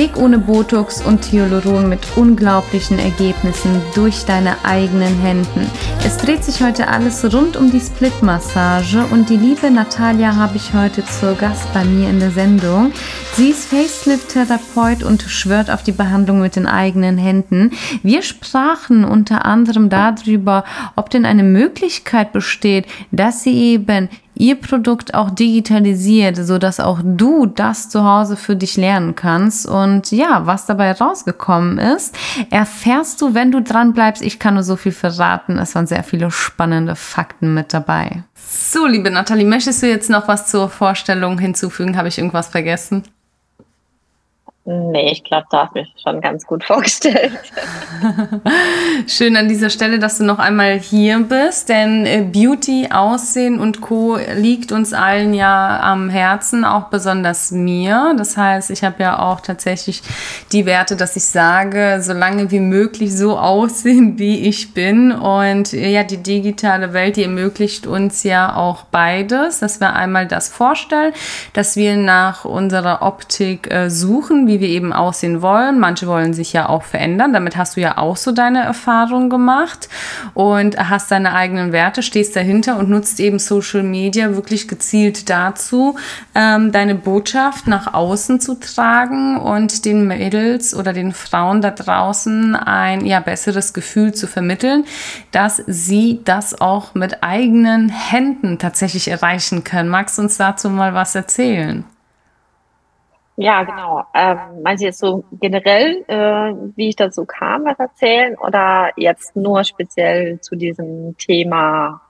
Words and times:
Weg 0.00 0.16
ohne 0.16 0.38
Botox 0.38 1.02
und 1.02 1.30
Hyaluron 1.30 1.86
mit 1.86 2.00
unglaublichen 2.16 2.98
Ergebnissen 2.98 3.82
durch 3.94 4.24
deine 4.24 4.56
eigenen 4.64 5.14
Händen. 5.20 5.70
Es 6.06 6.16
dreht 6.16 6.42
sich 6.42 6.62
heute 6.62 6.88
alles 6.88 7.22
rund 7.34 7.54
um 7.54 7.70
die 7.70 7.80
Split-Massage 7.80 9.04
und 9.10 9.28
die 9.28 9.36
liebe 9.36 9.70
Natalia 9.70 10.36
habe 10.36 10.56
ich 10.56 10.72
heute 10.72 11.04
zur 11.04 11.34
Gast 11.34 11.70
bei 11.74 11.84
mir 11.84 12.08
in 12.08 12.18
der 12.18 12.30
Sendung. 12.30 12.92
Sie 13.34 13.50
ist 13.50 13.66
Facelift-Therapeut 13.66 15.02
und 15.02 15.20
schwört 15.20 15.70
auf 15.70 15.82
die 15.82 15.92
Behandlung 15.92 16.40
mit 16.40 16.56
den 16.56 16.66
eigenen 16.66 17.18
Händen. 17.18 17.72
Wir 18.02 18.22
sprachen 18.22 19.04
unter 19.04 19.44
anderem 19.44 19.90
darüber, 19.90 20.64
ob 20.96 21.10
denn 21.10 21.26
eine 21.26 21.42
Möglichkeit 21.42 22.32
besteht, 22.32 22.86
dass 23.12 23.42
sie 23.42 23.74
eben 23.74 24.08
ihr 24.40 24.56
Produkt 24.56 25.14
auch 25.14 25.30
digitalisiert, 25.30 26.36
so 26.36 26.58
dass 26.58 26.80
auch 26.80 27.00
du 27.04 27.46
das 27.46 27.90
zu 27.90 28.04
Hause 28.04 28.36
für 28.36 28.56
dich 28.56 28.76
lernen 28.76 29.14
kannst. 29.14 29.66
Und 29.66 30.10
ja, 30.10 30.46
was 30.46 30.66
dabei 30.66 30.92
rausgekommen 30.92 31.78
ist, 31.78 32.16
erfährst 32.50 33.20
du, 33.20 33.34
wenn 33.34 33.52
du 33.52 33.60
dran 33.60 33.92
bleibst. 33.92 34.22
Ich 34.22 34.38
kann 34.38 34.54
nur 34.54 34.62
so 34.62 34.76
viel 34.76 34.92
verraten. 34.92 35.58
Es 35.58 35.74
waren 35.74 35.86
sehr 35.86 36.02
viele 36.02 36.30
spannende 36.30 36.96
Fakten 36.96 37.54
mit 37.54 37.74
dabei. 37.74 38.24
So, 38.34 38.86
liebe 38.86 39.10
Nathalie, 39.10 39.46
möchtest 39.46 39.82
du 39.82 39.88
jetzt 39.88 40.10
noch 40.10 40.26
was 40.26 40.46
zur 40.46 40.70
Vorstellung 40.70 41.38
hinzufügen? 41.38 41.96
Habe 41.96 42.08
ich 42.08 42.18
irgendwas 42.18 42.48
vergessen? 42.48 43.04
Nee, 44.66 45.12
ich 45.12 45.24
glaube, 45.24 45.46
da 45.50 45.64
hast 45.64 45.74
du 45.74 45.80
mich 45.80 45.94
schon 46.02 46.20
ganz 46.20 46.46
gut 46.46 46.62
vorgestellt. 46.70 47.32
Schön 49.06 49.36
an 49.36 49.48
dieser 49.48 49.70
Stelle, 49.70 49.98
dass 49.98 50.18
du 50.18 50.24
noch 50.24 50.38
einmal 50.38 50.78
hier 50.78 51.18
bist, 51.20 51.70
denn 51.70 52.04
äh, 52.04 52.22
Beauty, 52.30 52.88
Aussehen 52.92 53.58
und 53.58 53.80
Co. 53.80 54.18
liegt 54.36 54.70
uns 54.70 54.92
allen 54.92 55.32
ja 55.32 55.80
am 55.80 56.10
Herzen, 56.10 56.66
auch 56.66 56.84
besonders 56.84 57.50
mir. 57.52 58.14
Das 58.18 58.36
heißt, 58.36 58.70
ich 58.70 58.84
habe 58.84 59.02
ja 59.02 59.18
auch 59.18 59.40
tatsächlich 59.40 60.02
die 60.52 60.66
Werte, 60.66 60.94
dass 60.94 61.16
ich 61.16 61.24
sage, 61.24 62.00
so 62.02 62.12
lange 62.12 62.50
wie 62.50 62.60
möglich 62.60 63.16
so 63.16 63.38
aussehen, 63.38 64.18
wie 64.18 64.40
ich 64.40 64.74
bin. 64.74 65.10
Und 65.10 65.72
äh, 65.72 65.88
ja, 65.88 66.04
die 66.04 66.22
digitale 66.22 66.92
Welt, 66.92 67.16
die 67.16 67.22
ermöglicht 67.22 67.86
uns 67.86 68.24
ja 68.24 68.54
auch 68.54 68.82
beides, 68.84 69.60
dass 69.60 69.80
wir 69.80 69.94
einmal 69.94 70.26
das 70.26 70.48
vorstellen, 70.48 71.14
dass 71.54 71.76
wir 71.76 71.96
nach 71.96 72.44
unserer 72.44 73.00
Optik 73.00 73.70
äh, 73.70 73.88
suchen, 73.88 74.49
wie 74.50 74.60
wir 74.60 74.68
eben 74.68 74.92
aussehen 74.92 75.42
wollen. 75.42 75.78
Manche 75.78 76.06
wollen 76.08 76.34
sich 76.34 76.52
ja 76.52 76.68
auch 76.68 76.82
verändern. 76.82 77.32
Damit 77.32 77.56
hast 77.56 77.76
du 77.76 77.80
ja 77.80 77.98
auch 77.98 78.16
so 78.16 78.32
deine 78.32 78.62
Erfahrung 78.64 79.30
gemacht 79.30 79.88
und 80.34 80.76
hast 80.76 81.10
deine 81.10 81.34
eigenen 81.34 81.72
Werte, 81.72 82.02
stehst 82.02 82.34
dahinter 82.34 82.78
und 82.78 82.90
nutzt 82.90 83.20
eben 83.20 83.38
Social 83.38 83.84
Media 83.84 84.34
wirklich 84.34 84.66
gezielt 84.66 85.30
dazu, 85.30 85.96
ähm, 86.34 86.72
deine 86.72 86.96
Botschaft 86.96 87.68
nach 87.68 87.94
außen 87.94 88.40
zu 88.40 88.58
tragen 88.58 89.38
und 89.38 89.84
den 89.84 90.06
Mädels 90.06 90.74
oder 90.74 90.92
den 90.92 91.12
Frauen 91.12 91.60
da 91.60 91.70
draußen 91.70 92.56
ein 92.56 93.06
ja 93.06 93.20
besseres 93.20 93.72
Gefühl 93.72 94.12
zu 94.12 94.26
vermitteln, 94.26 94.84
dass 95.30 95.62
sie 95.66 96.20
das 96.24 96.60
auch 96.60 96.94
mit 96.94 97.22
eigenen 97.22 97.88
Händen 97.88 98.58
tatsächlich 98.58 99.08
erreichen 99.08 99.62
können. 99.62 99.88
Magst 99.88 100.18
du 100.18 100.22
uns 100.22 100.36
dazu 100.36 100.68
mal 100.68 100.92
was 100.94 101.14
erzählen? 101.14 101.84
Ja, 103.40 103.62
genau. 103.62 104.04
Ähm, 104.12 104.38
meinst 104.62 104.82
du 104.82 104.86
jetzt 104.86 104.98
so 104.98 105.24
generell, 105.32 106.04
äh, 106.08 106.52
wie 106.76 106.90
ich 106.90 106.96
dazu 106.96 107.24
kam, 107.24 107.64
was 107.64 107.78
erzählen 107.78 108.36
oder 108.36 108.90
jetzt 108.96 109.34
nur 109.34 109.64
speziell 109.64 110.38
zu 110.42 110.56
diesem 110.56 111.16
Thema? 111.16 112.02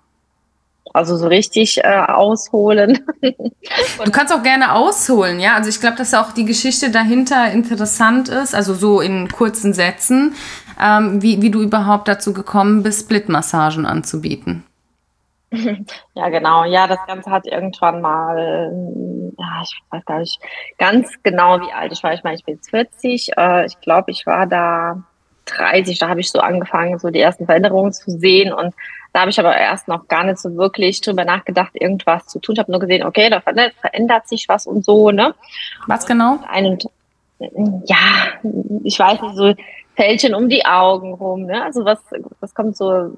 Also 0.92 1.16
so 1.16 1.28
richtig 1.28 1.78
äh, 1.84 2.04
ausholen. 2.08 3.06
du 3.22 4.10
kannst 4.10 4.34
auch 4.34 4.42
gerne 4.42 4.74
ausholen, 4.74 5.38
ja. 5.38 5.54
Also 5.54 5.68
ich 5.68 5.80
glaube, 5.80 5.96
dass 5.96 6.14
auch 6.14 6.32
die 6.32 6.44
Geschichte 6.44 6.90
dahinter 6.90 7.52
interessant 7.52 8.28
ist, 8.28 8.52
also 8.52 8.74
so 8.74 9.00
in 9.00 9.28
kurzen 9.28 9.72
Sätzen, 9.72 10.34
ähm, 10.82 11.22
wie, 11.22 11.42
wie 11.42 11.50
du 11.52 11.62
überhaupt 11.62 12.08
dazu 12.08 12.32
gekommen 12.32 12.82
bist, 12.82 13.02
Splitmassagen 13.02 13.86
anzubieten. 13.86 14.64
Ja, 16.14 16.28
genau. 16.28 16.64
Ja, 16.64 16.86
das 16.86 16.98
Ganze 17.06 17.30
hat 17.30 17.46
irgendwann 17.46 18.00
mal, 18.00 18.72
ja, 19.38 19.62
ich 19.62 19.80
weiß 19.90 20.04
gar 20.04 20.18
nicht 20.20 20.40
ganz 20.78 21.10
genau, 21.22 21.60
wie 21.60 21.72
alt 21.72 21.92
ich 21.92 22.02
war. 22.02 22.12
Ich 22.12 22.22
meine, 22.22 22.36
ich 22.36 22.44
bin 22.44 22.56
jetzt 22.56 22.70
40. 22.70 23.32
Äh, 23.36 23.66
ich 23.66 23.80
glaube, 23.80 24.10
ich 24.10 24.26
war 24.26 24.46
da 24.46 25.02
30. 25.46 25.98
Da 25.98 26.08
habe 26.08 26.20
ich 26.20 26.30
so 26.30 26.40
angefangen, 26.40 26.98
so 26.98 27.10
die 27.10 27.20
ersten 27.20 27.46
Veränderungen 27.46 27.92
zu 27.92 28.10
sehen. 28.12 28.52
Und 28.52 28.74
da 29.12 29.20
habe 29.20 29.30
ich 29.30 29.40
aber 29.40 29.56
erst 29.56 29.88
noch 29.88 30.06
gar 30.08 30.24
nicht 30.24 30.38
so 30.38 30.54
wirklich 30.56 31.00
drüber 31.00 31.24
nachgedacht, 31.24 31.72
irgendwas 31.74 32.26
zu 32.26 32.38
tun. 32.38 32.54
Ich 32.54 32.60
habe 32.60 32.70
nur 32.70 32.80
gesehen, 32.80 33.04
okay, 33.04 33.28
da 33.30 33.40
verändert 33.40 34.28
sich 34.28 34.48
was 34.48 34.66
und 34.66 34.84
so, 34.84 35.10
ne? 35.10 35.34
Was 35.86 36.06
genau? 36.06 36.38
Einen, 36.48 36.78
ja, 37.38 38.38
ich 38.84 38.98
weiß 38.98 39.20
nicht, 39.20 39.36
so 39.36 39.54
Fältchen 39.96 40.34
um 40.34 40.48
die 40.48 40.64
Augen 40.64 41.14
rum, 41.14 41.46
ne? 41.46 41.62
Also 41.64 41.84
was, 41.84 41.98
was 42.40 42.54
kommt 42.54 42.76
so 42.76 43.12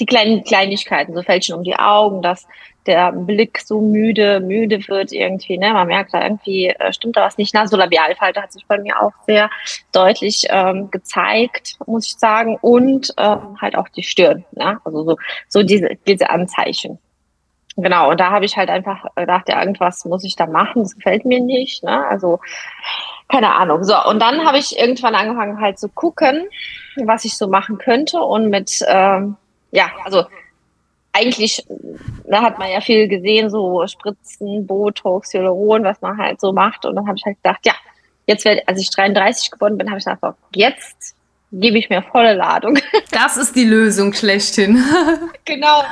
die 0.00 0.06
kleinen 0.06 0.42
Kleinigkeiten, 0.42 1.14
so 1.14 1.22
Fältchen 1.22 1.54
um 1.54 1.62
die 1.62 1.76
Augen, 1.76 2.22
dass 2.22 2.46
der 2.86 3.12
Blick 3.12 3.60
so 3.60 3.80
müde, 3.80 4.40
müde 4.40 4.88
wird 4.88 5.12
irgendwie, 5.12 5.58
ne? 5.58 5.72
Man 5.72 5.86
merkt 5.86 6.14
da 6.14 6.22
irgendwie, 6.22 6.68
äh, 6.68 6.92
stimmt 6.92 7.16
da 7.16 7.22
was 7.22 7.36
nicht. 7.36 7.54
Nasolabialfalte 7.54 8.42
hat 8.42 8.52
sich 8.52 8.66
bei 8.66 8.78
mir 8.78 9.00
auch 9.00 9.12
sehr 9.26 9.50
deutlich 9.92 10.46
ähm, 10.48 10.90
gezeigt, 10.90 11.76
muss 11.86 12.06
ich 12.06 12.18
sagen. 12.18 12.58
Und 12.60 13.12
ähm, 13.18 13.60
halt 13.60 13.76
auch 13.76 13.88
die 13.88 14.02
Stirn, 14.02 14.44
ne? 14.52 14.80
Also 14.84 15.04
so, 15.04 15.16
so 15.48 15.62
diese, 15.62 15.90
diese 16.06 16.30
Anzeichen. 16.30 16.98
Genau, 17.76 18.10
und 18.10 18.18
da 18.18 18.30
habe 18.30 18.44
ich 18.44 18.56
halt 18.56 18.68
einfach 18.68 19.04
gedacht, 19.14 19.48
ja, 19.48 19.60
irgendwas 19.60 20.04
muss 20.04 20.24
ich 20.24 20.34
da 20.36 20.46
machen, 20.46 20.82
das 20.82 20.96
gefällt 20.96 21.24
mir 21.24 21.40
nicht, 21.40 21.84
ne? 21.84 22.06
Also, 22.08 22.40
keine 23.28 23.54
Ahnung. 23.54 23.84
So, 23.84 23.94
und 24.04 24.20
dann 24.20 24.44
habe 24.44 24.58
ich 24.58 24.78
irgendwann 24.78 25.14
angefangen 25.14 25.60
halt 25.60 25.78
zu 25.78 25.88
gucken, 25.88 26.48
was 26.96 27.24
ich 27.24 27.36
so 27.36 27.46
machen 27.46 27.78
könnte 27.78 28.20
und 28.20 28.50
mit 28.50 28.80
ähm, 28.88 29.36
ja, 29.70 29.90
also 30.04 30.24
eigentlich 31.12 31.64
da 32.30 32.42
hat 32.42 32.58
man 32.58 32.70
ja 32.70 32.80
viel 32.80 33.08
gesehen, 33.08 33.50
so 33.50 33.86
Spritzen, 33.86 34.66
Botox, 34.66 35.34
Hyaluron, 35.34 35.84
was 35.84 36.00
man 36.00 36.16
halt 36.16 36.40
so 36.40 36.52
macht. 36.52 36.84
Und 36.84 36.96
dann 36.96 37.06
habe 37.06 37.18
ich 37.18 37.24
halt 37.24 37.36
gedacht, 37.42 37.60
ja, 37.64 37.74
jetzt 38.26 38.44
werde, 38.44 38.66
als 38.66 38.80
ich 38.80 38.90
33 38.90 39.50
geworden 39.50 39.76
bin, 39.76 39.88
habe 39.88 39.98
ich 39.98 40.04
gedacht, 40.04 40.36
jetzt 40.54 41.16
gebe 41.52 41.78
ich 41.78 41.90
mir 41.90 42.02
volle 42.02 42.34
Ladung. 42.34 42.78
Das 43.10 43.36
ist 43.36 43.56
die 43.56 43.64
Lösung 43.64 44.12
schlechthin. 44.12 44.82
genau. 45.44 45.82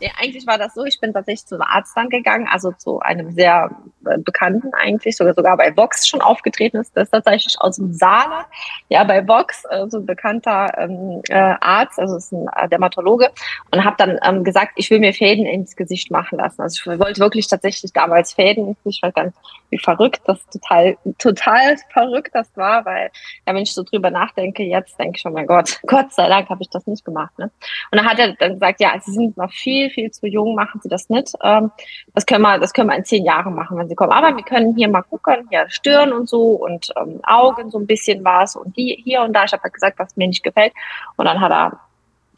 Nee, 0.00 0.10
eigentlich 0.18 0.46
war 0.46 0.58
das 0.58 0.74
so, 0.74 0.84
ich 0.84 1.00
bin 1.00 1.12
tatsächlich 1.12 1.46
zum 1.46 1.60
Arzt 1.62 1.96
dann 1.96 2.08
gegangen, 2.08 2.48
also 2.50 2.72
zu 2.72 3.00
einem 3.00 3.32
sehr 3.32 3.70
äh, 4.06 4.18
bekannten 4.18 4.72
eigentlich, 4.74 5.16
sogar, 5.16 5.34
sogar 5.34 5.56
bei 5.56 5.76
Vox 5.76 6.06
schon 6.06 6.20
aufgetreten 6.20 6.78
ist. 6.78 6.96
Das 6.96 7.04
ist 7.04 7.10
tatsächlich 7.10 7.56
aus 7.58 7.76
dem 7.76 7.92
Saarland. 7.92 8.46
Ja, 8.88 9.04
bei 9.04 9.26
Vox, 9.26 9.64
äh, 9.70 9.86
so 9.88 9.98
ein 9.98 10.06
bekannter 10.06 10.72
ähm, 10.78 11.22
äh, 11.28 11.54
Arzt, 11.60 11.98
also 11.98 12.16
ist 12.16 12.32
ein 12.32 12.48
äh, 12.56 12.68
Dermatologe, 12.68 13.30
und 13.70 13.84
habe 13.84 13.96
dann 13.98 14.18
ähm, 14.22 14.44
gesagt, 14.44 14.72
ich 14.76 14.90
will 14.90 15.00
mir 15.00 15.12
Fäden 15.12 15.46
ins 15.46 15.76
Gesicht 15.76 16.10
machen 16.10 16.38
lassen. 16.38 16.62
Also 16.62 16.92
ich 16.92 16.98
wollte 16.98 17.20
wirklich 17.20 17.48
tatsächlich 17.48 17.92
damals 17.92 18.32
Fäden. 18.32 18.76
Ich 18.84 19.00
gar 19.00 19.24
nicht, 19.24 19.36
wie 19.70 19.78
verrückt 19.78 20.22
das 20.26 20.38
total, 20.46 20.96
total 21.18 21.76
verrückt 21.92 22.34
das 22.34 22.48
war, 22.56 22.84
weil 22.84 23.10
ja, 23.46 23.54
wenn 23.54 23.62
ich 23.62 23.74
so 23.74 23.82
drüber 23.82 24.10
nachdenke, 24.10 24.62
jetzt 24.62 24.98
denke 24.98 25.18
ich, 25.18 25.26
oh 25.26 25.30
mein 25.30 25.46
Gott, 25.46 25.80
Gott 25.86 26.12
sei 26.12 26.28
Dank 26.28 26.48
habe 26.48 26.62
ich 26.62 26.70
das 26.70 26.86
nicht 26.86 27.04
gemacht. 27.04 27.38
Ne? 27.38 27.50
Und 27.90 27.98
dann 27.98 28.06
hat 28.06 28.18
er 28.18 28.34
dann 28.34 28.54
gesagt, 28.54 28.80
ja, 28.80 28.92
sie 29.04 29.12
sind 29.12 29.36
noch 29.36 29.52
viel, 29.52 29.83
viel 29.90 30.10
zu 30.10 30.26
jung, 30.26 30.54
machen 30.54 30.80
Sie 30.82 30.88
das 30.88 31.08
nicht. 31.08 31.32
Ähm, 31.42 31.70
das 32.14 32.26
können 32.26 32.42
wir, 32.42 32.58
das 32.58 32.72
können 32.72 32.88
wir 32.88 32.96
in 32.96 33.04
zehn 33.04 33.24
Jahren 33.24 33.54
machen, 33.54 33.78
wenn 33.78 33.88
Sie 33.88 33.94
kommen. 33.94 34.12
Aber 34.12 34.36
wir 34.36 34.44
können 34.44 34.74
hier 34.76 34.88
mal 34.88 35.02
gucken, 35.02 35.46
hier 35.50 35.66
Stirn 35.68 36.12
und 36.12 36.28
so 36.28 36.52
und 36.52 36.92
ähm, 36.96 37.20
Augen 37.24 37.70
so 37.70 37.78
ein 37.78 37.86
bisschen 37.86 38.24
was 38.24 38.56
und 38.56 38.76
die 38.76 39.00
hier 39.04 39.22
und 39.22 39.32
da. 39.32 39.44
Ich 39.44 39.52
habe 39.52 39.62
halt 39.62 39.74
gesagt, 39.74 39.98
was 39.98 40.16
mir 40.16 40.28
nicht 40.28 40.42
gefällt. 40.42 40.72
Und 41.16 41.26
dann 41.26 41.40
hat 41.40 41.50
er 41.50 41.80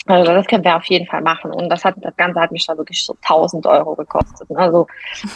also 0.07 0.33
das 0.33 0.47
können 0.47 0.63
wir 0.63 0.77
auf 0.77 0.85
jeden 0.85 1.07
Fall 1.07 1.21
machen. 1.21 1.51
Und 1.51 1.69
das 1.69 1.85
hat 1.85 1.97
das 1.99 2.17
Ganze 2.17 2.41
hat 2.41 2.53
mich 2.53 2.65
da 2.67 2.77
wirklich 2.77 3.05
so 3.05 3.17
1000 3.23 3.67
Euro 3.67 3.97
gekostet. 3.97 4.49
Also 4.55 4.87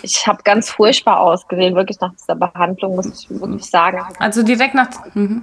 ich 0.02 0.26
habe 0.26 0.42
ganz 0.44 0.70
furchtbar 0.70 1.20
ausgesehen, 1.20 1.74
wirklich 1.74 1.98
nach 2.00 2.12
dieser 2.12 2.36
Behandlung, 2.36 2.94
muss 2.94 3.06
ich 3.06 3.28
wirklich 3.40 3.64
sagen. 3.64 4.00
Also 4.20 4.42
direkt 4.42 4.74
nach 4.74 4.90
mhm. 5.14 5.42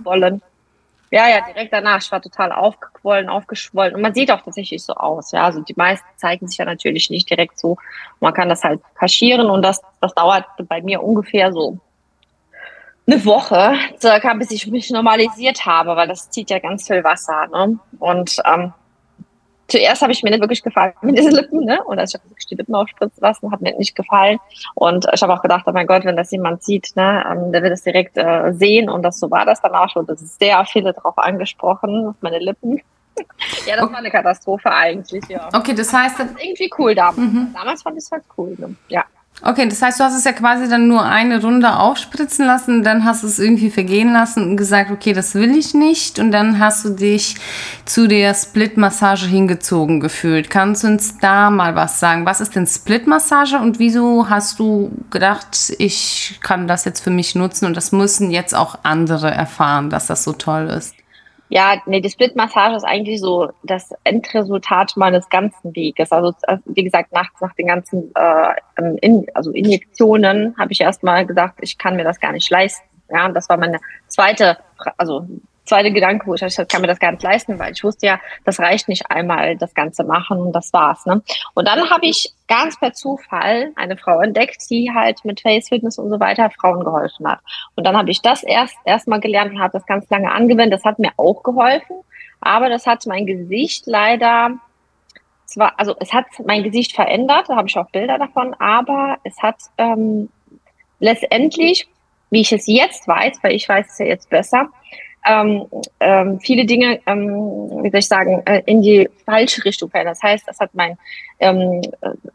Ja, 1.10 1.28
ja, 1.30 1.42
direkt 1.42 1.72
danach. 1.72 2.02
Ich 2.02 2.12
war 2.12 2.22
total 2.22 2.52
aufgequollen, 2.52 3.30
aufgeschwollen. 3.30 3.96
Und 3.96 4.02
man 4.02 4.14
sieht 4.14 4.30
auch 4.32 4.42
tatsächlich 4.42 4.84
so 4.84 4.94
aus. 4.94 5.32
Ja, 5.32 5.44
also 5.44 5.62
die 5.62 5.76
meisten 5.76 6.06
zeigen 6.18 6.48
sich 6.48 6.58
ja 6.58 6.66
natürlich 6.66 7.10
nicht 7.10 7.30
direkt 7.30 7.58
so. 7.58 7.78
Man 8.20 8.34
kann 8.34 8.50
das 8.50 8.64
halt 8.64 8.82
kaschieren 8.96 9.50
und 9.50 9.62
das, 9.62 9.82
das 10.02 10.14
dauert 10.14 10.46
bei 10.68 10.82
mir 10.82 11.02
ungefähr 11.02 11.54
so 11.54 11.80
eine 13.08 13.24
Woche, 13.24 13.76
circa, 14.02 14.34
bis 14.34 14.52
ich 14.52 14.68
mich 14.68 14.90
normalisiert 14.92 15.66
habe, 15.66 15.96
weil 15.96 16.10
das 16.10 16.30
zieht 16.30 16.50
ja 16.50 16.60
ganz 16.60 16.88
viel 16.88 17.04
Wasser. 17.06 17.48
Ne? 17.48 17.80
Und 18.00 18.38
ähm, 18.46 18.74
zuerst 19.68 20.02
habe 20.02 20.12
ich 20.12 20.24
mir 20.24 20.30
nicht 20.30 20.42
wirklich 20.42 20.64
gefallen 20.64 20.94
mit 21.02 21.18
diesen 21.18 21.32
Lippen, 21.32 21.66
ne? 21.66 21.84
Und 21.84 22.00
also 22.00 22.16
ich 22.16 22.22
habe 22.22 22.30
wirklich 22.30 22.48
die 22.48 22.56
Lippen 22.56 22.76
aufspritzen 22.76 23.22
lassen, 23.22 23.52
hat 23.52 23.62
mir 23.62 23.76
nicht 23.78 23.96
gefallen. 23.96 24.40
Und 24.76 25.06
ich 25.14 25.22
habe 25.22 25.34
auch 25.34 25.42
gedacht, 25.42 25.64
oh 25.68 25.72
mein 25.72 25.88
Gott, 25.88 26.06
wenn 26.06 26.16
das 26.16 26.32
jemand 26.32 26.64
sieht, 26.64 26.96
ne, 26.96 27.24
ähm, 27.30 27.52
der 27.52 27.64
wird 27.64 27.74
es 27.74 27.84
direkt 27.84 28.18
äh, 28.18 28.54
sehen. 28.54 28.90
Und 28.90 29.04
das 29.04 29.20
so 29.20 29.30
war 29.32 29.46
das 29.46 29.62
dann 29.62 29.74
auch 29.74 29.90
schon. 29.90 30.06
Das 30.06 30.22
ist 30.22 30.40
sehr 30.40 30.64
viele 30.66 30.94
darauf 30.94 31.18
angesprochen, 31.18 32.08
auf 32.08 32.16
meine 32.22 32.40
Lippen. 32.40 32.82
ja, 33.66 33.76
das 33.76 33.90
war 33.92 33.98
eine 33.98 34.12
Katastrophe 34.12 34.72
eigentlich, 34.72 35.24
ja. 35.28 35.50
Okay, 35.54 35.74
das 35.74 35.92
heißt. 35.92 36.20
Das 36.20 36.28
ist 36.28 36.44
irgendwie 36.44 36.70
cool 36.78 36.96
damals. 36.96 37.18
Mhm. 37.18 37.54
Damals 37.54 37.82
fand 37.82 37.98
ich 37.98 38.04
es 38.04 38.12
halt 38.12 38.24
cool, 38.38 38.56
ne? 38.58 38.76
Ja. 38.90 39.06
Okay, 39.44 39.70
das 39.70 39.84
heißt, 39.84 40.00
du 40.00 40.04
hast 40.04 40.16
es 40.16 40.24
ja 40.24 40.32
quasi 40.32 40.68
dann 40.68 40.88
nur 40.88 41.06
eine 41.06 41.40
Runde 41.40 41.78
aufspritzen 41.78 42.44
lassen, 42.48 42.82
dann 42.84 43.06
hast 43.06 43.22
du 43.22 43.28
es 43.28 43.38
irgendwie 43.38 43.70
vergehen 43.70 44.12
lassen 44.12 44.42
und 44.42 44.58
gesagt, 44.58 44.90
okay, 44.90 45.14
das 45.14 45.36
will 45.36 45.56
ich 45.56 45.76
nicht. 45.76 46.18
Und 46.18 46.32
dann 46.32 46.58
hast 46.58 46.86
du 46.86 46.90
dich 46.90 47.36
zu 47.86 48.08
der 48.08 48.34
Split-Massage 48.34 49.28
hingezogen 49.28 50.00
gefühlt. 50.00 50.50
Kannst 50.50 50.84
du 50.84 50.88
uns 50.88 51.20
da 51.20 51.52
mal 51.52 51.76
was 51.76 52.00
sagen? 52.00 52.26
Was 52.26 52.42
ist 52.42 52.56
denn 52.56 52.66
Split-Massage 52.66 53.60
und 53.60 53.78
wieso 53.78 54.28
hast 54.28 54.58
du 54.58 54.92
gedacht, 55.12 55.72
ich 55.78 56.40
kann 56.42 56.68
das 56.68 56.86
jetzt 56.86 57.02
für 57.02 57.12
mich 57.12 57.36
nutzen 57.36 57.68
und 57.68 57.78
das 57.78 57.92
müssen 57.92 58.32
jetzt 58.32 58.56
auch 58.56 58.80
andere 58.82 59.30
erfahren, 59.30 59.92
dass 59.92 60.08
das 60.08 60.24
so 60.24 60.34
toll 60.34 60.68
ist? 60.68 60.96
Ja, 61.50 61.82
nee, 61.86 62.02
die 62.02 62.10
Split-Massage 62.10 62.76
ist 62.76 62.84
eigentlich 62.84 63.22
so 63.22 63.50
das 63.64 63.94
Endresultat 64.04 64.98
meines 64.98 65.30
ganzen 65.30 65.74
Weges. 65.76 66.12
Also, 66.12 66.34
wie 66.66 66.84
gesagt, 66.84 67.14
nachts 67.14 67.40
nach 67.40 67.54
den 67.54 67.68
ganzen 67.68 68.12
äh, 68.16 68.54
ähm, 68.78 68.98
in, 69.02 69.26
also 69.34 69.52
Injektionen 69.52 70.56
habe 70.58 70.74
ich 70.74 70.82
erstmal 70.82 71.26
gesagt, 71.26 71.60
ich 71.62 71.78
kann 71.78 71.96
mir 71.96 72.04
das 72.04 72.20
gar 72.20 72.34
nicht 72.34 72.50
leisten. 72.50 72.86
Ja, 73.10 73.26
und 73.26 73.34
das 73.34 73.48
war 73.48 73.58
meine 73.58 73.80
zweite, 74.08 74.58
also 74.98 75.26
zweite 75.68 75.92
Gedanke, 75.92 76.26
wo 76.28 76.34
ich 76.34 76.42
dachte, 76.42 76.64
ich 76.64 76.68
kann 76.68 76.82
mir 76.82 76.88
das 76.88 77.00
gar 77.00 77.12
nicht 77.12 77.24
leisten, 77.24 77.60
weil 77.60 77.74
ich 77.74 77.84
wusste 77.84 78.08
ja, 78.08 78.20
das 78.46 78.60
reicht 78.60 78.88
nicht 78.88 79.10
einmal 79.12 79.56
das 79.58 79.74
Ganze 79.74 80.04
machen 80.04 80.40
und 80.40 80.54
das 80.54 80.74
war's. 80.74 81.06
Ne? 81.06 81.22
Und 81.54 81.68
dann 81.68 81.90
habe 81.90 82.06
ich 82.06 82.34
ganz 82.48 82.80
per 82.80 82.94
Zufall 82.94 83.72
eine 83.76 83.98
Frau 83.98 84.22
entdeckt, 84.22 84.70
die 84.70 84.92
halt 84.94 85.24
mit 85.26 85.42
Face 85.42 85.70
Fitness 85.70 85.98
und 85.98 86.10
so 86.10 86.20
weiter 86.20 86.50
Frauen 86.50 86.84
geholfen 86.84 87.28
hat. 87.28 87.40
Und 87.76 87.86
dann 87.86 87.98
habe 87.98 88.10
ich 88.10 88.22
das 88.22 88.44
erst 88.44 88.76
erstmal 88.86 89.20
gelernt 89.20 89.52
und 89.52 89.60
habe 89.60 89.74
das 89.74 89.86
ganz 89.86 90.10
lange 90.10 90.32
angewendet. 90.32 90.80
Das 90.80 90.86
hat 90.86 91.00
mir 91.00 91.12
auch 91.18 91.44
geholfen, 91.44 91.98
aber 92.42 92.70
das 92.70 92.88
hat 92.88 93.06
mein 93.06 93.26
Gesicht 93.26 93.86
leider 93.86 94.52
zwar, 95.46 95.74
also 95.80 95.96
es 96.00 96.14
hat 96.14 96.26
mein 96.46 96.64
Gesicht 96.64 96.94
verändert, 96.94 97.46
da 97.48 97.56
habe 97.56 97.68
ich 97.68 97.78
auch 97.78 97.90
Bilder 97.90 98.18
davon, 98.18 98.54
aber 98.60 99.18
es 99.24 99.42
hat 99.42 99.56
ähm, 99.78 100.30
letztendlich, 101.00 101.88
wie 102.30 102.42
ich 102.42 102.52
es 102.52 102.68
jetzt 102.68 103.08
weiß, 103.08 103.40
weil 103.42 103.54
ich 103.54 103.68
weiß 103.68 103.88
es 103.90 103.98
ja 103.98 104.06
jetzt 104.06 104.30
besser, 104.30 104.70
ähm, 105.26 105.66
ähm, 106.00 106.40
viele 106.40 106.66
Dinge, 106.66 107.00
ähm, 107.06 107.84
wie 107.84 107.90
soll 107.90 108.00
ich 108.00 108.08
sagen, 108.08 108.42
äh, 108.46 108.62
in 108.66 108.82
die 108.82 109.10
falsche 109.26 109.66
Richtung 109.66 109.90
verändert. 109.90 110.16
Das 110.16 110.24
heißt, 110.24 110.48
das 110.48 110.60
hat 110.60 110.70
mein 110.74 110.98
ähm, 111.40 111.82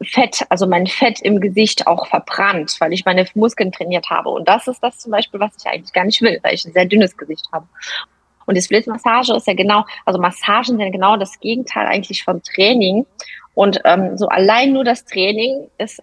Fett, 0.03 0.45
also 0.49 0.67
mein 0.67 0.85
Fett 0.87 1.21
im 1.21 1.39
Gesicht 1.39 1.87
auch 1.87 2.07
verbrannt, 2.07 2.75
weil 2.79 2.93
ich 2.93 3.05
meine 3.05 3.25
Muskeln 3.33 3.71
trainiert 3.71 4.09
habe. 4.09 4.29
Und 4.29 4.47
das 4.47 4.67
ist 4.67 4.81
das 4.81 4.99
zum 4.99 5.11
Beispiel, 5.11 5.39
was 5.39 5.51
ich 5.57 5.65
eigentlich 5.65 5.93
gar 5.93 6.05
nicht 6.05 6.21
will, 6.21 6.39
weil 6.43 6.53
ich 6.53 6.65
ein 6.65 6.73
sehr 6.73 6.85
dünnes 6.85 7.17
Gesicht 7.17 7.47
habe. 7.51 7.67
Und 8.45 8.55
die 8.55 8.61
Split-Massage 8.61 9.33
ist 9.35 9.47
ja 9.47 9.53
genau, 9.53 9.85
also 10.05 10.19
Massagen 10.19 10.77
sind 10.77 10.91
genau 10.91 11.17
das 11.17 11.39
Gegenteil 11.39 11.87
eigentlich 11.87 12.23
von 12.23 12.43
Training. 12.43 13.05
Und 13.55 13.79
ähm, 13.85 14.17
so 14.17 14.27
allein 14.27 14.73
nur 14.73 14.83
das 14.83 15.05
Training 15.05 15.67
ist 15.77 16.01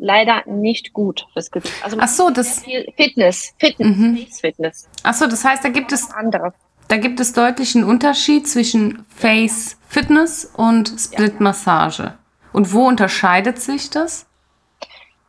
leider 0.00 0.42
nicht 0.46 0.92
gut 0.92 1.26
fürs 1.32 1.50
Gesicht. 1.50 1.74
Also 1.82 1.96
Ach 2.00 2.08
so, 2.08 2.30
das 2.30 2.62
Fitness, 2.96 3.54
Fitness, 3.58 3.96
mhm. 3.96 4.26
Fitness. 4.40 4.88
Ach 5.02 5.14
so, 5.14 5.26
das 5.26 5.44
heißt, 5.44 5.64
da 5.64 5.68
gibt 5.68 5.92
es 5.92 6.10
andere. 6.10 6.52
Da 6.88 6.96
gibt 6.98 7.18
es 7.18 7.32
deutlichen 7.32 7.82
Unterschied 7.82 8.46
zwischen 8.46 9.04
Face 9.08 9.76
Fitness 9.88 10.52
und 10.56 10.88
Split 10.98 11.40
Massage. 11.40 12.14
Und 12.52 12.72
wo 12.72 12.86
unterscheidet 12.86 13.60
sich 13.60 13.90
das? 13.90 14.26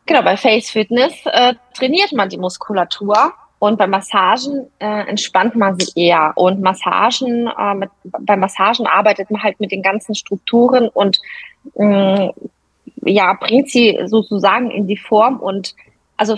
Genau, 0.06 0.22
bei 0.22 0.36
Face 0.36 0.70
Fitness 0.70 1.12
äh, 1.26 1.54
trainiert 1.74 2.12
man 2.12 2.28
die 2.28 2.38
Muskulatur 2.38 3.34
und 3.58 3.76
bei 3.76 3.86
Massagen 3.86 4.70
äh, 4.78 5.08
entspannt 5.08 5.56
man 5.56 5.78
sie 5.78 5.90
eher. 6.00 6.32
Und 6.36 6.60
Massagen, 6.60 7.48
äh, 7.48 7.74
mit, 7.74 7.90
bei 8.04 8.36
Massagen 8.36 8.86
arbeitet 8.86 9.30
man 9.30 9.42
halt 9.42 9.58
mit 9.60 9.72
den 9.72 9.82
ganzen 9.82 10.14
Strukturen 10.14 10.88
und 10.88 11.18
mh, 11.74 12.32
ja, 13.04 13.34
bringt 13.34 13.70
sie 13.70 13.98
sozusagen 14.06 14.70
in 14.70 14.86
die 14.86 14.96
Form 14.96 15.38
und 15.40 15.74
also 16.16 16.36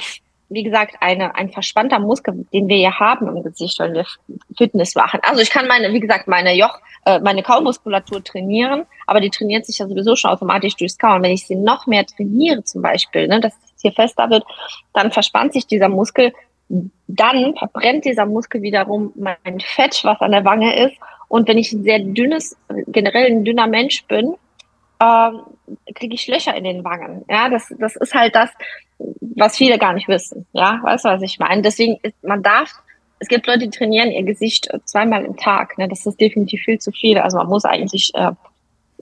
wie 0.51 0.65
gesagt, 0.65 0.97
eine, 1.01 1.37
ein 1.37 1.51
verspannter 1.51 2.01
Muskel, 2.01 2.45
den 2.53 2.69
wir 2.69 2.77
ja 2.77 2.99
haben 2.99 3.29
im 3.29 3.43
Gesicht, 3.45 3.79
wenn 3.79 3.95
wir 3.95 4.05
Fitness 4.59 4.97
machen. 4.97 5.21
Also 5.23 5.41
ich 5.41 5.51
kann 5.51 5.69
meine, 5.69 5.93
wie 5.93 6.01
gesagt, 6.01 6.27
meine 6.27 6.55
Joch, 6.55 6.81
äh, 7.07 7.21
meine 7.21 7.45
Kaumuskulatur 7.45 8.23
trainieren, 8.23 8.85
aber 9.07 9.21
die 9.21 9.31
trainiert 9.31 9.65
sich 9.65 9.79
ja 9.79 9.87
sowieso 9.87 10.17
schon 10.17 10.33
automatisch 10.33 10.75
durchs 10.75 10.99
Kauen. 10.99 11.23
Wenn 11.23 11.31
ich 11.31 11.47
sie 11.47 11.55
noch 11.55 11.87
mehr 11.87 12.05
trainiere 12.05 12.65
zum 12.65 12.83
Beispiel, 12.83 13.29
ne, 13.29 13.41
dass 13.41 13.55
es 13.55 13.83
hier 13.83 13.93
fester 13.93 14.29
wird, 14.29 14.45
dann 14.93 15.13
verspannt 15.13 15.53
sich 15.53 15.69
dieser 15.69 15.89
Muskel, 15.89 16.33
dann 17.07 17.57
verbrennt 17.57 18.05
dieser 18.05 18.27
Muskel 18.27 18.61
wiederum 18.63 19.13
mein 19.15 19.61
Fett, 19.61 20.01
was 20.03 20.21
an 20.21 20.33
der 20.33 20.45
Wange 20.45 20.87
ist. 20.87 20.97
Und 21.29 21.47
wenn 21.47 21.59
ich 21.59 21.73
ein 21.73 21.85
sehr 21.85 22.01
dünnes, 22.01 22.57
generell 22.89 23.27
ein 23.27 23.45
dünner 23.45 23.69
Mensch 23.69 24.05
bin, 24.07 24.35
ähm, 25.01 25.43
kriege 25.95 26.15
ich 26.15 26.27
Löcher 26.27 26.55
in 26.55 26.65
den 26.65 26.85
Wangen. 26.85 27.25
Ja, 27.29 27.49
das, 27.49 27.73
das 27.79 27.97
ist 27.97 28.15
halt 28.15 28.35
das, 28.35 28.51
was 28.99 29.57
viele 29.57 29.79
gar 29.79 29.93
nicht 29.93 30.09
wissen. 30.09 30.47
Ja, 30.53 30.81
weißt 30.83 31.05
du, 31.05 31.09
was 31.09 31.23
ich 31.23 31.39
meine? 31.39 31.63
Deswegen, 31.63 31.99
ist, 32.03 32.23
man 32.23 32.43
darf, 32.43 32.71
es 33.19 33.29
gibt 33.29 33.47
Leute, 33.47 33.61
die 33.61 33.71
trainieren 33.71 34.11
ihr 34.11 34.23
Gesicht 34.23 34.69
zweimal 34.85 35.25
im 35.25 35.37
Tag. 35.37 35.79
Ne? 35.79 35.89
Das 35.89 36.07
ist 36.07 36.21
definitiv 36.21 36.63
viel 36.63 36.79
zu 36.79 36.91
viel. 36.93 37.19
Also 37.19 37.39
man 37.39 37.49
muss 37.49 37.65
eigentlich 37.65 38.13
äh, 38.15 38.33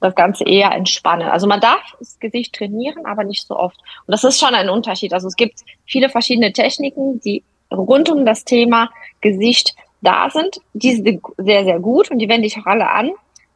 das 0.01 0.15
Ganze 0.15 0.45
eher 0.45 0.73
entspannen. 0.73 1.29
Also 1.29 1.47
man 1.47 1.61
darf 1.61 1.83
das 1.99 2.19
Gesicht 2.21 2.55
trainieren, 2.55 3.07
aber 3.07 3.25
nicht 3.25 3.47
so 3.47 3.57
oft. 3.57 3.79
Und 4.07 4.13
das 4.13 4.25
ist 4.25 4.39
schon 4.39 4.55
ein 4.55 4.69
Unterschied. 4.69 5.13
Also 5.13 5.29
es 5.29 5.37
gibt 5.37 5.61
viele 5.87 6.09
verschiedene 6.09 6.53
Techniken, 6.53 7.21
die 7.21 7.43
rund 7.71 8.09
um 8.09 8.25
das 8.25 8.45
Thema 8.45 8.91
Gesicht 9.21 9.75
da 10.01 10.31
sind. 10.31 10.61
Die 10.75 10.95
sind 10.95 11.23
sehr, 11.37 11.65
sehr 11.65 11.81
gut 11.81 12.11
und 12.11 12.19
die 12.19 12.29
wende 12.29 12.47
ich 12.47 12.57
auch 12.59 12.67
alle 12.67 12.91
an. 12.91 13.11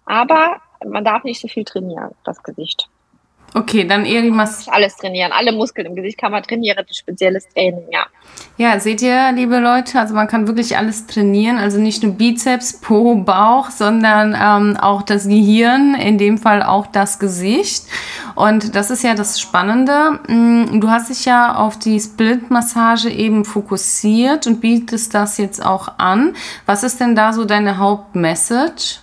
Aber 0.05 0.61
man 0.87 1.05
darf 1.05 1.25
nicht 1.25 1.41
so 1.41 1.49
viel 1.49 1.65
trainieren, 1.65 2.11
das 2.25 2.43
Gesicht. 2.43 2.89
Okay, 3.55 3.87
dann 3.87 4.07
eher 4.07 4.23
die 4.23 4.31
Mass 4.31 4.67
Alles 4.69 4.97
trainieren, 4.97 5.31
alle 5.31 5.53
Muskeln 5.53 5.87
im 5.87 5.95
Gesicht 5.95 6.17
kann 6.17 6.33
man 6.33 6.43
trainieren, 6.43 6.87
spezielles 6.91 7.47
Training, 7.51 7.85
ja. 7.91 8.07
Ja, 8.57 8.81
seht 8.81 9.03
ihr, 9.03 9.31
liebe 9.33 9.59
Leute, 9.59 9.99
also 10.01 10.15
man 10.15 10.27
kann 10.27 10.47
wirklich 10.47 10.79
alles 10.79 11.07
trainieren, 11.07 11.59
also 11.59 11.79
nicht 11.79 12.03
nur 12.03 12.13
Bizeps, 12.13 12.81
Po, 12.81 13.15
Bauch, 13.17 13.69
sondern 13.69 14.35
ähm, 14.41 14.79
auch 14.79 15.03
das 15.03 15.29
Gehirn, 15.29 15.95
in 15.95 16.17
dem 16.17 16.39
Fall 16.39 16.63
auch 16.63 16.87
das 16.87 17.19
Gesicht. 17.19 17.85
Und 18.35 18.75
das 18.75 18.91
ist 18.91 19.05
ja 19.05 19.15
das 19.15 19.39
Spannende. 19.39 20.19
Mm, 20.29 20.81
du 20.81 20.89
hast 20.89 21.11
dich 21.11 21.27
ja 21.27 21.55
auf 21.57 21.79
die 21.79 22.01
Split-Massage 22.01 23.11
eben 23.11 23.45
fokussiert 23.45 24.47
und 24.47 24.63
bietest 24.63 25.13
das 25.13 25.37
jetzt 25.37 25.63
auch 25.65 25.99
an. 25.99 26.35
Was 26.65 26.85
ist 26.85 27.01
denn 27.01 27.15
da 27.15 27.35
so 27.35 27.45
deine 27.45 27.77
Hauptmessage? 27.77 29.01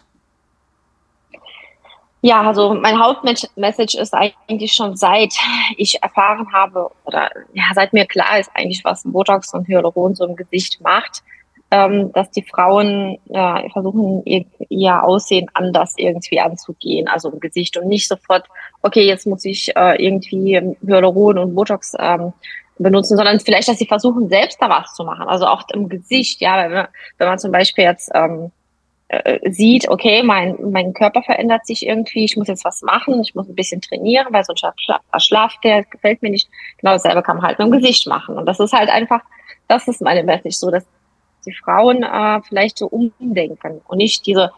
Ja, 2.21 2.41
also 2.41 2.73
mein 2.73 2.99
Hauptmessage 2.99 3.97
ist 3.97 4.13
eigentlich 4.13 4.73
schon 4.73 4.97
seit 4.97 5.33
ich 5.77 6.03
erfahren 6.03 6.51
habe 6.51 6.91
oder 7.05 7.29
ja, 7.53 7.63
seit 7.73 7.93
mir 7.93 8.05
klar 8.05 8.39
ist 8.39 8.51
eigentlich, 8.53 8.83
was 8.83 9.03
Botox 9.05 9.53
und 9.53 9.67
Hyaluron 9.67 10.15
so 10.15 10.25
im 10.25 10.35
Gesicht 10.35 10.81
macht, 10.81 11.23
ähm, 11.71 12.11
dass 12.11 12.29
die 12.31 12.43
Frauen 12.43 13.17
äh, 13.29 13.69
versuchen, 13.69 14.23
ihr, 14.25 14.43
ihr 14.67 15.01
Aussehen 15.01 15.49
anders 15.53 15.93
irgendwie 15.95 16.41
anzugehen, 16.41 17.07
also 17.07 17.31
im 17.31 17.39
Gesicht 17.39 17.77
und 17.77 17.87
nicht 17.87 18.07
sofort, 18.07 18.47
okay, 18.81 19.05
jetzt 19.05 19.25
muss 19.25 19.45
ich 19.45 19.75
äh, 19.77 20.03
irgendwie 20.03 20.59
Hyaluron 20.85 21.37
und 21.37 21.55
Botox 21.55 21.93
ähm, 21.97 22.33
benutzen, 22.79 23.15
sondern 23.15 23.39
vielleicht, 23.39 23.69
dass 23.69 23.77
sie 23.77 23.85
versuchen, 23.85 24.27
selbst 24.27 24.61
da 24.61 24.69
was 24.69 24.93
zu 24.93 25.05
machen, 25.05 25.27
also 25.27 25.45
auch 25.45 25.63
im 25.73 25.87
Gesicht, 25.87 26.41
ja, 26.41 26.65
wenn 26.65 26.73
man, 26.73 26.87
wenn 27.17 27.27
man 27.27 27.39
zum 27.39 27.51
Beispiel 27.53 27.85
jetzt 27.85 28.11
ähm, 28.13 28.51
äh, 29.09 29.51
sieht, 29.51 29.89
okay, 29.89 30.21
mein, 30.23 30.55
mein 30.71 30.93
Körper 30.93 31.23
verändert 31.23 31.65
sich 31.65 31.85
irgendwie, 31.85 32.25
ich 32.25 32.37
muss 32.37 32.47
jetzt 32.47 32.63
was 32.63 32.81
machen, 32.83 33.21
ich 33.21 33.33
muss 33.33 33.49
ein 33.49 33.55
bisschen 33.55 33.81
trainieren, 33.81 34.27
weil 34.31 34.43
sonst 34.43 34.63
schlaft 35.17 35.63
der, 35.63 35.83
gefällt 35.83 36.21
mir 36.21 36.29
nicht. 36.29 36.47
Genau 36.77 36.93
dasselbe 36.93 37.23
kann 37.23 37.37
man 37.37 37.45
halt 37.45 37.59
mit 37.59 37.67
dem 37.67 37.71
Gesicht 37.71 38.07
machen. 38.07 38.37
Und 38.37 38.45
das 38.45 38.59
ist 38.59 38.71
halt 38.71 38.89
einfach, 38.89 39.21
das 39.67 39.87
ist 39.87 40.01
meine 40.01 40.23
Message, 40.23 40.55
so 40.55 40.69
dass 40.69 40.85
die 41.45 41.53
Frauen 41.53 42.03
äh, 42.03 42.41
vielleicht 42.47 42.77
so 42.77 42.87
umdenken 42.87 43.81
und 43.87 43.97
nicht 43.97 44.25
diese, 44.25 44.51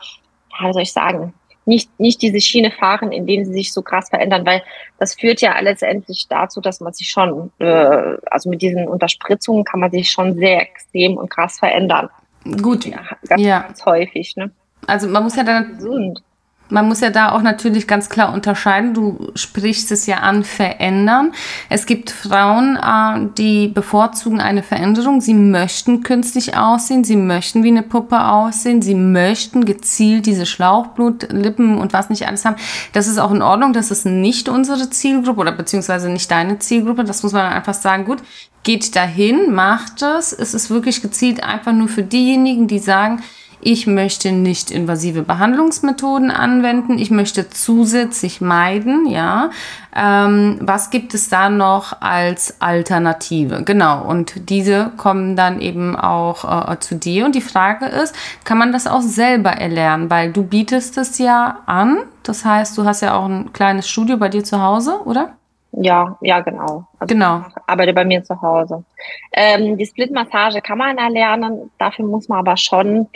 wie 0.59 0.73
soll 0.73 0.81
ich 0.81 0.91
sagen, 0.91 1.33
nicht, 1.65 1.97
nicht 1.99 2.21
diese 2.21 2.41
Schiene 2.41 2.71
fahren, 2.71 3.11
in 3.11 3.25
denen 3.27 3.45
sie 3.45 3.53
sich 3.53 3.71
so 3.71 3.81
krass 3.81 4.09
verändern, 4.09 4.45
weil 4.45 4.63
das 4.97 5.13
führt 5.13 5.41
ja 5.41 5.57
letztendlich 5.59 6.27
dazu, 6.27 6.59
dass 6.59 6.81
man 6.81 6.91
sich 6.91 7.09
schon, 7.09 7.51
äh, 7.59 8.17
also 8.29 8.49
mit 8.49 8.61
diesen 8.61 8.87
Unterspritzungen 8.87 9.63
kann 9.63 9.79
man 9.79 9.91
sich 9.91 10.09
schon 10.09 10.35
sehr 10.35 10.61
extrem 10.61 11.17
und 11.17 11.29
krass 11.29 11.59
verändern. 11.59 12.09
Gut, 12.43 12.85
ja, 12.85 13.01
ganz, 13.27 13.41
ja. 13.41 13.59
ganz 13.61 13.85
häufig. 13.85 14.35
Ne? 14.35 14.51
Also 14.87 15.07
man 15.07 15.23
muss 15.23 15.35
ja 15.35 15.43
dann 15.43 15.75
gesund. 15.77 16.23
Man 16.71 16.87
muss 16.87 17.01
ja 17.01 17.09
da 17.09 17.33
auch 17.33 17.41
natürlich 17.41 17.87
ganz 17.87 18.09
klar 18.09 18.33
unterscheiden. 18.33 18.93
Du 18.93 19.31
sprichst 19.35 19.91
es 19.91 20.05
ja 20.05 20.17
an, 20.17 20.43
verändern. 20.43 21.33
Es 21.69 21.85
gibt 21.85 22.09
Frauen, 22.11 22.77
äh, 22.77 23.29
die 23.37 23.67
bevorzugen 23.67 24.39
eine 24.39 24.63
Veränderung. 24.63 25.21
Sie 25.21 25.33
möchten 25.33 26.01
künstlich 26.01 26.57
aussehen. 26.57 27.03
Sie 27.03 27.17
möchten 27.17 27.63
wie 27.63 27.67
eine 27.67 27.83
Puppe 27.83 28.25
aussehen. 28.25 28.81
Sie 28.81 28.95
möchten 28.95 29.65
gezielt 29.65 30.25
diese 30.25 30.45
Schlauchblut, 30.45 31.31
Lippen 31.31 31.77
und 31.77 31.93
was 31.93 32.09
nicht 32.09 32.27
alles 32.27 32.45
haben. 32.45 32.55
Das 32.93 33.07
ist 33.07 33.19
auch 33.19 33.31
in 33.31 33.41
Ordnung. 33.41 33.73
Das 33.73 33.91
ist 33.91 34.05
nicht 34.05 34.47
unsere 34.47 34.89
Zielgruppe 34.89 35.41
oder 35.41 35.51
beziehungsweise 35.51 36.09
nicht 36.09 36.31
deine 36.31 36.59
Zielgruppe. 36.59 37.03
Das 37.03 37.23
muss 37.23 37.33
man 37.33 37.51
einfach 37.51 37.73
sagen. 37.73 38.05
Gut, 38.05 38.19
geht 38.63 38.95
dahin, 38.95 39.53
macht 39.53 40.01
es. 40.01 40.33
Es 40.33 40.53
ist 40.53 40.69
wirklich 40.69 41.01
gezielt 41.01 41.43
einfach 41.43 41.73
nur 41.73 41.87
für 41.87 42.03
diejenigen, 42.03 42.67
die 42.67 42.79
sagen, 42.79 43.21
ich 43.61 43.87
möchte 43.87 44.31
nicht 44.31 44.71
invasive 44.71 45.23
Behandlungsmethoden 45.23 46.31
anwenden, 46.31 46.97
ich 46.97 47.11
möchte 47.11 47.49
zusätzlich 47.49 48.41
meiden, 48.41 49.07
ja. 49.07 49.49
Ähm, 49.95 50.57
was 50.61 50.89
gibt 50.89 51.13
es 51.13 51.29
da 51.29 51.49
noch 51.49 52.01
als 52.01 52.61
Alternative? 52.61 53.63
Genau, 53.63 54.03
und 54.05 54.49
diese 54.49 54.91
kommen 54.97 55.35
dann 55.35 55.59
eben 55.59 55.95
auch 55.95 56.71
äh, 56.71 56.79
zu 56.79 56.95
dir. 56.95 57.25
Und 57.25 57.35
die 57.35 57.41
Frage 57.41 57.85
ist, 57.85 58.15
kann 58.43 58.57
man 58.57 58.71
das 58.71 58.87
auch 58.87 59.01
selber 59.01 59.51
erlernen? 59.51 60.09
Weil 60.09 60.31
du 60.31 60.43
bietest 60.43 60.97
es 60.97 61.17
ja 61.17 61.59
an, 61.65 61.99
das 62.23 62.45
heißt, 62.45 62.77
du 62.77 62.85
hast 62.85 63.01
ja 63.01 63.15
auch 63.15 63.25
ein 63.25 63.51
kleines 63.53 63.89
Studio 63.89 64.17
bei 64.17 64.29
dir 64.29 64.43
zu 64.43 64.61
Hause, 64.61 65.01
oder? 65.05 65.33
Ja, 65.73 66.17
ja, 66.21 66.41
genau. 66.41 66.85
Also 66.99 67.13
genau. 67.13 67.45
Ich 67.47 67.55
arbeite 67.65 67.93
bei 67.93 68.03
mir 68.03 68.23
zu 68.23 68.41
Hause. 68.41 68.83
Ähm, 69.31 69.77
die 69.77 69.85
Split-Massage 69.85 70.61
kann 70.61 70.77
man 70.77 70.97
erlernen. 70.97 71.71
Dafür 71.77 72.05
muss 72.05 72.27
man 72.27 72.39
aber 72.39 72.57
schon 72.57 73.07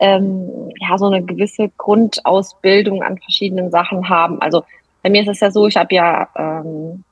ähm, 0.00 0.70
ja 0.80 0.98
so 0.98 1.06
eine 1.06 1.22
gewisse 1.22 1.70
Grundausbildung 1.76 3.02
an 3.02 3.18
verschiedenen 3.18 3.70
Sachen 3.70 4.08
haben. 4.08 4.40
Also 4.40 4.64
bei 5.02 5.10
mir 5.10 5.22
ist 5.22 5.28
es 5.28 5.40
ja 5.40 5.50
so, 5.50 5.66
ich 5.66 5.76
habe 5.76 5.94
ja 5.94 6.28
ähm, 6.36 7.04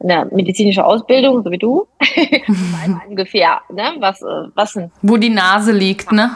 eine 0.00 0.26
medizinische 0.30 0.84
Ausbildung, 0.84 1.42
so 1.42 1.50
wie 1.50 1.58
du. 1.58 1.86
ungefähr, 3.08 3.60
ne? 3.70 3.94
Was, 3.98 4.22
äh, 4.22 4.48
was 4.54 4.76
ein 4.76 4.90
Wo 5.02 5.16
die 5.16 5.30
Nase 5.30 5.72
liegt, 5.72 6.12
ne? 6.12 6.30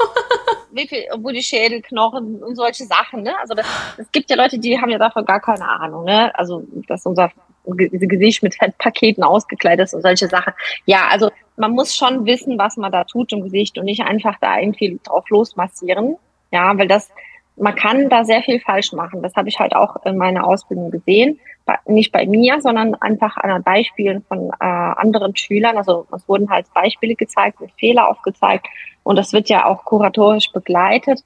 wie 0.72 0.86
viel, 0.86 1.04
wo 1.18 1.30
die 1.30 1.42
Schädelknochen 1.42 2.42
und 2.42 2.54
solche 2.54 2.84
Sachen, 2.84 3.22
ne? 3.22 3.32
Also 3.40 3.54
es 3.98 4.10
gibt 4.12 4.30
ja 4.30 4.36
Leute, 4.36 4.58
die 4.58 4.80
haben 4.80 4.90
ja 4.90 4.98
davon 4.98 5.24
gar 5.24 5.40
keine 5.40 5.68
Ahnung, 5.68 6.04
ne? 6.04 6.32
Also 6.38 6.62
dass 6.86 7.04
unser 7.06 7.30
Gesicht 7.64 8.42
mit 8.42 8.54
Fettpaketen 8.54 9.22
ausgekleidet 9.22 9.86
ist 9.86 9.94
und 9.94 10.02
solche 10.02 10.28
Sachen. 10.28 10.52
Ja, 10.86 11.08
also 11.10 11.30
man 11.56 11.72
muss 11.72 11.94
schon 11.94 12.26
wissen, 12.26 12.58
was 12.58 12.76
man 12.76 12.92
da 12.92 13.04
tut 13.04 13.32
im 13.32 13.42
Gesicht 13.42 13.78
und 13.78 13.84
nicht 13.84 14.02
einfach 14.02 14.36
da 14.40 14.58
irgendwie 14.58 14.98
drauf 15.04 15.28
losmassieren. 15.28 16.16
Ja, 16.50 16.76
weil 16.76 16.88
das, 16.88 17.10
man 17.56 17.74
kann 17.74 18.08
da 18.08 18.24
sehr 18.24 18.42
viel 18.42 18.60
falsch 18.60 18.92
machen. 18.92 19.22
Das 19.22 19.34
habe 19.34 19.48
ich 19.48 19.58
halt 19.58 19.74
auch 19.74 19.96
in 20.04 20.16
meiner 20.16 20.46
Ausbildung 20.46 20.90
gesehen. 20.90 21.38
Nicht 21.86 22.12
bei 22.12 22.26
mir, 22.26 22.60
sondern 22.60 22.94
einfach 22.96 23.36
an 23.36 23.62
Beispielen 23.62 24.22
von 24.22 24.50
äh, 24.50 24.64
anderen 24.64 25.36
Schülern. 25.36 25.76
Also 25.76 26.06
es 26.14 26.28
wurden 26.28 26.50
halt 26.50 26.66
Beispiele 26.74 27.14
gezeigt, 27.14 27.58
Fehler 27.78 28.08
aufgezeigt. 28.08 28.66
Und 29.04 29.16
das 29.16 29.32
wird 29.32 29.48
ja 29.48 29.66
auch 29.66 29.84
kuratorisch 29.84 30.50
begleitet. 30.52 31.24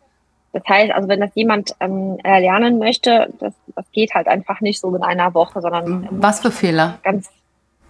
Das 0.56 0.66
heißt, 0.66 0.90
also 0.90 1.06
wenn 1.08 1.20
das 1.20 1.34
jemand 1.34 1.72
ähm, 1.80 2.16
erlernen 2.24 2.78
möchte, 2.78 3.30
das, 3.38 3.52
das 3.74 3.84
geht 3.92 4.14
halt 4.14 4.26
einfach 4.26 4.62
nicht 4.62 4.80
so 4.80 4.94
in 4.96 5.02
einer 5.02 5.34
Woche, 5.34 5.60
sondern 5.60 6.08
was 6.10 6.40
für 6.40 6.50
Fehler? 6.50 6.98
Ganz 7.02 7.28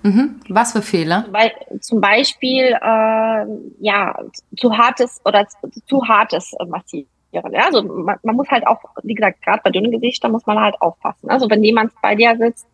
mhm. 0.03 0.41
Was 0.49 0.73
für 0.73 0.83
Fehler? 0.83 1.27
Weil 1.31 1.53
zum 1.81 2.01
Beispiel 2.01 2.65
äh, 2.65 3.47
ja 3.79 4.19
zu 4.57 4.77
hartes 4.77 5.21
oder 5.25 5.47
zu, 5.47 5.59
zu 5.87 6.09
hartes 6.09 6.55
äh, 6.55 6.65
massieren. 6.65 7.07
Ja, 7.31 7.43
also 7.67 7.85
man, 7.85 8.17
man 8.25 8.35
muss 8.35 8.49
halt 8.49 8.67
auch, 8.67 8.81
wie 9.05 9.15
gesagt, 9.15 9.43
gerade 9.43 9.61
bei 9.63 9.71
dünnen 9.71 9.93
Gesichtern 9.93 10.33
muss 10.33 10.47
man 10.47 10.59
halt 10.59 10.75
aufpassen. 10.81 11.31
Also 11.31 11.49
wenn 11.49 11.63
jemand 11.63 11.93
bei 12.03 12.17
dir 12.17 12.37
sitzt, 12.37 12.67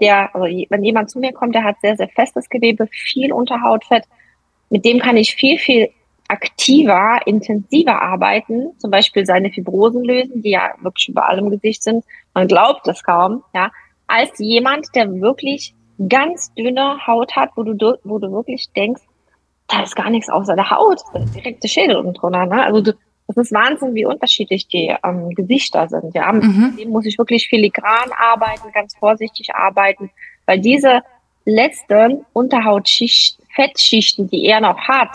der, 0.00 0.32
also 0.32 0.46
wenn 0.46 0.84
jemand 0.84 1.10
zu 1.10 1.18
mir 1.18 1.32
kommt, 1.32 1.56
der 1.56 1.64
hat 1.64 1.76
sehr, 1.82 1.96
sehr 1.96 2.08
festes 2.08 2.48
Gewebe, 2.48 2.86
viel 2.86 3.32
Unterhautfett, 3.32 4.04
mit 4.68 4.84
dem 4.84 5.00
kann 5.00 5.16
ich 5.16 5.34
viel, 5.34 5.58
viel 5.58 5.90
aktiver, 6.30 7.20
intensiver 7.26 8.00
arbeiten, 8.00 8.70
zum 8.78 8.90
Beispiel 8.90 9.26
seine 9.26 9.50
Fibrosen 9.50 10.04
lösen, 10.04 10.42
die 10.42 10.50
ja 10.50 10.74
wirklich 10.80 11.08
überall 11.08 11.38
im 11.38 11.50
Gesicht 11.50 11.82
sind. 11.82 12.04
Man 12.34 12.46
glaubt 12.46 12.86
es 12.86 13.02
kaum, 13.02 13.42
ja, 13.52 13.72
als 14.06 14.30
jemand, 14.38 14.86
der 14.94 15.20
wirklich 15.20 15.74
ganz 16.08 16.54
dünne 16.54 17.04
Haut 17.06 17.34
hat, 17.34 17.50
wo 17.56 17.64
du, 17.64 17.98
wo 18.04 18.18
du 18.18 18.30
wirklich 18.30 18.68
denkst, 18.76 19.02
da 19.66 19.82
ist 19.82 19.96
gar 19.96 20.10
nichts 20.10 20.30
außer 20.30 20.54
der 20.54 20.70
Haut, 20.70 21.00
da 21.12 21.20
ist 21.20 21.34
direkte 21.34 21.68
Schädel 21.68 21.96
unten 21.96 22.14
drunter. 22.14 22.46
Ne? 22.46 22.62
Also 22.62 22.80
du, 22.80 22.94
das 23.26 23.36
ist 23.36 23.52
Wahnsinn, 23.52 23.94
wie 23.94 24.04
unterschiedlich 24.04 24.68
die 24.68 24.94
ähm, 25.04 25.30
Gesichter 25.30 25.88
sind. 25.88 26.14
Ja, 26.14 26.32
mhm. 26.32 26.76
dem 26.78 26.90
muss 26.90 27.06
ich 27.06 27.18
wirklich 27.18 27.48
filigran 27.48 28.10
arbeiten, 28.16 28.72
ganz 28.72 28.96
vorsichtig 28.96 29.54
arbeiten, 29.54 30.10
weil 30.46 30.60
diese 30.60 31.02
letzten 31.44 32.24
Unterhautschicht, 32.32 33.38
Fettschichten, 33.54 34.28
die 34.28 34.46
er 34.46 34.60
noch 34.60 34.78
hat, 34.78 35.10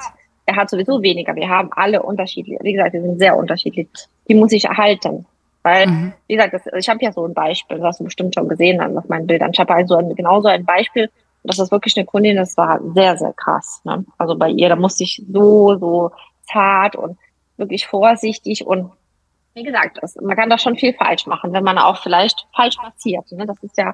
er 0.46 0.56
hat 0.56 0.70
sowieso 0.70 1.02
weniger. 1.02 1.36
Wir 1.36 1.50
haben 1.50 1.70
alle 1.72 2.04
unterschiedliche. 2.04 2.60
Wie 2.62 2.74
gesagt, 2.74 2.94
wir 2.94 3.02
sind 3.02 3.20
sehr 3.20 3.36
unterschiedlich. 3.36 3.88
Die 4.28 4.36
muss 4.36 4.52
ich 4.52 4.66
erhalten. 4.66 5.26
Weil, 5.64 5.88
mhm. 5.88 6.14
wie 6.28 6.36
gesagt, 6.36 6.54
das, 6.54 6.62
ich 6.78 6.88
habe 6.88 7.00
ja 7.02 7.12
so 7.12 7.26
ein 7.26 7.34
Beispiel, 7.34 7.78
das 7.78 7.86
hast 7.88 8.00
du 8.00 8.04
bestimmt 8.04 8.36
schon 8.36 8.48
gesehen 8.48 8.78
dann 8.78 8.98
auf 8.98 9.10
meinen 9.10 9.26
Bildern. 9.26 9.52
Ich 9.52 9.60
habe 9.60 9.74
also 9.74 9.96
ein, 9.96 10.14
genauso 10.16 10.48
ein 10.48 10.64
Beispiel. 10.64 11.10
Das 11.44 11.60
ist 11.60 11.72
wirklich 11.72 11.98
eine 11.98 12.06
Kundin, 12.06 12.38
das 12.38 12.58
war 12.58 12.80
sehr, 12.94 13.18
sehr 13.18 13.34
krass. 13.34 13.82
Ne? 13.84 14.06
Also 14.18 14.36
bei 14.36 14.50
ihr, 14.50 14.70
da 14.70 14.76
musste 14.76 15.04
ich 15.04 15.24
so, 15.32 15.78
so 15.78 16.12
zart 16.52 16.96
und 16.96 17.18
wirklich 17.58 17.88
vorsichtig 17.88 18.66
und 18.66 18.92
wie 19.56 19.64
gesagt, 19.64 19.98
das, 20.02 20.16
man 20.16 20.36
kann 20.36 20.50
da 20.50 20.58
schon 20.58 20.76
viel 20.76 20.94
falsch 20.94 21.28
machen, 21.28 21.54
wenn 21.54 21.64
man 21.64 21.78
auch 21.78 22.04
vielleicht 22.04 22.46
falsch 22.54 22.76
massiert. 22.84 23.32
Ne? 23.32 23.46
Das 23.46 23.58
ist 23.64 23.78
ja, 23.78 23.94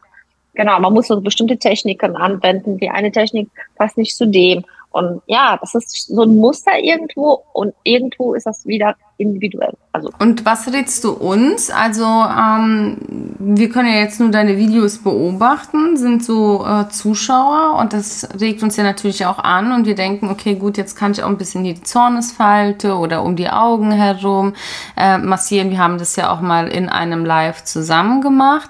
genau, 0.56 0.80
man 0.80 0.92
muss 0.92 1.08
so 1.08 1.22
bestimmte 1.22 1.58
Techniken 1.58 2.16
anwenden. 2.16 2.78
Die 2.78 2.90
eine 2.90 3.12
Technik 3.12 3.48
passt 3.76 3.98
nicht 3.98 4.16
zu 4.16 4.28
dem. 4.28 4.66
Und 4.92 5.22
ja, 5.26 5.58
das 5.60 5.74
ist 5.74 6.08
so 6.08 6.24
ein 6.24 6.36
Muster 6.36 6.78
irgendwo 6.78 7.44
und 7.54 7.74
irgendwo 7.84 8.34
ist 8.34 8.46
das 8.46 8.66
wieder 8.66 8.96
individuell. 9.18 9.74
Also 9.94 10.10
und 10.20 10.46
was 10.46 10.72
rätst 10.74 11.04
du 11.06 11.12
uns? 11.12 11.70
Also 11.70 12.04
ähm, 12.04 12.98
wir 13.40 13.70
können 13.70 13.88
ja 13.88 14.00
jetzt 14.00 14.20
nur 14.20 14.30
deine 14.32 14.58
Videos 14.58 14.98
beobachten, 14.98 15.96
sind 15.96 16.26
so 16.26 16.66
äh, 16.66 16.90
Zuschauer 16.90 17.80
und 17.80 17.94
das 17.94 18.28
regt 18.40 18.64
uns 18.64 18.76
ja 18.76 18.84
natürlich 18.84 19.26
auch 19.26 19.40
an 19.40 19.72
und 19.72 19.86
wir 19.86 19.96
denken, 19.96 20.30
okay, 20.30 20.56
gut, 20.56 20.78
jetzt 20.78 20.96
kann 20.96 21.14
ich 21.14 21.24
auch 21.24 21.30
ein 21.30 21.38
bisschen 21.38 21.64
die 21.64 21.82
Zornesfalte 21.82 22.96
oder 22.96 23.24
um 23.24 23.38
die 23.38 23.50
Augen 23.50 23.92
herum 23.92 24.54
äh, 24.98 25.18
massieren. 25.18 25.70
Wir 25.70 25.78
haben 25.78 26.00
das 26.00 26.18
ja 26.18 26.34
auch 26.34 26.42
mal 26.42 26.68
in 26.68 26.90
einem 26.90 27.24
Live 27.24 27.64
zusammen 27.64 28.22
gemacht. 28.22 28.70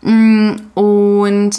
Mm, 0.00 0.52
und 0.74 1.50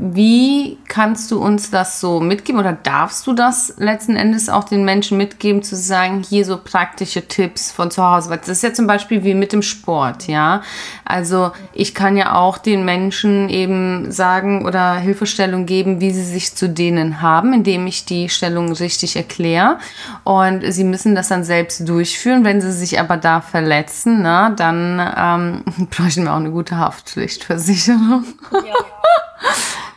wie 0.00 0.78
kannst 0.86 1.32
du 1.32 1.42
uns 1.42 1.70
das 1.70 2.00
so 2.00 2.20
mitgeben 2.20 2.60
oder 2.60 2.72
darfst 2.72 3.26
du 3.26 3.32
das 3.32 3.74
letzten 3.78 4.14
Endes 4.14 4.48
auch 4.48 4.62
den 4.62 4.84
Menschen 4.84 5.18
mitgeben, 5.18 5.60
zu 5.62 5.74
sagen, 5.74 6.22
hier 6.22 6.44
so 6.44 6.56
praktische 6.56 7.26
Tipps 7.26 7.72
von 7.72 7.90
zu 7.90 8.04
Hause? 8.04 8.30
Weil 8.30 8.38
das 8.38 8.48
ist 8.48 8.62
ja 8.62 8.72
zum 8.72 8.86
Beispiel 8.86 9.24
wie 9.24 9.34
mit 9.34 9.52
dem 9.52 9.62
Sport, 9.62 10.28
ja. 10.28 10.62
Also 11.04 11.50
ich 11.72 11.96
kann 11.96 12.16
ja 12.16 12.36
auch 12.36 12.58
den 12.58 12.84
Menschen 12.84 13.48
eben 13.48 14.12
sagen 14.12 14.64
oder 14.64 14.94
Hilfestellung 14.94 15.66
geben, 15.66 16.00
wie 16.00 16.12
sie 16.12 16.24
sich 16.24 16.54
zu 16.54 16.68
denen 16.68 17.20
haben, 17.20 17.52
indem 17.52 17.88
ich 17.88 18.04
die 18.04 18.28
Stellung 18.28 18.70
richtig 18.72 19.16
erkläre. 19.16 19.78
Und 20.22 20.62
sie 20.72 20.84
müssen 20.84 21.16
das 21.16 21.26
dann 21.26 21.42
selbst 21.42 21.88
durchführen. 21.88 22.44
Wenn 22.44 22.60
sie 22.60 22.72
sich 22.72 23.00
aber 23.00 23.16
da 23.16 23.40
verletzen, 23.40 24.22
na, 24.22 24.50
dann 24.50 25.64
ähm, 25.66 25.88
bräuchten 25.90 26.22
wir 26.24 26.32
auch 26.32 26.36
eine 26.36 26.52
gute 26.52 26.78
Haftpflichtversicherung. 26.78 28.24
Ja. 28.52 28.74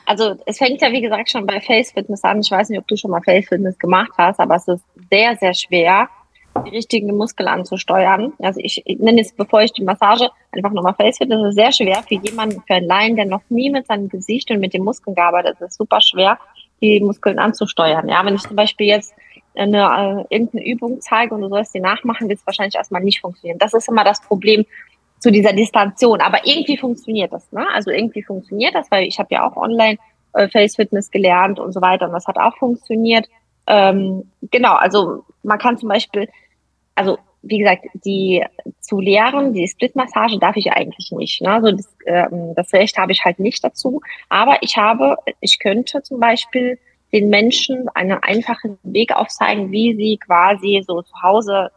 Also 0.05 0.36
es 0.45 0.57
fängt 0.57 0.81
ja 0.81 0.91
wie 0.91 1.01
gesagt 1.01 1.29
schon 1.29 1.45
bei 1.45 1.62
Face 1.62 1.91
Fitness 1.91 2.24
an. 2.24 2.41
Ich 2.41 2.51
weiß 2.51 2.69
nicht, 2.69 2.79
ob 2.79 2.88
du 2.88 2.98
schon 2.98 3.12
mal 3.12 3.21
Face 3.21 3.48
Fitness 3.48 3.77
gemacht 3.79 4.12
hast, 4.17 4.39
aber 4.39 4.55
es 4.55 4.67
ist 4.67 4.83
sehr, 5.10 5.36
sehr 5.38 5.53
schwer, 5.53 6.10
die 6.65 6.69
richtigen 6.71 7.15
Muskeln 7.15 7.48
anzusteuern. 7.48 8.33
Also 8.39 8.60
ich, 8.62 8.81
ich 8.86 9.00
nenne 9.00 9.19
jetzt, 9.19 9.38
bevor 9.38 9.62
ich 9.62 9.71
die 9.71 9.83
Massage, 9.83 10.29
einfach 10.51 10.71
nochmal 10.71 10.95
Face 10.95 11.17
Fitness. 11.17 11.41
Es 11.41 11.50
ist 11.50 11.55
sehr 11.55 11.71
schwer 11.71 12.03
für 12.07 12.15
jemanden, 12.15 12.62
für 12.67 12.75
einen 12.75 12.88
Laien, 12.88 13.15
der 13.15 13.25
noch 13.25 13.41
nie 13.50 13.69
mit 13.69 13.88
seinem 13.88 14.10
Gesicht 14.10 14.51
und 14.51 14.60
mit 14.60 14.74
den 14.74 14.83
Muskeln 14.83 15.15
gearbeitet 15.15 15.55
hat. 15.55 15.62
Es 15.62 15.71
ist 15.71 15.77
super 15.77 16.01
schwer, 16.01 16.38
die 16.81 17.00
Muskeln 17.00 17.39
anzusteuern. 17.39 18.10
Ja, 18.10 18.25
wenn 18.25 18.36
ich 18.36 18.41
zum 18.41 18.55
Beispiel 18.55 18.88
jetzt 18.88 19.13
eine, 19.55 20.25
äh, 20.29 20.36
irgendeine 20.36 20.65
Übung 20.65 21.01
zeige 21.01 21.36
und 21.36 21.41
du 21.41 21.50
sollst 21.50 21.74
die 21.74 21.79
nachmachen, 21.79 22.29
wird 22.29 22.39
es 22.39 22.48
wahrscheinlich 22.48 22.75
erstmal 22.75 23.03
nicht 23.03 23.21
funktionieren. 23.21 23.60
Das 23.60 23.74
ist 23.74 23.88
immer 23.88 24.03
das 24.03 24.21
Problem, 24.21 24.65
zu 25.22 25.32
dieser 25.32 25.54
Distantion. 25.54 26.20
Aber 26.20 26.40
irgendwie 26.46 26.78
funktioniert 26.78 27.32
das. 27.32 27.50
Ne? 27.51 27.66
Also 27.74 27.92
irgendwie 27.92 28.24
funktioniert 28.24 28.75
das, 28.75 28.90
weil 28.92 29.08
ich 29.08 29.20
habe 29.20 29.30
ja 29.32 29.48
auch 29.48 29.56
online 29.56 29.98
äh, 30.34 30.50
Face 30.50 30.75
Fitness 30.75 31.12
gelernt 31.12 31.60
und 31.60 31.72
so 31.72 31.82
weiter 31.82 32.08
und 32.08 32.13
das 32.13 32.28
hat 32.28 32.38
auch 32.38 32.58
funktioniert. 32.58 33.28
Ähm, 33.68 34.32
genau, 34.50 34.74
also 34.74 35.24
man 35.44 35.60
kann 35.60 35.78
zum 35.78 35.90
Beispiel, 35.90 36.28
also 36.96 37.20
wie 37.44 37.60
gesagt, 37.60 37.86
die 37.94 38.44
zu 38.80 39.00
lehren, 39.00 39.54
die 39.54 39.68
Split-Massage 39.68 40.38
darf 40.40 40.56
ich 40.58 40.72
eigentlich 40.72 41.12
nicht. 41.12 41.42
Ne? 41.42 41.51
Also 41.51 41.72
das, 41.72 41.96
ähm, 42.06 42.54
das 42.56 42.74
Recht 42.74 42.98
habe 42.98 43.12
ich 43.12 43.24
halt 43.24 43.40
nicht 43.40 43.63
dazu. 43.63 44.01
Aber 44.30 44.58
ich 44.62 44.78
habe, 44.78 45.18
ich 45.40 45.60
könnte 45.60 46.01
zum 46.04 46.20
Beispiel 46.20 46.80
den 47.13 47.30
Menschen 47.30 47.90
einen 47.90 48.20
einfachen 48.22 48.78
Weg 48.84 49.16
aufzeigen, 49.16 49.72
wie 49.72 49.96
sie 49.96 50.18
quasi 50.18 50.84
so 50.86 51.01
zu 51.01 51.13
Hause 51.22 51.72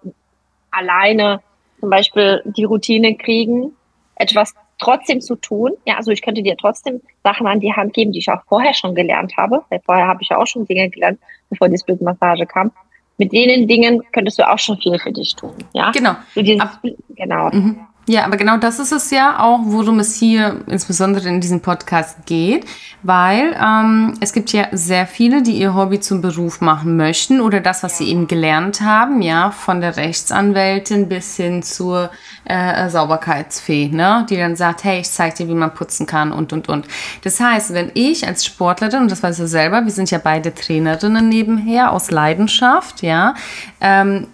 alleine 0.70 1.40
zum 1.84 1.90
Beispiel 1.90 2.40
die 2.46 2.64
Routine 2.64 3.14
kriegen, 3.14 3.72
etwas 4.16 4.54
trotzdem 4.78 5.20
zu 5.20 5.36
tun. 5.36 5.72
Ja, 5.84 5.96
also 5.98 6.12
ich 6.12 6.22
könnte 6.22 6.42
dir 6.42 6.56
trotzdem 6.56 7.02
Sachen 7.22 7.46
an 7.46 7.60
die 7.60 7.74
Hand 7.74 7.92
geben, 7.92 8.10
die 8.10 8.20
ich 8.20 8.30
auch 8.30 8.42
vorher 8.48 8.72
schon 8.72 8.94
gelernt 8.94 9.36
habe. 9.36 9.62
Weil 9.68 9.80
vorher 9.84 10.06
habe 10.06 10.22
ich 10.22 10.30
ja 10.30 10.38
auch 10.38 10.46
schon 10.46 10.64
Dinge 10.64 10.88
gelernt, 10.88 11.20
bevor 11.50 11.68
die 11.68 11.76
Split-Massage 11.76 12.46
kam. 12.46 12.72
Mit 13.18 13.32
denen 13.32 13.68
Dingen 13.68 14.02
könntest 14.12 14.38
du 14.38 14.50
auch 14.50 14.58
schon 14.58 14.78
viel 14.78 14.98
für 14.98 15.12
dich 15.12 15.36
tun. 15.36 15.52
Ja, 15.74 15.90
genau. 15.90 16.14
So 16.34 16.40
dieses, 16.40 16.66
genau. 17.10 17.50
Mhm. 17.50 17.80
Ja, 18.06 18.26
aber 18.26 18.36
genau 18.36 18.58
das 18.58 18.78
ist 18.78 18.92
es 18.92 19.10
ja 19.10 19.40
auch, 19.40 19.60
worum 19.64 19.98
es 19.98 20.14
hier 20.14 20.60
insbesondere 20.66 21.26
in 21.26 21.40
diesem 21.40 21.60
Podcast 21.60 22.26
geht, 22.26 22.66
weil 23.02 23.56
ähm, 23.58 24.14
es 24.20 24.34
gibt 24.34 24.52
ja 24.52 24.66
sehr 24.72 25.06
viele, 25.06 25.42
die 25.42 25.52
ihr 25.52 25.74
Hobby 25.74 26.00
zum 26.00 26.20
Beruf 26.20 26.60
machen 26.60 26.98
möchten 26.98 27.40
oder 27.40 27.60
das, 27.60 27.82
was 27.82 27.96
sie 27.96 28.10
eben 28.10 28.26
gelernt 28.26 28.82
haben, 28.82 29.22
ja, 29.22 29.50
von 29.52 29.80
der 29.80 29.96
Rechtsanwältin 29.96 31.08
bis 31.08 31.36
hin 31.36 31.62
zur 31.62 32.10
äh, 32.44 32.90
Sauberkeitsfee, 32.90 33.88
ne, 33.88 34.26
die 34.28 34.36
dann 34.36 34.54
sagt, 34.54 34.84
hey, 34.84 35.00
ich 35.00 35.10
zeig 35.10 35.36
dir, 35.36 35.48
wie 35.48 35.54
man 35.54 35.72
putzen 35.72 36.06
kann 36.06 36.30
und 36.30 36.52
und 36.52 36.68
und. 36.68 36.86
Das 37.22 37.40
heißt, 37.40 37.72
wenn 37.72 37.90
ich 37.94 38.26
als 38.26 38.44
Sportlerin 38.44 39.02
und 39.02 39.10
das 39.10 39.22
weiß 39.22 39.38
ich 39.38 39.48
selber, 39.48 39.82
wir 39.82 39.92
sind 39.92 40.10
ja 40.10 40.18
beide 40.22 40.54
Trainerinnen 40.54 41.28
nebenher 41.28 41.90
aus 41.90 42.10
Leidenschaft, 42.10 43.02
ja, 43.02 43.34
ähm, 43.80 44.26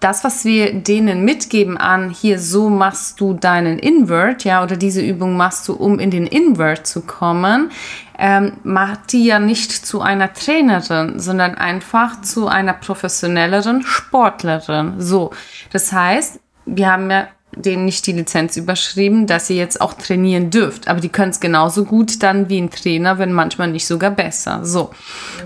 das, 0.00 0.24
was 0.24 0.44
wir 0.44 0.74
denen 0.74 1.24
mitgeben 1.24 1.76
an, 1.76 2.10
hier 2.10 2.38
so 2.38 2.68
machst 2.94 3.20
du 3.20 3.34
deinen 3.34 3.80
Invert, 3.80 4.44
ja, 4.44 4.62
oder 4.62 4.76
diese 4.76 5.02
Übung 5.02 5.36
machst 5.36 5.66
du, 5.66 5.72
um 5.72 5.98
in 5.98 6.12
den 6.12 6.28
Invert 6.28 6.86
zu 6.86 7.00
kommen, 7.00 7.72
ähm, 8.20 8.52
macht 8.62 9.12
die 9.12 9.24
ja 9.24 9.40
nicht 9.40 9.72
zu 9.72 10.00
einer 10.00 10.32
Trainerin, 10.32 11.18
sondern 11.18 11.56
einfach 11.56 12.20
zu 12.20 12.46
einer 12.46 12.72
professionelleren 12.72 13.82
Sportlerin. 13.82 15.00
So, 15.00 15.32
das 15.72 15.92
heißt, 15.92 16.38
wir 16.66 16.92
haben 16.92 17.10
ja 17.10 17.26
denen 17.56 17.84
nicht 17.84 18.06
die 18.06 18.12
Lizenz 18.12 18.56
überschrieben, 18.56 19.26
dass 19.26 19.50
ihr 19.50 19.56
jetzt 19.56 19.80
auch 19.80 19.94
trainieren 19.94 20.50
dürft. 20.50 20.88
Aber 20.88 21.00
die 21.00 21.08
können 21.08 21.30
es 21.30 21.40
genauso 21.40 21.84
gut 21.84 22.22
dann 22.22 22.48
wie 22.48 22.60
ein 22.60 22.70
Trainer, 22.70 23.18
wenn 23.18 23.32
manchmal 23.32 23.70
nicht 23.70 23.86
sogar 23.86 24.10
besser. 24.10 24.64
So. 24.64 24.90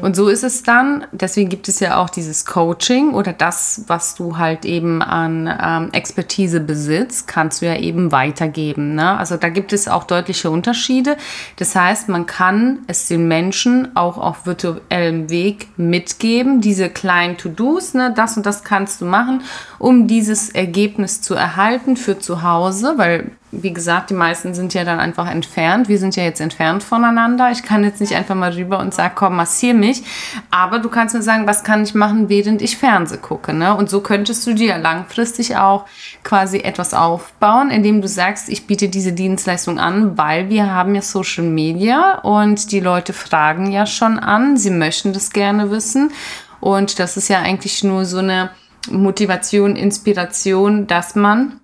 Und 0.01 0.17
so 0.17 0.29
ist 0.29 0.45
es 0.45 0.63
dann. 0.63 1.05
Deswegen 1.13 1.49
gibt 1.49 1.69
es 1.69 1.81
ja 1.81 1.99
auch 1.99 2.11
dieses 2.11 2.47
Coaching 2.47 3.15
oder 3.15 3.33
das, 3.33 3.85
was 3.87 4.15
du 4.15 4.39
halt 4.39 4.65
eben 4.65 5.03
an 5.03 5.47
ähm, 5.61 5.91
Expertise 5.93 6.61
besitzt, 6.61 7.27
kannst 7.29 7.63
du 7.63 7.67
ja 7.67 7.77
eben 7.77 8.13
weitergeben. 8.13 8.95
Ne? 8.95 9.19
Also 9.19 9.37
da 9.37 9.49
gibt 9.49 9.73
es 9.73 9.89
auch 9.89 10.05
deutliche 10.05 10.51
Unterschiede. 10.51 11.17
Das 11.57 11.75
heißt, 11.75 12.09
man 12.09 12.27
kann 12.27 12.81
es 12.87 13.09
den 13.09 13.29
Menschen 13.29 13.97
auch 13.97 14.19
auf 14.19 14.47
virtuellem 14.47 15.31
Weg 15.31 15.69
mitgeben, 15.77 16.61
diese 16.61 16.89
kleinen 16.89 17.37
To-Dos, 17.37 17.95
ne? 17.95 18.13
das 18.15 18.37
und 18.37 18.47
das 18.47 18.65
kannst 18.65 19.01
du 19.01 19.05
machen, 19.05 19.43
um 19.79 20.07
dieses 20.07 20.51
Ergebnis 20.51 21.21
zu 21.21 21.35
erhalten 21.35 21.97
für 21.99 22.19
zu 22.19 22.43
Hause, 22.43 22.95
weil, 22.97 23.33
wie 23.51 23.73
gesagt, 23.73 24.11
die 24.11 24.15
meisten 24.15 24.55
sind 24.55 24.73
ja 24.73 24.85
dann 24.85 25.01
einfach 25.01 25.31
entfernt. 25.31 25.89
Wir 25.89 25.99
sind 25.99 26.17
ja 26.17 26.23
jetzt 26.23 26.41
entfernt 26.41 26.83
voneinander. 26.83 27.51
Ich 27.51 27.63
kann 27.63 27.85
jetzt 27.85 28.01
nicht 28.01 28.15
einfach 28.15 28.35
mal 28.35 28.53
rüber 28.53 28.79
und 28.79 28.95
sagen, 28.95 29.15
komm, 29.15 29.37
massier 29.37 29.75
mich. 29.75 30.03
Aber 30.51 30.79
du 30.79 30.89
kannst 30.89 31.15
mir 31.15 31.23
sagen, 31.23 31.47
was 31.47 31.65
kann 31.65 31.83
ich 31.83 31.95
machen, 31.95 32.29
während 32.29 32.63
ich 32.63 32.77
Fernseh 32.77 33.19
gucke. 33.19 33.53
Ne? 33.53 33.75
Und 33.75 33.91
so 33.91 34.01
könntest 34.01 34.47
du 34.47 34.55
dir 34.55 34.79
langfristig 34.79 35.57
auch 35.57 35.85
quasi 36.25 36.59
etwas 36.59 36.95
aufbauen, 36.95 37.71
indem 37.71 38.01
du 38.01 38.09
sagst, 38.09 38.49
ich 38.49 38.67
biete 38.67 38.89
diese 38.89 39.13
Dienstleistung 39.13 39.79
an, 39.79 40.17
weil 40.17 40.49
wir 40.49 40.73
haben 40.73 40.95
ja 40.95 41.03
Social 41.03 41.45
Media 41.45 42.19
und 42.21 42.73
die 42.73 42.81
Leute 42.81 43.13
fragen 43.13 43.71
ja 43.71 43.85
schon 43.85 44.19
an, 44.19 44.57
sie 44.57 44.71
möchten 44.71 45.13
das 45.13 45.31
gerne 45.31 45.71
wissen. 45.71 46.13
Und 46.61 46.99
das 46.99 47.17
ist 47.17 47.29
ja 47.29 47.41
eigentlich 47.41 47.85
nur 47.85 48.05
so 48.05 48.19
eine 48.19 48.51
Motivation, 48.91 49.77
Inspiration, 49.77 50.87
dass 50.87 51.15
man 51.15 51.61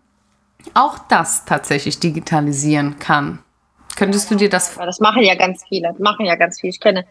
auch 0.75 0.99
das 1.09 1.45
tatsächlich 1.45 2.01
digitalisieren 2.01 2.99
kann. 2.99 3.41
Könntest 3.97 4.31
du 4.31 4.35
dir 4.35 4.49
das? 4.49 4.75
Das 4.77 5.01
machen 5.01 5.23
ja 5.23 5.35
ganz 5.35 5.65
viele. 5.69 5.89
Das 5.89 5.99
machen 5.99 6.27
ja 6.27 6.35
ganz 6.35 6.61
viele. 6.61 6.71
Ich 6.71 6.81
kenne 6.81 7.05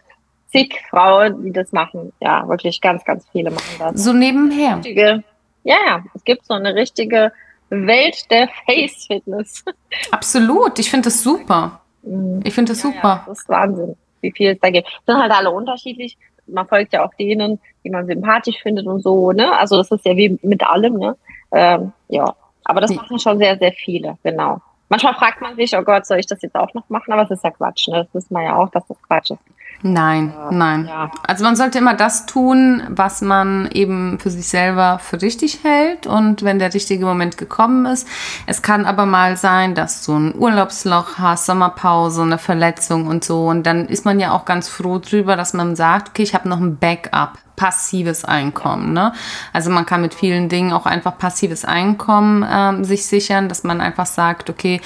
zig 0.52 0.82
Frauen, 0.90 1.44
die 1.44 1.52
das 1.52 1.72
machen. 1.72 2.14
Ja, 2.20 2.48
wirklich 2.48 2.82
ganz, 2.82 3.04
ganz 3.06 3.26
viele 3.32 3.52
machen 3.52 3.76
das. 3.80 4.04
So 4.04 4.14
nebenher. 4.14 4.78
Richtige, 4.78 5.24
ja, 5.64 5.76
ja. 5.88 6.04
Es 6.14 6.24
gibt 6.24 6.46
so 6.46 6.54
eine 6.54 6.76
richtige 6.76 7.32
Welt 7.70 8.30
der 8.30 8.50
Face 8.66 9.06
Fitness. 9.08 9.64
Absolut. 10.12 10.78
Ich 10.80 10.90
finde 10.90 11.06
das 11.06 11.24
super. 11.24 11.82
Mhm. 12.04 12.42
Ich 12.44 12.54
finde 12.54 12.74
das 12.74 12.84
ja, 12.84 12.90
super. 12.90 13.08
Ja, 13.08 13.24
das 13.28 13.40
ist 13.40 13.50
Wahnsinn, 13.50 13.96
wie 14.22 14.32
viel 14.32 14.52
es 14.52 14.60
da 14.60 14.70
gibt. 14.70 14.88
Sind 15.06 15.18
halt 15.18 15.32
alle 15.32 15.52
unterschiedlich. 15.52 16.18
Man 16.46 16.68
folgt 16.68 16.94
ja 16.94 17.06
auch 17.06 17.14
denen, 17.14 17.60
die 17.84 17.90
man 17.90 18.06
sympathisch 18.06 18.62
findet 18.62 18.86
und 18.86 19.02
so. 19.02 19.32
Ne? 19.32 19.58
Also 19.58 19.78
das 19.78 19.90
ist 19.92 20.06
ja 20.06 20.16
wie 20.18 20.38
mit 20.42 20.62
allem. 20.62 20.98
Ne? 20.98 21.16
Ähm, 21.54 21.94
ja, 22.10 22.36
aber 22.66 22.82
das 22.82 22.94
machen 22.94 23.20
schon 23.20 23.38
sehr, 23.38 23.58
sehr 23.58 23.72
viele, 23.72 24.18
genau. 24.24 24.62
Manchmal 24.90 25.16
fragt 25.16 25.42
man 25.42 25.56
sich, 25.56 25.76
oh 25.76 25.82
Gott, 25.82 26.06
soll 26.06 26.20
ich 26.20 26.28
das 26.28 26.42
jetzt 26.42 26.56
auch 26.56 26.74
noch 26.74 26.88
machen? 26.90 27.12
Aber 27.14 27.24
es 27.24 27.32
ist 27.32 27.44
ja 27.44 27.52
Quatsch, 27.52 27.88
ne? 27.88 28.04
Das 28.04 28.14
wissen 28.14 28.34
wir 28.36 28.44
ja 28.44 28.56
auch, 28.56 28.70
dass 28.70 28.86
das 28.88 29.02
Quatsch 29.02 29.32
ist. 29.32 29.40
Nein, 29.84 30.34
äh, 30.50 30.56
nein. 30.56 30.86
Ja. 30.86 31.12
Also 31.24 31.44
man 31.44 31.58
sollte 31.58 31.78
immer 31.78 31.94
das 31.94 32.26
tun, 32.26 32.84
was 32.88 33.22
man 33.22 33.70
eben 33.72 34.18
für 34.18 34.30
sich 34.30 34.48
selber 34.48 35.00
für 35.00 35.22
richtig 35.22 35.60
hält 35.64 36.08
und 36.08 36.42
wenn 36.44 36.58
der 36.58 36.74
richtige 36.74 37.06
Moment 37.06 37.38
gekommen 37.38 37.86
ist. 37.86 38.08
Es 38.46 38.62
kann 38.62 38.86
aber 38.86 39.06
mal 39.06 39.36
sein, 39.36 39.76
dass 39.76 40.06
du 40.06 40.14
ein 40.14 40.36
Urlaubsloch 40.36 41.18
hast, 41.18 41.46
Sommerpause, 41.46 42.22
eine 42.22 42.38
Verletzung 42.38 43.08
und 43.08 43.26
so 43.26 43.48
und 43.48 43.64
dann 43.64 43.88
ist 43.88 44.06
man 44.06 44.22
ja 44.22 44.32
auch 44.32 44.46
ganz 44.46 44.70
froh 44.70 45.00
drüber, 45.00 45.36
dass 45.36 45.54
man 45.54 45.76
sagt, 45.76 46.10
okay, 46.10 46.24
ich 46.24 46.34
habe 46.34 46.48
noch 46.48 46.62
ein 46.62 46.78
Backup 46.78 47.38
passives 47.56 48.26
Einkommen. 48.26 48.94
Ne? 48.94 49.14
Also 49.52 49.70
man 49.70 49.86
kann 49.86 50.02
mit 50.02 50.14
vielen 50.14 50.50
Dingen 50.50 50.74
auch 50.74 50.86
einfach 50.86 51.18
passives 51.18 51.66
Einkommen 51.66 52.46
ähm, 52.50 52.84
sich 52.84 53.06
sichern, 53.06 53.48
dass 53.48 53.64
man 53.64 53.80
einfach 53.82 54.08
sagt, 54.08 54.50
okay, 54.50 54.82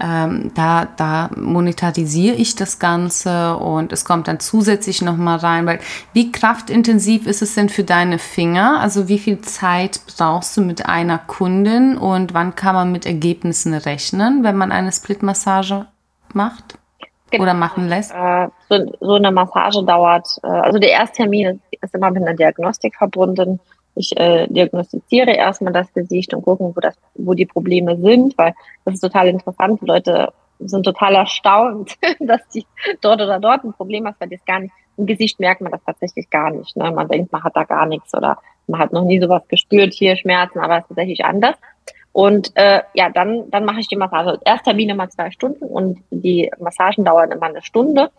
ähm, 0.00 0.50
da, 0.54 0.86
da 0.96 1.30
monetarisiere 1.36 2.34
ich 2.34 2.56
das 2.56 2.78
Ganze 2.78 3.56
und 3.56 3.92
es 3.92 4.04
kommt 4.04 4.28
dann 4.28 4.40
zusätzlich 4.40 5.02
nochmal 5.02 5.38
rein, 5.38 5.66
weil 5.66 5.78
wie 6.12 6.32
kraftintensiv 6.32 7.26
ist 7.26 7.42
es 7.42 7.54
denn 7.54 7.68
für 7.68 7.84
deine 7.84 8.18
Finger? 8.18 8.80
Also 8.80 9.08
wie 9.08 9.18
viel 9.18 9.40
Zeit 9.40 10.00
brauchst 10.16 10.56
du 10.56 10.62
mit 10.62 10.86
einer 10.86 11.18
Kundin 11.18 11.96
und 11.96 12.34
wann 12.34 12.54
kann 12.54 12.74
man 12.74 12.92
mit 12.92 13.06
Ergebnissen 13.06 13.74
rechnen, 13.74 14.42
wenn 14.44 14.56
man 14.56 14.72
eine 14.72 14.92
Split-Massage 14.92 15.86
macht? 16.32 16.78
Genau. 17.30 17.44
Oder 17.44 17.54
machen 17.54 17.88
lässt? 17.88 18.12
Äh, 18.12 18.48
so, 18.68 18.92
so, 19.00 19.14
eine 19.14 19.32
Massage 19.32 19.82
dauert, 19.84 20.28
äh, 20.42 20.48
also 20.48 20.78
der 20.78 20.90
Ersttermin 20.90 21.62
ist 21.80 21.94
immer 21.94 22.10
mit 22.10 22.22
einer 22.22 22.34
Diagnostik 22.34 22.94
verbunden. 22.94 23.58
Ich 23.94 24.16
äh, 24.16 24.46
diagnostiziere 24.48 25.32
erstmal 25.32 25.72
das 25.72 25.92
Gesicht 25.92 26.32
und 26.34 26.42
gucken, 26.42 26.72
wo, 26.74 26.80
das, 26.80 26.96
wo 27.14 27.34
die 27.34 27.46
Probleme 27.46 27.96
sind, 27.96 28.36
weil 28.38 28.54
das 28.84 28.94
ist 28.94 29.00
total 29.00 29.28
interessant. 29.28 29.80
Die 29.82 29.86
Leute 29.86 30.32
sind 30.58 30.84
total 30.84 31.14
erstaunt, 31.14 31.96
dass 32.20 32.46
die 32.48 32.66
dort 33.00 33.20
oder 33.20 33.38
dort 33.38 33.64
ein 33.64 33.72
Problem 33.72 34.06
hat, 34.06 34.16
weil 34.18 34.28
das 34.28 34.44
gar 34.44 34.60
nicht, 34.60 34.72
im 34.96 35.06
Gesicht 35.06 35.40
merkt 35.40 35.60
man 35.60 35.72
das 35.72 35.82
tatsächlich 35.84 36.30
gar 36.30 36.50
nicht. 36.50 36.76
Ne? 36.76 36.90
Man 36.90 37.08
denkt, 37.08 37.32
man 37.32 37.42
hat 37.42 37.56
da 37.56 37.64
gar 37.64 37.86
nichts 37.86 38.14
oder 38.14 38.38
man 38.66 38.80
hat 38.80 38.92
noch 38.92 39.04
nie 39.04 39.20
sowas 39.20 39.42
gespürt, 39.48 39.92
hier 39.92 40.16
Schmerzen, 40.16 40.60
aber 40.60 40.76
es 40.76 40.82
ist 40.82 40.88
tatsächlich 40.88 41.24
anders. 41.24 41.56
Und 42.12 42.52
äh, 42.56 42.82
ja, 42.92 43.08
dann, 43.08 43.50
dann 43.50 43.64
mache 43.64 43.80
ich 43.80 43.88
die 43.88 43.96
Massage. 43.96 44.38
Ersttermin 44.44 44.90
immer 44.90 45.08
zwei 45.08 45.30
Stunden 45.30 45.64
und 45.64 45.98
die 46.10 46.50
Massagen 46.60 47.04
dauern 47.04 47.32
immer 47.32 47.46
eine 47.46 47.62
Stunde. 47.62 48.10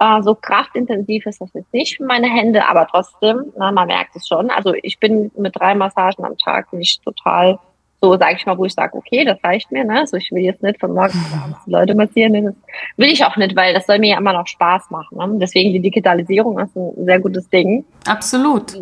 Äh, 0.00 0.22
so 0.22 0.34
kraftintensiv 0.34 1.26
ist 1.26 1.42
das 1.42 1.52
jetzt 1.52 1.72
nicht 1.74 1.98
für 1.98 2.04
meine 2.04 2.28
Hände, 2.28 2.66
aber 2.66 2.86
trotzdem, 2.90 3.52
na, 3.56 3.70
man 3.70 3.86
merkt 3.86 4.16
es 4.16 4.26
schon. 4.26 4.50
Also 4.50 4.72
ich 4.82 4.98
bin 4.98 5.30
mit 5.36 5.54
drei 5.60 5.74
Massagen 5.74 6.24
am 6.24 6.38
Tag 6.38 6.72
nicht 6.72 7.02
total 7.04 7.58
so, 8.02 8.16
sage 8.16 8.36
ich 8.38 8.46
mal, 8.46 8.56
wo 8.56 8.64
ich 8.64 8.72
sage, 8.72 8.96
okay, 8.96 9.26
das 9.26 9.36
reicht 9.44 9.70
mir. 9.70 9.84
Ne? 9.84 10.00
Also 10.00 10.16
ich 10.16 10.32
will 10.32 10.42
jetzt 10.42 10.62
nicht 10.62 10.80
von 10.80 10.94
morgens 10.94 11.22
bis 11.22 11.38
abends 11.38 11.58
die 11.66 11.70
Leute 11.70 11.94
massieren. 11.94 12.32
Das 12.32 12.54
will 12.96 13.12
ich 13.12 13.22
auch 13.26 13.36
nicht, 13.36 13.54
weil 13.54 13.74
das 13.74 13.84
soll 13.84 13.98
mir 13.98 14.12
ja 14.12 14.18
immer 14.18 14.32
noch 14.32 14.46
Spaß 14.46 14.90
machen. 14.90 15.18
Ne? 15.18 15.38
Deswegen 15.38 15.74
die 15.74 15.80
Digitalisierung 15.80 16.58
ist 16.58 16.74
ein 16.74 17.04
sehr 17.04 17.20
gutes 17.20 17.50
Ding. 17.50 17.84
Absolut. 18.06 18.74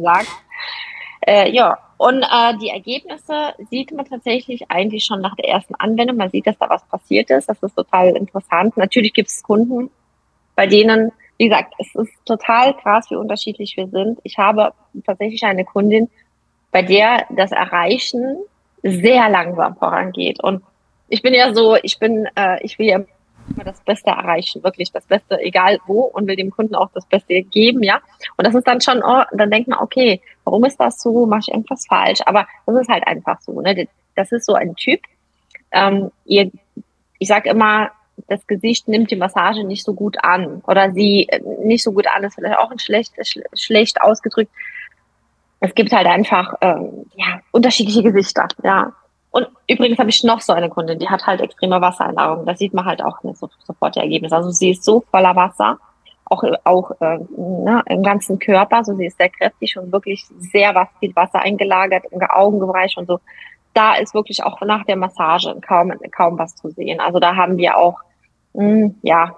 Äh, 1.26 1.50
ja, 1.50 1.76
und 1.96 2.22
äh, 2.22 2.56
die 2.62 2.68
Ergebnisse 2.68 3.54
sieht 3.70 3.90
man 3.90 4.06
tatsächlich 4.06 4.70
eigentlich 4.70 5.04
schon 5.04 5.20
nach 5.20 5.34
der 5.34 5.48
ersten 5.48 5.74
Anwendung. 5.74 6.16
Man 6.16 6.30
sieht, 6.30 6.46
dass 6.46 6.56
da 6.58 6.68
was 6.70 6.84
passiert 6.86 7.28
ist. 7.30 7.48
Das 7.48 7.60
ist 7.60 7.74
total 7.74 8.16
interessant. 8.16 8.76
Natürlich 8.76 9.12
gibt 9.12 9.30
es 9.30 9.42
Kunden, 9.42 9.90
bei 10.58 10.66
denen, 10.66 11.12
wie 11.36 11.48
gesagt, 11.48 11.74
es 11.78 11.94
ist 11.94 12.12
total 12.26 12.74
krass, 12.74 13.08
wie 13.12 13.14
unterschiedlich 13.14 13.76
wir 13.76 13.86
sind. 13.86 14.18
Ich 14.24 14.38
habe 14.38 14.72
tatsächlich 15.06 15.44
eine 15.44 15.64
Kundin, 15.64 16.10
bei 16.72 16.82
der 16.82 17.26
das 17.30 17.52
Erreichen 17.52 18.38
sehr 18.82 19.28
langsam 19.30 19.76
vorangeht. 19.76 20.42
Und 20.42 20.64
ich 21.08 21.22
bin 21.22 21.34
ja 21.34 21.54
so, 21.54 21.76
ich 21.80 22.00
bin, 22.00 22.26
äh, 22.34 22.58
ich 22.64 22.76
will 22.80 22.86
ja 22.86 22.96
immer 22.96 23.64
das 23.64 23.80
Beste 23.82 24.10
erreichen, 24.10 24.64
wirklich 24.64 24.90
das 24.90 25.06
Beste, 25.06 25.40
egal 25.40 25.78
wo, 25.86 26.00
und 26.00 26.26
will 26.26 26.34
dem 26.34 26.50
Kunden 26.50 26.74
auch 26.74 26.90
das 26.92 27.06
Beste 27.06 27.40
geben, 27.42 27.84
ja. 27.84 28.00
Und 28.36 28.44
das 28.44 28.56
ist 28.56 28.66
dann 28.66 28.80
schon, 28.80 29.00
oh, 29.04 29.22
dann 29.30 29.52
denkt 29.52 29.68
man, 29.68 29.78
okay, 29.78 30.20
warum 30.42 30.64
ist 30.64 30.80
das 30.80 31.00
so? 31.00 31.24
Mache 31.26 31.42
ich 31.46 31.54
irgendwas 31.54 31.86
falsch? 31.86 32.18
Aber 32.26 32.48
das 32.66 32.80
ist 32.80 32.88
halt 32.88 33.06
einfach 33.06 33.40
so, 33.42 33.60
ne? 33.60 33.86
Das 34.16 34.32
ist 34.32 34.44
so 34.44 34.54
ein 34.54 34.74
Typ. 34.74 35.02
Ähm, 35.70 36.10
ihr, 36.24 36.50
ich 37.20 37.28
sag 37.28 37.46
immer, 37.46 37.92
das 38.26 38.46
Gesicht 38.46 38.88
nimmt 38.88 39.10
die 39.10 39.16
Massage 39.16 39.64
nicht 39.64 39.84
so 39.84 39.94
gut 39.94 40.16
an 40.22 40.62
oder 40.66 40.92
sie 40.92 41.28
äh, 41.28 41.40
nicht 41.64 41.82
so 41.82 41.92
gut 41.92 42.06
an, 42.06 42.24
ist 42.24 42.34
vielleicht 42.34 42.58
auch 42.58 42.70
ein 42.70 42.78
schlecht, 42.78 43.14
schlecht 43.54 44.00
ausgedrückt. 44.00 44.50
Es 45.60 45.74
gibt 45.74 45.92
halt 45.92 46.06
einfach 46.06 46.54
ähm, 46.60 47.06
ja, 47.14 47.40
unterschiedliche 47.52 48.02
Gesichter, 48.02 48.48
ja. 48.62 48.92
Und 49.30 49.46
übrigens 49.68 49.98
habe 49.98 50.08
ich 50.08 50.24
noch 50.24 50.40
so 50.40 50.52
eine 50.52 50.70
Kundin, 50.70 50.98
die 50.98 51.08
hat 51.08 51.26
halt 51.26 51.40
extreme 51.40 51.80
Wassereinlagerung. 51.80 52.46
Da 52.46 52.56
sieht 52.56 52.72
man 52.72 52.86
halt 52.86 53.02
auch 53.02 53.22
nicht 53.22 53.36
so, 53.36 53.48
sofort 53.66 53.94
die 53.94 54.00
Ergebnisse. 54.00 54.34
Also 54.34 54.50
sie 54.50 54.70
ist 54.70 54.84
so 54.84 55.04
voller 55.10 55.36
Wasser, 55.36 55.78
auch, 56.24 56.42
auch 56.64 56.90
äh, 57.00 57.18
ne, 57.36 57.82
im 57.86 58.02
ganzen 58.02 58.38
Körper. 58.38 58.78
Also 58.78 58.94
sie 58.94 59.06
ist 59.06 59.18
sehr 59.18 59.28
kräftig 59.28 59.76
und 59.76 59.92
wirklich 59.92 60.24
sehr 60.38 60.74
was, 60.74 60.88
viel 61.00 61.14
Wasser 61.14 61.40
eingelagert 61.40 62.04
im 62.10 62.20
Augenbereich 62.22 62.96
und 62.96 63.06
so. 63.06 63.20
da 63.74 63.94
ist 63.94 64.14
wirklich 64.14 64.42
auch 64.42 64.60
nach 64.62 64.84
der 64.84 64.96
Massage 64.96 65.54
kaum, 65.60 65.92
kaum 66.10 66.38
was 66.38 66.56
zu 66.56 66.70
sehen. 66.70 67.00
Also 67.00 67.20
da 67.20 67.36
haben 67.36 67.58
wir 67.58 67.76
auch, 67.76 68.00
mh, 68.54 68.62
hm, 68.62 68.94
ja, 69.02 69.36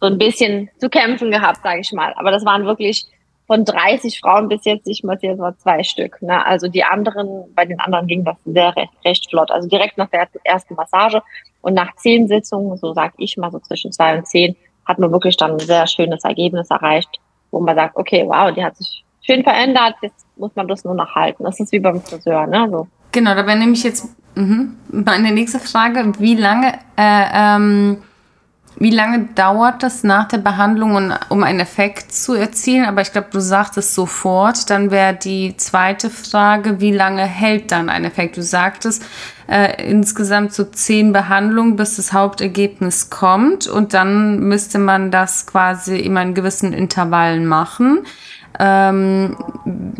so 0.00 0.06
ein 0.06 0.18
bisschen 0.18 0.70
zu 0.78 0.88
kämpfen 0.88 1.30
gehabt, 1.30 1.62
sage 1.62 1.80
ich 1.80 1.92
mal. 1.92 2.12
Aber 2.16 2.30
das 2.30 2.44
waren 2.44 2.64
wirklich 2.64 3.06
von 3.46 3.64
30 3.64 4.20
Frauen 4.20 4.48
bis 4.48 4.64
jetzt, 4.64 4.86
ich 4.86 5.02
massiere 5.04 5.36
nur 5.36 5.56
zwei 5.58 5.82
Stück. 5.82 6.22
Ne? 6.22 6.44
Also 6.46 6.68
die 6.68 6.84
anderen, 6.84 7.44
bei 7.54 7.64
den 7.64 7.80
anderen 7.80 8.06
ging 8.06 8.24
das 8.24 8.36
sehr 8.44 8.74
recht, 8.76 8.92
recht 9.04 9.30
flott. 9.30 9.50
Also 9.50 9.68
direkt 9.68 9.98
nach 9.98 10.08
der 10.08 10.28
ersten 10.44 10.74
Massage 10.74 11.22
und 11.60 11.74
nach 11.74 11.94
zehn 11.96 12.28
Sitzungen, 12.28 12.76
so 12.78 12.94
sag 12.94 13.12
ich 13.18 13.36
mal 13.36 13.50
so 13.50 13.58
zwischen 13.58 13.92
zwei 13.92 14.16
und 14.16 14.26
zehn, 14.26 14.56
hat 14.84 14.98
man 14.98 15.12
wirklich 15.12 15.36
dann 15.36 15.52
ein 15.52 15.58
sehr 15.58 15.86
schönes 15.86 16.24
Ergebnis 16.24 16.70
erreicht, 16.70 17.10
wo 17.50 17.60
man 17.60 17.76
sagt, 17.76 17.96
okay, 17.96 18.24
wow, 18.26 18.52
die 18.52 18.64
hat 18.64 18.76
sich 18.76 19.04
schön 19.20 19.42
verändert, 19.42 19.94
jetzt 20.02 20.26
muss 20.36 20.54
man 20.54 20.66
das 20.66 20.84
nur 20.84 20.94
noch 20.94 21.14
halten. 21.14 21.44
Das 21.44 21.60
ist 21.60 21.72
wie 21.72 21.78
beim 21.78 22.00
Friseur, 22.00 22.46
ne? 22.46 22.68
So. 22.70 22.88
Genau, 23.12 23.34
da 23.34 23.46
wäre 23.46 23.58
nämlich 23.58 23.84
jetzt 23.84 24.16
mh, 24.34 24.68
meine 24.88 25.30
nächste 25.30 25.58
Frage, 25.58 26.12
wie 26.18 26.34
lange 26.34 26.72
äh, 26.96 27.24
ähm, 27.34 28.02
wie 28.76 28.90
lange 28.90 29.28
dauert 29.34 29.82
das 29.82 30.02
nach 30.02 30.28
der 30.28 30.38
Behandlung, 30.38 31.12
um 31.28 31.42
einen 31.42 31.60
Effekt 31.60 32.12
zu 32.12 32.34
erzielen? 32.34 32.84
Aber 32.84 33.02
ich 33.02 33.12
glaube, 33.12 33.28
du 33.30 33.40
sagtest 33.40 33.94
sofort. 33.94 34.70
Dann 34.70 34.90
wäre 34.90 35.14
die 35.14 35.56
zweite 35.56 36.10
Frage, 36.10 36.80
wie 36.80 36.92
lange 36.92 37.22
hält 37.22 37.70
dann 37.70 37.88
ein 37.88 38.04
Effekt? 38.04 38.36
Du 38.36 38.42
sagtest 38.42 39.04
äh, 39.48 39.88
insgesamt 39.88 40.54
so 40.54 40.64
zehn 40.64 41.12
Behandlungen, 41.12 41.76
bis 41.76 41.96
das 41.96 42.12
Hauptergebnis 42.12 43.10
kommt. 43.10 43.66
Und 43.66 43.94
dann 43.94 44.40
müsste 44.40 44.78
man 44.78 45.10
das 45.10 45.46
quasi 45.46 45.98
immer 45.98 46.22
in 46.22 46.34
gewissen 46.34 46.72
Intervallen 46.72 47.46
machen. 47.46 48.00
Ähm, 48.58 49.36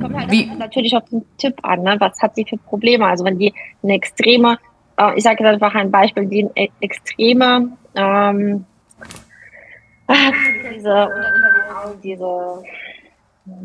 kommt 0.01 0.17
halt 0.17 0.31
wie, 0.31 0.47
natürlich 0.47 0.97
auf 0.97 1.05
den 1.11 1.25
Tipp 1.39 1.55
an, 1.63 1.83
ne? 1.83 1.97
was 1.99 2.21
hat 2.21 2.35
sie 2.37 2.45
für 2.49 2.57
Probleme. 2.57 3.07
Also 3.07 3.25
wenn 3.25 3.39
die 3.39 3.53
eine 3.83 3.95
extreme, 3.95 4.59
äh, 4.97 5.17
ich 5.17 5.25
sage 5.25 5.45
jetzt 5.45 5.55
einfach 5.55 5.75
ein 5.75 5.91
Beispiel, 5.91 6.27
die 6.27 6.49
eine 6.55 6.69
extreme 6.81 7.77
ähm, 7.95 8.65
diese, 10.75 11.09
diese 12.03 12.63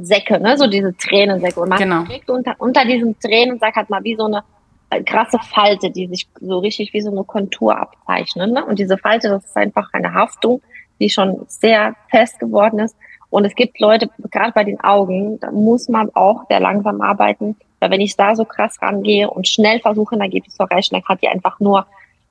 Säcke, 0.01 0.39
ne? 0.39 0.57
so 0.57 0.67
diese 0.67 0.95
Tränensäcke. 0.95 1.59
Und 1.59 1.69
man 1.69 1.79
genau. 1.79 2.03
kriegt 2.03 2.29
unter, 2.29 2.55
unter 2.59 2.85
diesem 2.85 3.19
Tränensack 3.19 3.75
hat 3.75 3.89
man 3.89 4.03
wie 4.03 4.15
so 4.15 4.25
eine 4.25 4.43
äh, 4.89 5.03
krasse 5.03 5.39
Falte, 5.39 5.91
die 5.91 6.07
sich 6.07 6.27
so 6.39 6.59
richtig 6.59 6.93
wie 6.93 7.01
so 7.01 7.11
eine 7.11 7.23
Kontur 7.23 7.77
abzeichnet. 7.77 8.51
Ne? 8.51 8.65
Und 8.65 8.79
diese 8.79 8.97
Falte, 8.97 9.29
das 9.29 9.45
ist 9.45 9.57
einfach 9.57 9.89
eine 9.93 10.13
Haftung, 10.13 10.61
die 10.99 11.09
schon 11.09 11.45
sehr 11.47 11.95
fest 12.09 12.39
geworden 12.39 12.79
ist. 12.79 12.95
Und 13.29 13.45
es 13.45 13.55
gibt 13.55 13.79
Leute, 13.79 14.09
gerade 14.31 14.53
bei 14.53 14.63
den 14.63 14.79
Augen, 14.79 15.39
da 15.39 15.51
muss 15.51 15.89
man 15.89 16.09
auch 16.15 16.45
sehr 16.47 16.61
langsam 16.61 17.01
arbeiten, 17.01 17.57
weil 17.79 17.91
wenn 17.91 18.01
ich 18.01 18.15
da 18.15 18.35
so 18.35 18.45
krass 18.45 18.81
rangehe 18.81 19.29
und 19.29 19.47
schnell 19.47 19.79
versuche, 19.79 20.15
ein 20.15 20.21
Ergebnis 20.21 20.55
zu 20.55 20.63
erreichen, 20.63 20.95
dann 20.95 21.03
hat 21.03 21.21
die 21.21 21.27
einfach 21.27 21.59
nur 21.59 21.85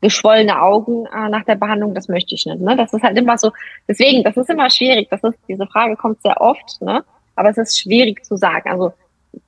geschwollene 0.07 0.63
Augen 0.63 1.07
äh, 1.07 1.29
nach 1.29 1.45
der 1.45 1.57
Behandlung, 1.57 1.95
das 1.95 2.09
möchte 2.09 2.35
ich 2.37 2.47
nicht. 2.47 2.61
Ne? 2.61 2.77
Das 2.77 2.93
ist 2.93 3.03
halt 3.03 3.19
immer 3.19 3.37
so, 3.37 3.51
deswegen, 3.89 4.23
das 4.23 4.37
ist 4.37 4.49
immer 4.49 4.71
schwierig. 4.71 5.09
Das 5.11 5.23
ist, 5.25 5.37
diese 5.49 5.67
Frage 5.67 5.97
kommt 5.97 6.23
sehr 6.23 6.41
oft, 6.41 6.81
ne? 6.81 7.05
aber 7.35 7.51
es 7.51 7.59
ist 7.59 7.81
schwierig 7.81 8.25
zu 8.25 8.37
sagen. 8.37 8.71
Also 8.71 8.93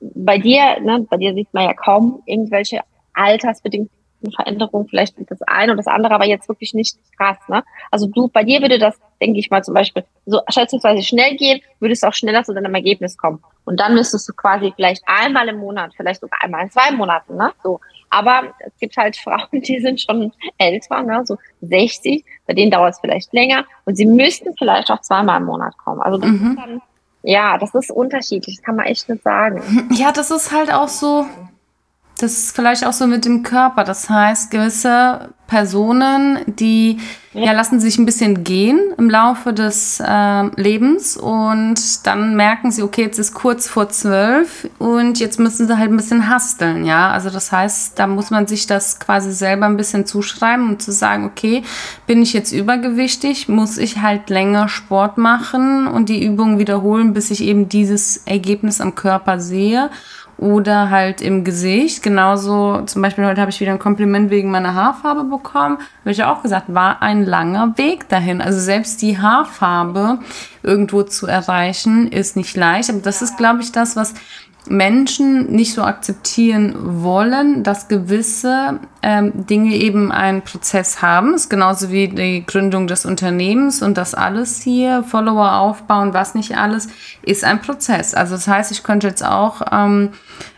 bei 0.01 0.37
dir, 0.37 0.79
ne, 0.81 1.05
bei 1.09 1.17
dir 1.17 1.33
sieht 1.33 1.53
man 1.53 1.63
ja 1.63 1.73
kaum 1.73 2.21
irgendwelche 2.25 2.81
altersbedingten 3.13 3.98
Veränderungen, 4.35 4.87
vielleicht 4.87 5.15
das 5.29 5.41
eine 5.43 5.71
oder 5.71 5.77
das 5.77 5.87
andere, 5.87 6.13
aber 6.13 6.25
jetzt 6.25 6.47
wirklich 6.47 6.73
nicht 6.73 6.97
krass. 7.17 7.37
Ne? 7.47 7.63
Also 7.91 8.07
du, 8.07 8.27
bei 8.27 8.43
dir 8.43 8.61
würde 8.61 8.79
das, 8.79 8.99
denke 9.21 9.39
ich 9.39 9.49
mal, 9.49 9.63
zum 9.63 9.73
Beispiel 9.73 10.03
so 10.25 10.41
schätzungsweise 10.49 11.03
schnell 11.03 11.35
gehen, 11.35 11.61
würdest 11.79 12.03
du 12.03 12.07
auch 12.07 12.13
schneller 12.13 12.43
zu 12.43 12.53
deinem 12.53 12.75
Ergebnis 12.75 13.17
kommen. 13.17 13.41
Und 13.65 13.79
dann 13.79 13.93
müsstest 13.93 14.27
du 14.27 14.33
quasi 14.33 14.73
vielleicht 14.75 15.03
einmal 15.05 15.47
im 15.47 15.57
Monat, 15.57 15.93
vielleicht 15.95 16.21
sogar 16.21 16.39
einmal 16.43 16.63
in 16.63 16.71
zwei 16.71 16.91
Monaten, 16.91 17.35
ne? 17.35 17.51
So 17.63 17.79
aber 18.09 18.53
es 18.59 18.73
gibt 18.79 18.97
halt 18.97 19.17
Frauen, 19.23 19.47
die 19.51 19.79
sind 19.79 20.01
schon 20.01 20.31
älter, 20.57 21.03
ne, 21.03 21.21
so 21.25 21.37
60, 21.61 22.25
bei 22.47 22.53
denen 22.53 22.71
dauert 22.71 22.93
es 22.93 22.99
vielleicht 22.99 23.33
länger 23.33 23.65
und 23.85 23.95
sie 23.95 24.05
müssten 24.05 24.55
vielleicht 24.57 24.89
auch 24.91 25.01
zweimal 25.01 25.39
im 25.39 25.45
Monat 25.45 25.77
kommen. 25.77 26.01
Also 26.01 26.17
das 26.17 26.29
mhm. 26.29 26.51
ist 26.51 26.57
dann, 26.57 26.81
ja, 27.23 27.57
das 27.57 27.73
ist 27.75 27.91
unterschiedlich, 27.91 28.57
das 28.57 28.63
kann 28.63 28.75
man 28.75 28.85
echt 28.85 29.09
nicht 29.09 29.23
sagen. 29.23 29.89
Ja, 29.93 30.11
das 30.11 30.31
ist 30.31 30.51
halt 30.51 30.73
auch 30.73 30.87
so, 30.87 31.25
das 32.19 32.33
ist 32.33 32.55
vielleicht 32.55 32.85
auch 32.85 32.93
so 32.93 33.07
mit 33.07 33.25
dem 33.25 33.43
Körper. 33.43 33.83
Das 33.83 34.09
heißt, 34.09 34.51
gewisse 34.51 35.29
Personen, 35.47 36.39
die 36.45 36.99
ja, 37.33 37.51
lassen 37.53 37.79
sich 37.79 37.97
ein 37.97 38.05
bisschen 38.05 38.43
gehen 38.43 38.79
im 38.97 39.09
Laufe 39.09 39.53
des 39.53 39.99
äh, 39.99 40.61
Lebens 40.61 41.15
und 41.17 42.05
dann 42.05 42.35
merken 42.35 42.71
sie, 42.71 42.83
okay, 42.83 43.03
jetzt 43.03 43.19
ist 43.19 43.33
kurz 43.33 43.67
vor 43.67 43.89
zwölf 43.89 44.67
und 44.79 45.19
jetzt 45.19 45.39
müssen 45.39 45.67
sie 45.67 45.77
halt 45.77 45.91
ein 45.91 45.97
bisschen 45.97 46.29
hasteln, 46.29 46.85
ja. 46.85 47.11
Also 47.11 47.29
das 47.29 47.51
heißt, 47.51 47.97
da 47.97 48.07
muss 48.07 48.29
man 48.29 48.47
sich 48.47 48.67
das 48.67 48.99
quasi 48.99 49.31
selber 49.31 49.65
ein 49.65 49.77
bisschen 49.77 50.05
zuschreiben, 50.05 50.69
um 50.69 50.79
zu 50.79 50.91
sagen, 50.91 51.25
okay, 51.25 51.63
bin 52.05 52.21
ich 52.21 52.33
jetzt 52.33 52.51
übergewichtig, 52.51 53.47
muss 53.47 53.77
ich 53.77 54.01
halt 54.01 54.29
länger 54.29 54.67
Sport 54.67 55.17
machen 55.17 55.87
und 55.87 56.09
die 56.09 56.23
Übungen 56.23 56.59
wiederholen, 56.59 57.13
bis 57.13 57.31
ich 57.31 57.41
eben 57.43 57.69
dieses 57.69 58.17
Ergebnis 58.25 58.81
am 58.81 58.95
Körper 58.95 59.39
sehe 59.39 59.89
oder 60.39 60.89
halt 60.89 61.21
im 61.21 61.43
Gesicht. 61.43 62.01
Genauso, 62.01 62.81
zum 62.85 63.01
Beispiel 63.01 63.25
heute 63.25 63.41
habe 63.41 63.51
ich 63.51 63.59
wieder 63.59 63.71
ein 63.71 63.79
Kompliment 63.79 64.29
wegen 64.29 64.51
meiner 64.51 64.73
Haarfarbe 64.73 65.25
bekommen. 65.25 65.77
Habe 65.99 66.11
ich 66.11 66.23
auch 66.23 66.41
gesagt, 66.41 66.73
war 66.73 67.01
ein 67.01 67.25
langer 67.25 67.77
Weg 67.77 68.07
dahin. 68.07 68.41
Also 68.41 68.59
selbst 68.59 69.01
die 69.01 69.17
Haarfarbe 69.17 70.19
irgendwo 70.63 71.03
zu 71.03 71.27
erreichen, 71.27 72.07
ist 72.07 72.37
nicht 72.37 72.55
leicht. 72.55 72.89
Aber 72.89 72.99
das 72.99 73.21
ist, 73.21 73.37
glaube 73.37 73.61
ich, 73.61 73.71
das, 73.71 73.97
was 73.97 74.13
Menschen 74.69 75.51
nicht 75.51 75.73
so 75.73 75.81
akzeptieren 75.83 76.75
wollen, 77.03 77.63
dass 77.63 77.87
gewisse 77.87 78.79
ähm, 79.01 79.45
Dinge 79.47 79.75
eben 79.75 80.11
einen 80.11 80.43
Prozess 80.43 81.01
haben. 81.01 81.31
Das 81.33 81.43
ist 81.43 81.49
genauso 81.49 81.91
wie 81.91 82.07
die 82.07 82.45
Gründung 82.45 82.87
des 82.87 83.05
Unternehmens 83.05 83.81
und 83.81 83.97
das 83.97 84.13
alles 84.13 84.61
hier, 84.61 85.03
Follower 85.03 85.53
aufbauen, 85.53 86.13
was 86.13 86.35
nicht 86.35 86.57
alles, 86.57 86.87
ist 87.23 87.43
ein 87.43 87.61
Prozess. 87.61 88.13
Also 88.13 88.35
das 88.35 88.47
heißt, 88.47 88.71
ich 88.71 88.83
könnte 88.83 89.07
jetzt 89.07 89.25
auch 89.25 89.61
ähm, 89.71 90.09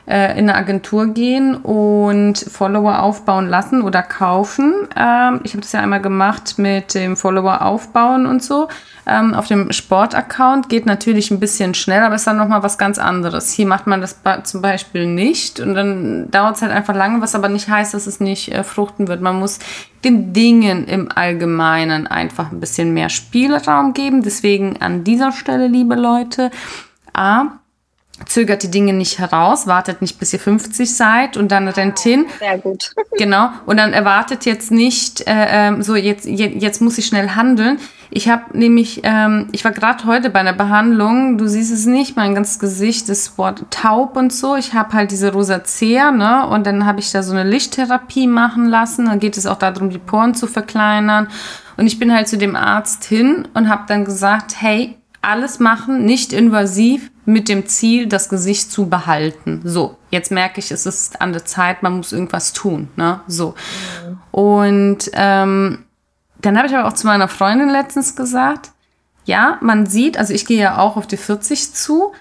äh, 0.08 0.38
in 0.38 0.50
eine 0.50 0.56
Agentur 0.56 1.08
gehen 1.08 1.56
und 1.56 2.38
Follower 2.38 3.02
aufbauen 3.02 3.48
lassen 3.48 3.82
oder 3.82 4.04
kaufen. 4.04 4.74
Ähm, 4.96 5.40
ich 5.44 5.54
habe 5.54 5.62
das 5.62 5.72
ja 5.72 5.80
einmal 5.80 6.02
gemacht 6.02 6.56
mit 6.58 6.96
dem 6.96 7.16
Follower 7.16 7.62
aufbauen 7.62 8.26
und 8.26 8.44
so. 8.44 8.68
Ähm, 9.08 9.34
auf 9.34 9.48
dem 9.48 9.72
Sportaccount 9.72 10.70
geht 10.70 10.86
natürlich 10.86 11.32
ein 11.32 11.40
bisschen 11.40 11.74
schneller, 11.74 12.06
aber 12.06 12.16
ist 12.16 12.28
dann 12.28 12.38
nochmal 12.38 12.64
was 12.64 12.78
ganz 12.78 13.00
anderes. 13.00 13.52
Hier 13.52 13.66
macht 13.66 13.88
man 13.88 14.02
das 14.02 14.18
zum 14.44 14.62
Beispiel 14.62 15.08
nicht 15.08 15.60
und 15.60 15.74
dann 15.74 16.30
dauert 16.30 16.58
es 16.58 16.62
halt 16.62 16.72
einfach 16.72 16.96
lange, 16.96 17.22
was 17.22 17.36
aber 17.36 17.50
nicht 17.50 17.68
heißt, 17.68 17.94
dass 17.94 18.08
es 18.08 18.20
nicht 18.20 18.52
äh, 18.52 18.64
fruchten 18.64 19.08
wird. 19.08 19.22
Man 19.22 19.40
muss 19.40 19.60
den 20.04 20.34
Dingen 20.34 20.86
im 20.86 21.12
Allgemeinen 21.14 22.08
einfach 22.08 22.52
ein 22.52 22.60
bisschen 22.60 22.94
mehr 22.94 23.10
Spielraum 23.10 23.94
geben. 23.94 24.24
Deswegen 24.24 24.82
an 24.82 25.04
dieser 25.04 25.32
Stelle, 25.32 25.68
liebe 25.68 25.96
Leute, 25.96 26.52
A, 27.14 27.60
zögert 28.26 28.64
die 28.64 28.72
Dinge 28.72 28.94
nicht 28.94 29.20
heraus, 29.20 29.68
wartet 29.68 30.02
nicht 30.02 30.20
bis 30.20 30.34
ihr 30.34 30.40
50 30.40 30.96
seid 30.96 31.38
und 31.38 31.52
dann 31.52 31.68
rennt 31.68 32.00
hin. 32.00 32.26
Sehr 32.40 32.58
gut. 32.58 32.92
Genau. 33.18 33.50
Und 33.66 33.78
dann 33.78 33.94
erwartet 33.94 34.46
jetzt 34.46 34.72
nicht, 34.72 35.22
äh, 35.22 35.68
ähm, 35.68 35.84
so 35.84 35.96
jetzt, 35.96 36.26
jetzt 36.26 36.82
muss 36.82 36.98
ich 36.98 37.06
schnell 37.06 37.30
handeln. 37.32 37.80
Ich 38.14 38.28
habe 38.28 38.58
nämlich, 38.58 39.02
ähm, 39.04 39.48
ich 39.54 39.64
war 39.64 39.72
gerade 39.72 40.06
heute 40.06 40.30
bei 40.30 40.42
einer 40.42 40.54
Behandlung, 40.54 41.38
du 41.38 41.48
siehst 41.48 41.72
es 41.72 41.86
nicht, 41.86 42.18
mein 42.18 42.36
ganzes 42.36 42.60
Gesicht 42.60 43.08
ist 43.08 43.38
Wort 43.38 43.64
taub 43.72 44.18
und 44.18 44.34
so. 44.34 44.58
Ich 44.58 44.74
habe 44.74 44.92
halt 44.94 45.12
diese 45.12 45.32
Rosacea, 45.32 46.12
ne? 46.12 46.46
Und 46.48 46.68
dann 46.68 46.86
habe 46.86 47.00
ich 47.00 47.12
da 47.12 47.24
so 47.24 47.32
eine 47.32 47.50
Lichttherapie 47.50 48.28
machen 48.28 48.68
lassen. 48.68 49.06
Dann 49.06 49.20
geht 49.20 49.38
es 49.38 49.46
auch 49.46 49.58
darum, 49.58 49.90
die 49.90 49.98
Poren 49.98 50.36
zu 50.36 50.48
verkleinern. 50.48 51.30
Und 51.78 51.88
ich 51.88 52.00
bin 52.00 52.14
halt 52.14 52.28
zu 52.28 52.38
dem 52.38 52.58
Arzt 52.58 53.06
hin 53.06 53.48
und 53.54 53.70
habe 53.70 53.84
dann 53.88 54.04
gesagt, 54.04 54.56
hey, 54.60 54.98
alles 55.22 55.60
machen, 55.60 56.04
nicht 56.04 56.34
invasiv, 56.34 57.12
mit 57.26 57.50
dem 57.50 57.68
Ziel, 57.68 58.08
das 58.08 58.30
Gesicht 58.30 58.72
zu 58.72 58.90
behalten. 58.90 59.62
So, 59.64 59.98
jetzt 60.10 60.32
merke 60.32 60.60
ich, 60.60 60.72
es 60.72 60.86
ist 60.86 61.22
an 61.22 61.34
der 61.34 61.46
Zeit, 61.46 61.84
man 61.84 61.98
muss 61.98 62.12
irgendwas 62.12 62.52
tun. 62.52 62.90
Ne? 62.96 63.22
So. 63.28 63.54
Mhm. 64.06 64.18
Und 64.32 65.12
ähm, 65.14 65.80
dann 66.46 66.58
habe 66.58 66.68
ich 66.68 66.76
aber 66.76 66.88
auch 66.88 66.94
zu 66.94 67.08
meiner 67.08 67.28
Freundin 67.28 67.70
letztens 67.70 68.16
gesagt, 68.16 68.72
ja, 69.26 69.58
man 69.62 69.86
sieht, 69.86 70.18
also 70.18 70.34
ich 70.34 70.46
gehe 70.46 70.62
ja 70.62 70.78
auch 70.78 70.98
auf 70.98 71.08
die 71.08 71.18
40 71.18 71.74
zu 71.74 72.14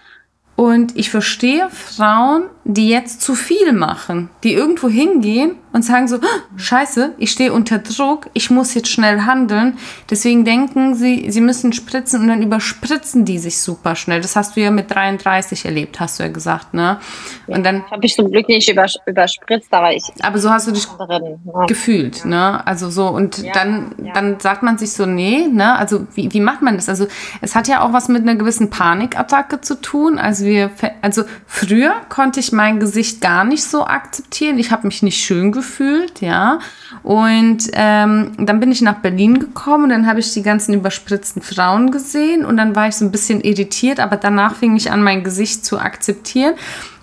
und 0.61 0.95
ich 0.95 1.09
verstehe 1.09 1.71
Frauen, 1.71 2.51
die 2.65 2.91
jetzt 2.91 3.23
zu 3.23 3.35
viel 3.35 3.73
machen, 3.73 4.29
die 4.45 4.53
irgendwo 4.53 4.91
hingehen 4.91 5.57
und 5.73 5.85
sagen 5.85 6.09
so, 6.09 6.17
ah, 6.17 6.43
scheiße, 6.57 7.15
ich 7.17 7.31
stehe 7.31 7.53
unter 7.53 7.79
Druck, 7.79 8.29
ich 8.35 8.51
muss 8.51 8.75
jetzt 8.75 8.89
schnell 8.89 9.23
handeln. 9.23 9.79
Deswegen 10.11 10.45
denken 10.45 10.95
sie, 10.95 11.31
sie 11.31 11.41
müssen 11.41 11.73
spritzen 11.73 12.23
und 12.23 12.29
dann 12.29 12.43
überspritzen 12.43 13.25
die 13.25 13.39
sich 13.39 13.61
super 13.61 13.95
schnell. 13.97 14.21
Das 14.21 14.37
hast 14.37 14.57
du 14.57 14.61
ja 14.61 14.71
mit 14.71 14.91
33 14.91 15.65
erlebt, 15.65 16.01
hast 16.01 16.19
du 16.19 16.25
ja 16.25 16.29
gesagt, 16.29 16.75
ne? 16.75 16.99
Und 17.47 17.65
dann 17.65 17.89
habe 17.91 18.05
ich 18.05 18.15
zum 18.15 18.31
Glück 18.31 18.49
nicht 18.49 18.69
übers 18.69 18.97
überspritzt, 19.07 19.73
aber 19.73 19.93
ich. 19.93 20.03
Aber 20.23 20.39
so 20.39 20.51
hast 20.51 20.67
du 20.67 20.73
dich 20.73 20.87
drin, 20.87 21.39
ja. 21.47 21.67
gefühlt, 21.67 22.19
ja. 22.19 22.27
ne? 22.27 22.67
Also 22.67 22.91
so 22.91 23.09
und 23.09 23.39
ja, 23.39 23.53
dann 23.53 23.95
dann 24.13 24.41
sagt 24.41 24.63
man 24.63 24.77
sich 24.77 24.93
so, 24.93 25.07
nee, 25.07 25.47
ne? 25.47 25.77
Also 25.79 26.07
wie, 26.15 26.33
wie 26.33 26.41
macht 26.41 26.63
man 26.63 26.77
das? 26.77 26.89
Also 26.89 27.07
es 27.41 27.55
hat 27.55 27.69
ja 27.69 27.83
auch 27.83 27.93
was 27.93 28.09
mit 28.09 28.23
einer 28.23 28.35
gewissen 28.35 28.71
Panikattacke 28.71 29.61
zu 29.61 29.81
tun. 29.81 30.19
Also 30.19 30.50
wir, 30.51 30.71
also 31.01 31.25
früher 31.47 31.95
konnte 32.09 32.41
ich 32.41 32.53
mein 32.53 32.81
Gesicht 32.81 33.21
gar 33.21 33.45
nicht 33.45 33.65
so 33.65 33.87
akzeptieren. 33.87 34.59
Ich 34.59 34.71
habe 34.71 34.87
mich 34.87 35.03
nicht 35.03 35.25
schön 35.25 35.53
gefühlt, 35.53 36.21
ja. 36.21 36.59
Und 37.03 37.71
ähm, 37.73 38.33
dann 38.37 38.61
bin 38.61 38.73
ich 38.73 38.83
nach 38.83 38.97
Berlin 38.97 39.39
gekommen 39.39 39.85
und 39.85 39.91
dann 39.91 40.07
habe 40.07 40.21
ich 40.21 40.35
die 40.35 40.43
ganzen 40.43 40.75
überspritzten 40.75 41.41
Frauen 41.41 41.91
gesehen 41.91 42.45
und 42.45 42.57
dann 42.57 42.77
war 42.77 42.89
ich 42.89 42.97
so 42.97 43.05
ein 43.05 43.13
bisschen 43.13 43.41
irritiert, 43.41 44.01
aber 44.01 44.17
danach 44.17 44.57
fing 44.57 44.77
ich 44.77 44.91
an, 44.91 45.03
mein 45.03 45.25
Gesicht 45.25 45.65
zu 45.65 45.79
akzeptieren. 45.79 46.55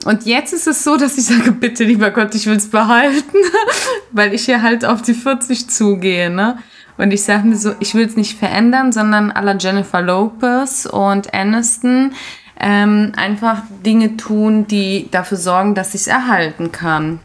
Und 0.05 0.25
jetzt 0.25 0.53
ist 0.53 0.67
es 0.67 0.83
so, 0.83 0.97
dass 0.97 1.17
ich 1.17 1.25
sage, 1.25 1.51
bitte, 1.59 1.83
lieber 1.83 2.11
Gott, 2.11 2.35
ich 2.35 2.45
will 2.45 2.57
es 2.57 2.69
behalten, 2.69 3.37
weil 4.11 4.33
ich 4.33 4.45
hier 4.45 4.61
halt 4.61 4.85
auf 4.85 5.01
die 5.01 5.13
40 5.13 5.69
zugehe, 5.69 6.29
ne? 6.29 6.57
Und 6.97 7.11
ich 7.11 7.23
sage 7.23 7.47
mir 7.47 7.55
so, 7.55 7.75
ich 7.79 7.93
will 7.93 8.05
es 8.05 8.15
nicht 8.15 8.37
verändern, 8.37 8.91
sondern 8.91 9.31
à 9.31 9.41
la 9.41 9.55
Jennifer 9.55 10.01
Lopez 10.01 10.87
und 10.87 11.33
Aniston 11.33 12.11
ähm, 12.59 13.13
einfach 13.15 13.63
Dinge 13.85 14.17
tun, 14.17 14.67
die 14.67 15.09
dafür 15.11 15.37
sorgen, 15.37 15.75
dass 15.75 15.93
ich 15.93 16.01
es 16.01 16.07
erhalten 16.07 16.71
kann. 16.71 17.19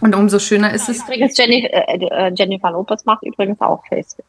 Und 0.00 0.14
umso 0.14 0.38
schöner 0.38 0.72
ist 0.74 0.88
es. 0.88 1.02
Übrigens, 1.02 1.36
Jenny, 1.36 1.64
äh, 1.66 1.96
äh, 1.98 2.32
Jennifer 2.34 2.70
Lopez 2.70 3.04
macht 3.04 3.22
übrigens 3.22 3.60
auch 3.60 3.82
Facebook. 3.86 4.26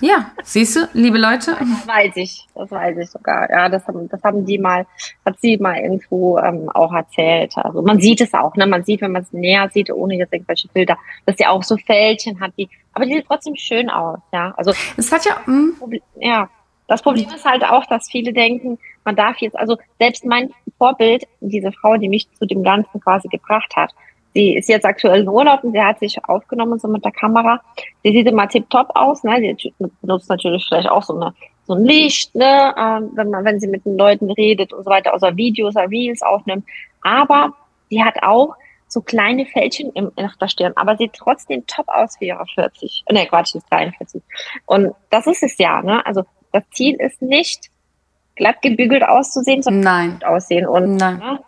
Ja, 0.00 0.32
siehst 0.42 0.76
du, 0.76 0.88
liebe 0.92 1.18
Leute. 1.18 1.52
Das 1.52 1.86
weiß 1.86 2.16
ich, 2.16 2.46
das 2.54 2.70
weiß 2.70 2.98
ich 2.98 3.10
sogar. 3.10 3.48
Ja, 3.48 3.68
das 3.68 3.86
haben, 3.86 4.08
das 4.08 4.22
haben 4.24 4.44
die 4.44 4.58
mal, 4.58 4.86
hat 5.24 5.40
sie 5.40 5.56
mal 5.56 5.76
irgendwo 5.76 6.36
ähm, 6.38 6.68
auch 6.70 6.92
erzählt. 6.92 7.52
Also 7.56 7.80
man 7.80 8.00
sieht 8.00 8.20
es 8.20 8.34
auch, 8.34 8.56
ne? 8.56 8.66
Man 8.66 8.82
sieht, 8.84 9.02
wenn 9.02 9.12
man 9.12 9.22
es 9.22 9.32
näher 9.32 9.70
sieht, 9.72 9.92
ohne 9.92 10.16
jetzt 10.16 10.32
irgendwelche 10.32 10.68
Bilder, 10.68 10.98
dass 11.26 11.36
sie 11.36 11.46
auch 11.46 11.62
so 11.62 11.76
Fältchen 11.76 12.40
hat, 12.40 12.52
die, 12.58 12.68
aber 12.92 13.06
die 13.06 13.14
sieht 13.14 13.26
trotzdem 13.26 13.54
schön 13.54 13.88
aus, 13.88 14.18
ja. 14.32 14.52
Also 14.56 14.72
es 14.96 15.12
hat 15.12 15.24
ja, 15.24 15.36
mh. 15.46 15.74
ja. 16.16 16.48
Das 16.86 17.02
Problem 17.02 17.28
ist 17.34 17.44
halt 17.44 17.64
auch, 17.64 17.86
dass 17.86 18.10
viele 18.10 18.32
denken, 18.32 18.78
man 19.04 19.16
darf 19.16 19.38
jetzt, 19.38 19.56
also 19.56 19.78
selbst 19.98 20.24
mein 20.24 20.50
Vorbild, 20.78 21.26
diese 21.40 21.72
Frau, 21.72 21.96
die 21.96 22.08
mich 22.08 22.30
zu 22.34 22.46
dem 22.46 22.62
Ganzen 22.62 23.00
quasi 23.00 23.28
gebracht 23.28 23.74
hat, 23.76 23.94
Sie 24.34 24.56
ist 24.56 24.68
jetzt 24.68 24.84
aktuell 24.84 25.20
in 25.20 25.28
Urlaub 25.28 25.62
und 25.62 25.72
sie 25.72 25.80
hat 25.80 26.00
sich 26.00 26.22
aufgenommen 26.24 26.78
so 26.80 26.88
mit 26.88 27.04
der 27.04 27.12
Kamera. 27.12 27.60
Sie 28.02 28.10
sieht 28.10 28.26
immer 28.26 28.48
tipptopp 28.48 28.90
aus, 28.94 29.22
ne? 29.22 29.56
Sie 29.56 29.72
benutzt 30.02 30.28
natürlich 30.28 30.66
vielleicht 30.66 30.88
auch 30.88 31.04
so, 31.04 31.14
eine, 31.14 31.32
so 31.68 31.74
ein 31.74 31.84
Licht, 31.84 32.34
ne? 32.34 32.74
Ähm, 32.76 33.10
wenn 33.14 33.30
man, 33.30 33.44
wenn 33.44 33.60
sie 33.60 33.68
mit 33.68 33.84
den 33.84 33.96
Leuten 33.96 34.30
redet 34.32 34.72
und 34.72 34.82
so 34.82 34.90
weiter, 34.90 35.14
außer 35.14 35.36
Videos 35.36 35.76
oder 35.76 35.88
Reels 35.88 36.20
aufnimmt. 36.22 36.64
Aber 37.02 37.54
sie 37.90 38.02
hat 38.02 38.24
auch 38.24 38.56
so 38.88 39.02
kleine 39.02 39.46
Fältchen 39.46 39.92
im, 39.92 40.10
nach 40.16 40.36
der 40.36 40.48
Stirn, 40.48 40.72
aber 40.74 40.96
sieht 40.96 41.12
trotzdem 41.12 41.64
top 41.68 41.88
aus 41.88 42.16
für 42.18 42.24
ihre 42.24 42.44
40. 42.44 43.04
Ne, 43.12 43.26
Quatsch, 43.26 43.54
ist 43.54 43.70
43. 43.70 44.20
Und 44.66 44.94
das 45.10 45.28
ist 45.28 45.44
es 45.44 45.56
ja, 45.58 45.80
ne? 45.80 46.04
Also 46.04 46.24
das 46.54 46.62
Ziel 46.72 46.96
ist 47.00 47.20
nicht, 47.20 47.68
glatt 48.36 48.62
gebügelt 48.62 49.02
auszusehen, 49.02 49.62
sondern 49.62 49.82
Nein. 49.82 50.22
aussehen. 50.24 50.66
Und, 50.66 50.96
Nein. 50.96 51.18
Ne? 51.18 51.40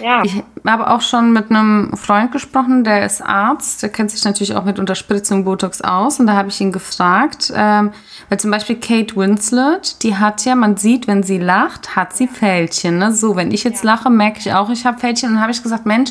Ja. 0.00 0.22
Ich 0.24 0.42
habe 0.66 0.88
auch 0.90 1.00
schon 1.00 1.32
mit 1.32 1.50
einem 1.50 1.96
Freund 1.96 2.32
gesprochen, 2.32 2.84
der 2.84 3.04
ist 3.04 3.20
Arzt, 3.20 3.82
der 3.82 3.90
kennt 3.90 4.10
sich 4.10 4.24
natürlich 4.24 4.54
auch 4.54 4.64
mit 4.64 4.78
Unterspritzung 4.78 5.44
Botox 5.44 5.80
aus. 5.82 6.18
Und 6.20 6.26
da 6.26 6.34
habe 6.34 6.48
ich 6.48 6.60
ihn 6.60 6.72
gefragt, 6.72 7.52
ähm, 7.54 7.92
weil 8.28 8.40
zum 8.40 8.50
Beispiel 8.50 8.76
Kate 8.76 9.16
Winslet, 9.16 10.02
die 10.02 10.16
hat 10.16 10.44
ja, 10.44 10.54
man 10.54 10.76
sieht, 10.76 11.06
wenn 11.06 11.22
sie 11.22 11.38
lacht, 11.38 11.96
hat 11.96 12.14
sie 12.14 12.26
Fältchen. 12.26 12.98
Ne? 12.98 13.12
So, 13.12 13.36
wenn 13.36 13.50
ich 13.50 13.64
jetzt 13.64 13.84
lache, 13.84 14.10
merke 14.10 14.38
ich 14.38 14.52
auch, 14.52 14.70
ich 14.70 14.86
habe 14.86 14.98
Fältchen. 14.98 15.30
Und 15.30 15.34
dann 15.36 15.42
habe 15.42 15.52
ich 15.52 15.62
gesagt, 15.62 15.86
Mensch, 15.86 16.10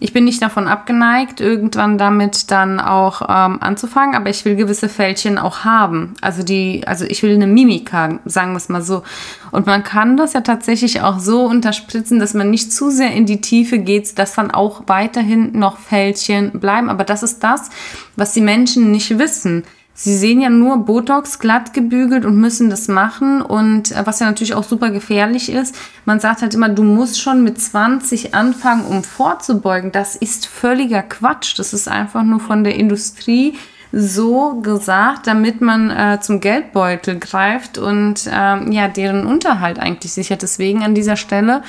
ich 0.00 0.12
bin 0.12 0.24
nicht 0.24 0.40
davon 0.40 0.68
abgeneigt, 0.68 1.40
irgendwann 1.40 1.98
damit 1.98 2.50
dann 2.50 2.78
auch 2.78 3.22
ähm, 3.22 3.58
anzufangen, 3.60 4.14
aber 4.14 4.30
ich 4.30 4.44
will 4.44 4.54
gewisse 4.54 4.88
Fältchen 4.88 5.38
auch 5.38 5.64
haben. 5.64 6.14
Also 6.20 6.42
die, 6.42 6.86
also 6.86 7.04
ich 7.04 7.22
will 7.22 7.34
eine 7.34 7.48
Mimik 7.48 7.92
haben, 7.92 8.20
sagen 8.24 8.52
wir 8.52 8.58
es 8.58 8.68
mal 8.68 8.82
so. 8.82 9.02
Und 9.50 9.66
man 9.66 9.82
kann 9.82 10.16
das 10.16 10.34
ja 10.34 10.40
tatsächlich 10.42 11.00
auch 11.00 11.18
so 11.18 11.44
unterspritzen, 11.44 12.20
dass 12.20 12.34
man 12.34 12.50
nicht 12.50 12.72
zu 12.72 12.90
sehr 12.90 13.12
in 13.12 13.26
die 13.26 13.40
Tiefe 13.40 13.78
geht, 13.78 14.18
dass 14.18 14.34
dann 14.34 14.50
auch 14.50 14.82
weiterhin 14.86 15.58
noch 15.58 15.78
Fältchen 15.78 16.52
bleiben. 16.52 16.90
Aber 16.90 17.04
das 17.04 17.22
ist 17.22 17.42
das, 17.42 17.70
was 18.14 18.32
die 18.32 18.40
Menschen 18.40 18.92
nicht 18.92 19.18
wissen. 19.18 19.64
Sie 20.00 20.16
sehen 20.16 20.40
ja 20.40 20.48
nur 20.48 20.84
Botox 20.84 21.40
glatt 21.40 21.74
gebügelt 21.74 22.24
und 22.24 22.36
müssen 22.36 22.70
das 22.70 22.86
machen. 22.86 23.42
Und 23.42 23.90
äh, 23.90 24.06
was 24.06 24.20
ja 24.20 24.26
natürlich 24.26 24.54
auch 24.54 24.62
super 24.62 24.90
gefährlich 24.90 25.50
ist, 25.50 25.74
man 26.04 26.20
sagt 26.20 26.40
halt 26.40 26.54
immer, 26.54 26.68
du 26.68 26.84
musst 26.84 27.20
schon 27.20 27.42
mit 27.42 27.60
20 27.60 28.32
anfangen, 28.32 28.84
um 28.84 29.02
vorzubeugen. 29.02 29.90
Das 29.90 30.14
ist 30.14 30.46
völliger 30.46 31.02
Quatsch. 31.02 31.58
Das 31.58 31.72
ist 31.72 31.88
einfach 31.88 32.22
nur 32.22 32.38
von 32.38 32.62
der 32.62 32.76
Industrie 32.76 33.58
so 33.90 34.60
gesagt, 34.60 35.26
damit 35.26 35.60
man 35.62 35.90
äh, 35.90 36.20
zum 36.20 36.38
Geldbeutel 36.38 37.18
greift 37.18 37.76
und 37.76 38.30
ähm, 38.32 38.70
ja, 38.70 38.86
deren 38.86 39.26
Unterhalt 39.26 39.80
eigentlich 39.80 40.12
sichert. 40.12 40.42
Deswegen 40.42 40.84
an 40.84 40.94
dieser 40.94 41.16
Stelle 41.16 41.64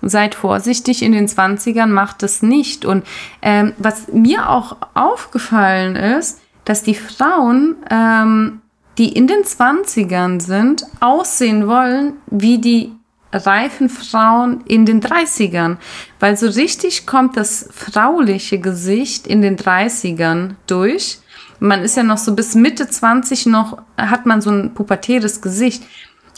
seid 0.00 0.36
vorsichtig, 0.36 1.02
in 1.02 1.10
den 1.10 1.26
20ern 1.26 1.86
macht 1.86 2.22
es 2.22 2.40
nicht. 2.40 2.84
Und 2.84 3.04
ähm, 3.42 3.72
was 3.78 4.06
mir 4.12 4.48
auch 4.48 4.76
aufgefallen 4.94 5.96
ist, 5.96 6.38
dass 6.64 6.82
die 6.82 6.94
Frauen, 6.94 7.76
ähm, 7.90 8.60
die 8.98 9.12
in 9.12 9.26
den 9.26 9.42
20ern 9.42 10.40
sind, 10.40 10.84
aussehen 11.00 11.66
wollen 11.66 12.14
wie 12.26 12.58
die 12.58 12.92
reifen 13.32 13.88
Frauen 13.88 14.62
in 14.66 14.86
den 14.86 15.00
30ern. 15.00 15.76
Weil 16.20 16.36
so 16.36 16.46
richtig 16.46 17.06
kommt 17.06 17.36
das 17.36 17.68
frauliche 17.72 18.60
Gesicht 18.60 19.26
in 19.26 19.42
den 19.42 19.56
30ern 19.56 20.54
durch. 20.66 21.18
Man 21.58 21.82
ist 21.82 21.96
ja 21.96 22.02
noch 22.02 22.18
so 22.18 22.34
bis 22.34 22.54
Mitte 22.54 22.88
20 22.88 23.46
noch, 23.46 23.78
hat 23.96 24.26
man 24.26 24.40
so 24.40 24.50
ein 24.50 24.74
pubertäres 24.74 25.40
Gesicht. 25.40 25.82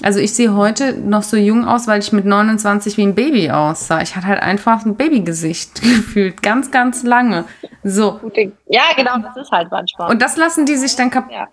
Also 0.03 0.19
ich 0.19 0.35
sehe 0.35 0.55
heute 0.55 0.93
noch 0.93 1.23
so 1.23 1.37
jung 1.37 1.65
aus, 1.65 1.87
weil 1.89 2.01
ich 2.01 2.13
mit 2.13 2.27
29 2.27 2.97
wie 2.97 3.03
ein 3.03 3.15
Baby 3.15 3.51
aussah. 3.51 4.03
Ich 4.03 4.15
hatte 4.15 4.27
halt 4.27 4.43
einfach 4.43 4.85
ein 4.85 4.95
Babygesicht 4.95 5.81
gefühlt, 5.83 6.43
ganz, 6.43 6.71
ganz 6.71 7.03
lange. 7.03 7.45
So. 7.83 8.21
Ja, 8.69 8.83
genau, 8.97 9.19
das 9.19 9.37
ist 9.37 9.51
halt 9.51 9.71
manchmal. 9.71 10.11
Und 10.11 10.21
das 10.21 10.37
lassen 10.37 10.67
die 10.67 10.77
sich 10.77 10.97
dann 10.97 11.11
kap 11.11 11.31
ja. 11.31 11.49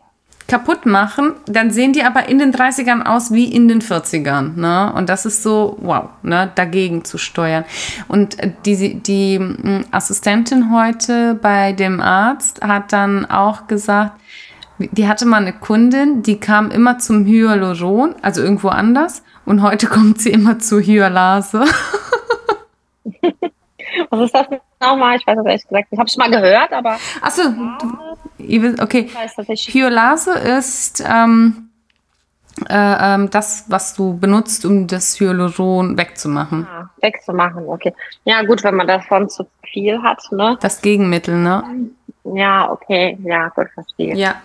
kaputt 0.48 0.86
machen. 0.86 1.36
Dann 1.46 1.72
sehen 1.72 1.94
die 1.94 2.04
aber 2.04 2.28
in 2.28 2.38
den 2.38 2.54
30ern 2.54 3.06
aus 3.06 3.32
wie 3.32 3.46
in 3.46 3.70
den 3.70 3.82
40ern. 3.82 4.58
Ne? 4.58 4.92
Und 4.94 5.08
das 5.08 5.26
ist 5.26 5.42
so, 5.42 5.78
wow, 5.80 6.10
ne? 6.22 6.52
dagegen 6.54 7.06
zu 7.06 7.18
steuern. 7.18 7.64
Und 8.10 8.38
die, 8.66 8.96
die 8.96 9.38
hm, 9.38 9.86
Assistentin 9.92 10.74
heute 10.74 11.36
bei 11.36 11.72
dem 11.72 12.02
Arzt 12.02 12.62
hat 12.62 12.92
dann 12.92 13.26
auch 13.26 13.68
gesagt, 13.68 14.20
die 14.80 15.08
hatte 15.08 15.26
mal 15.26 15.38
eine 15.38 15.54
Kundin, 15.54 16.24
die 16.24 16.40
kam 16.40 16.72
immer 16.72 16.98
zum 17.00 17.26
Hyaluron, 17.26 18.16
also 18.22 18.42
irgendwo 18.42 18.70
anders, 18.70 19.24
und 19.46 19.62
heute 19.62 19.88
kommt 19.94 20.20
sie 20.22 20.32
immer 20.32 20.60
zur 20.60 20.82
Hyalase. 20.82 21.66
Was 24.10 24.22
ist 24.22 24.34
das 24.34 24.48
nochmal? 24.82 25.18
Ich 25.18 25.28
weiß 25.28 25.36
das 25.38 25.46
ehrlich 25.46 25.68
gesagt. 25.68 25.88
Ich 25.92 26.00
habe 26.00 26.08
es 26.08 26.18
mal 26.18 26.30
gehört, 26.30 26.74
aber. 26.74 26.98
Achso, 27.22 27.44
okay. 28.82 29.10
Hyalase 29.68 30.32
ist 30.32 31.04
ähm, 31.08 31.70
äh, 32.70 33.14
ähm, 33.16 33.30
das, 33.30 33.66
was 33.68 33.96
du 33.96 34.18
benutzt, 34.18 34.66
um 34.66 34.88
das 34.88 35.20
Hyaluron 35.20 35.98
wegzumachen. 35.98 36.68
Ah, 36.70 36.90
wegzumachen, 37.02 37.68
okay. 37.68 37.94
Ja, 38.26 38.44
gut, 38.44 38.64
wenn 38.64 38.76
man 38.76 38.88
davon 38.88 39.30
zu 39.30 39.48
viel 39.64 40.02
hat, 40.02 40.22
ne? 40.32 40.58
Das 40.62 40.82
Gegenmittel, 40.82 41.38
ne? 41.38 41.64
Ja, 42.24 42.72
okay, 42.72 43.18
ja, 43.24 43.50
gut, 43.50 43.68
verstehe. 43.74 44.16
Ja, 44.16 44.36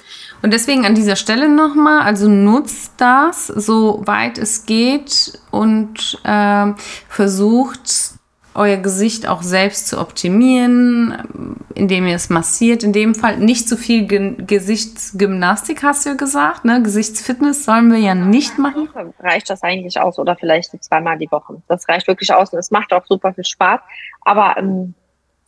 und 0.42 0.52
deswegen 0.52 0.84
an 0.84 0.94
dieser 0.94 1.16
Stelle 1.16 1.48
nochmal, 1.48 2.00
also 2.00 2.28
nutzt 2.28 2.94
das, 2.96 3.46
soweit 3.46 4.38
es 4.38 4.66
geht 4.66 5.38
und 5.50 6.18
äh, 6.24 6.72
versucht 7.08 8.17
euer 8.58 8.76
Gesicht 8.76 9.28
auch 9.28 9.42
selbst 9.42 9.88
zu 9.88 9.98
optimieren, 9.98 11.56
indem 11.74 12.06
ihr 12.06 12.16
es 12.16 12.28
massiert. 12.28 12.82
In 12.82 12.92
dem 12.92 13.14
Fall 13.14 13.38
nicht 13.38 13.68
zu 13.68 13.76
viel 13.76 14.06
Ge 14.06 14.34
Gesichtsgymnastik, 14.38 15.82
hast 15.82 16.04
du 16.04 16.10
ja 16.10 16.16
gesagt. 16.16 16.64
Ne? 16.64 16.82
Gesichtsfitness 16.82 17.64
sollen 17.64 17.90
wir 17.90 17.98
ja 17.98 18.14
nicht 18.14 18.58
machen. 18.58 18.88
Reicht 19.20 19.48
das 19.48 19.62
eigentlich 19.62 20.00
aus 20.00 20.18
oder 20.18 20.36
vielleicht 20.36 20.70
zweimal 20.82 21.16
die 21.16 21.30
Woche. 21.30 21.62
Das 21.68 21.88
reicht 21.88 22.08
wirklich 22.08 22.32
aus 22.32 22.52
und 22.52 22.58
es 22.58 22.70
macht 22.70 22.92
auch 22.92 23.06
super 23.06 23.32
viel 23.32 23.44
Spaß. 23.44 23.80
Aber 24.22 24.56
ähm, 24.58 24.94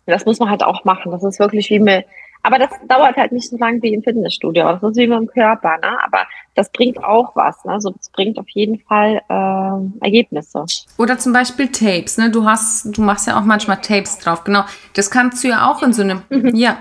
das 0.06 0.24
muss 0.24 0.38
man 0.38 0.48
halt 0.48 0.62
auch 0.62 0.84
machen. 0.84 1.12
Das 1.12 1.22
ist 1.24 1.38
wirklich 1.40 1.68
wie 1.70 1.80
mit, 1.80 2.06
aber 2.42 2.58
das 2.58 2.70
dauert 2.88 3.16
halt 3.16 3.32
nicht 3.32 3.50
so 3.50 3.58
lange 3.58 3.82
wie 3.82 3.92
im 3.92 4.02
Fitnessstudio. 4.02 4.64
Das 4.64 4.82
ist 4.82 4.96
wie 4.96 5.06
mit 5.06 5.18
dem 5.18 5.26
Körper, 5.26 5.76
ne? 5.78 5.98
Aber 6.04 6.26
das 6.54 6.70
bringt 6.72 7.02
auch 7.02 7.36
was. 7.36 7.64
Ne? 7.64 7.72
Also 7.72 7.90
das 7.90 8.10
bringt 8.10 8.38
auf 8.38 8.48
jeden 8.48 8.80
Fall 8.80 9.22
äh, 9.28 10.04
Ergebnisse. 10.04 10.64
Oder 10.98 11.18
zum 11.18 11.32
Beispiel 11.32 11.68
Tapes. 11.68 12.18
Ne? 12.18 12.30
Du 12.30 12.44
hast, 12.44 12.96
du 12.96 13.02
machst 13.02 13.26
ja 13.26 13.38
auch 13.38 13.44
manchmal 13.44 13.80
Tapes 13.80 14.18
drauf. 14.18 14.44
Genau. 14.44 14.64
Das 14.94 15.10
kannst 15.10 15.44
du 15.44 15.48
ja 15.48 15.70
auch 15.70 15.82
in 15.82 15.92
so 15.92 16.02
einem. 16.02 16.22
Mhm. 16.28 16.54
ja. 16.54 16.78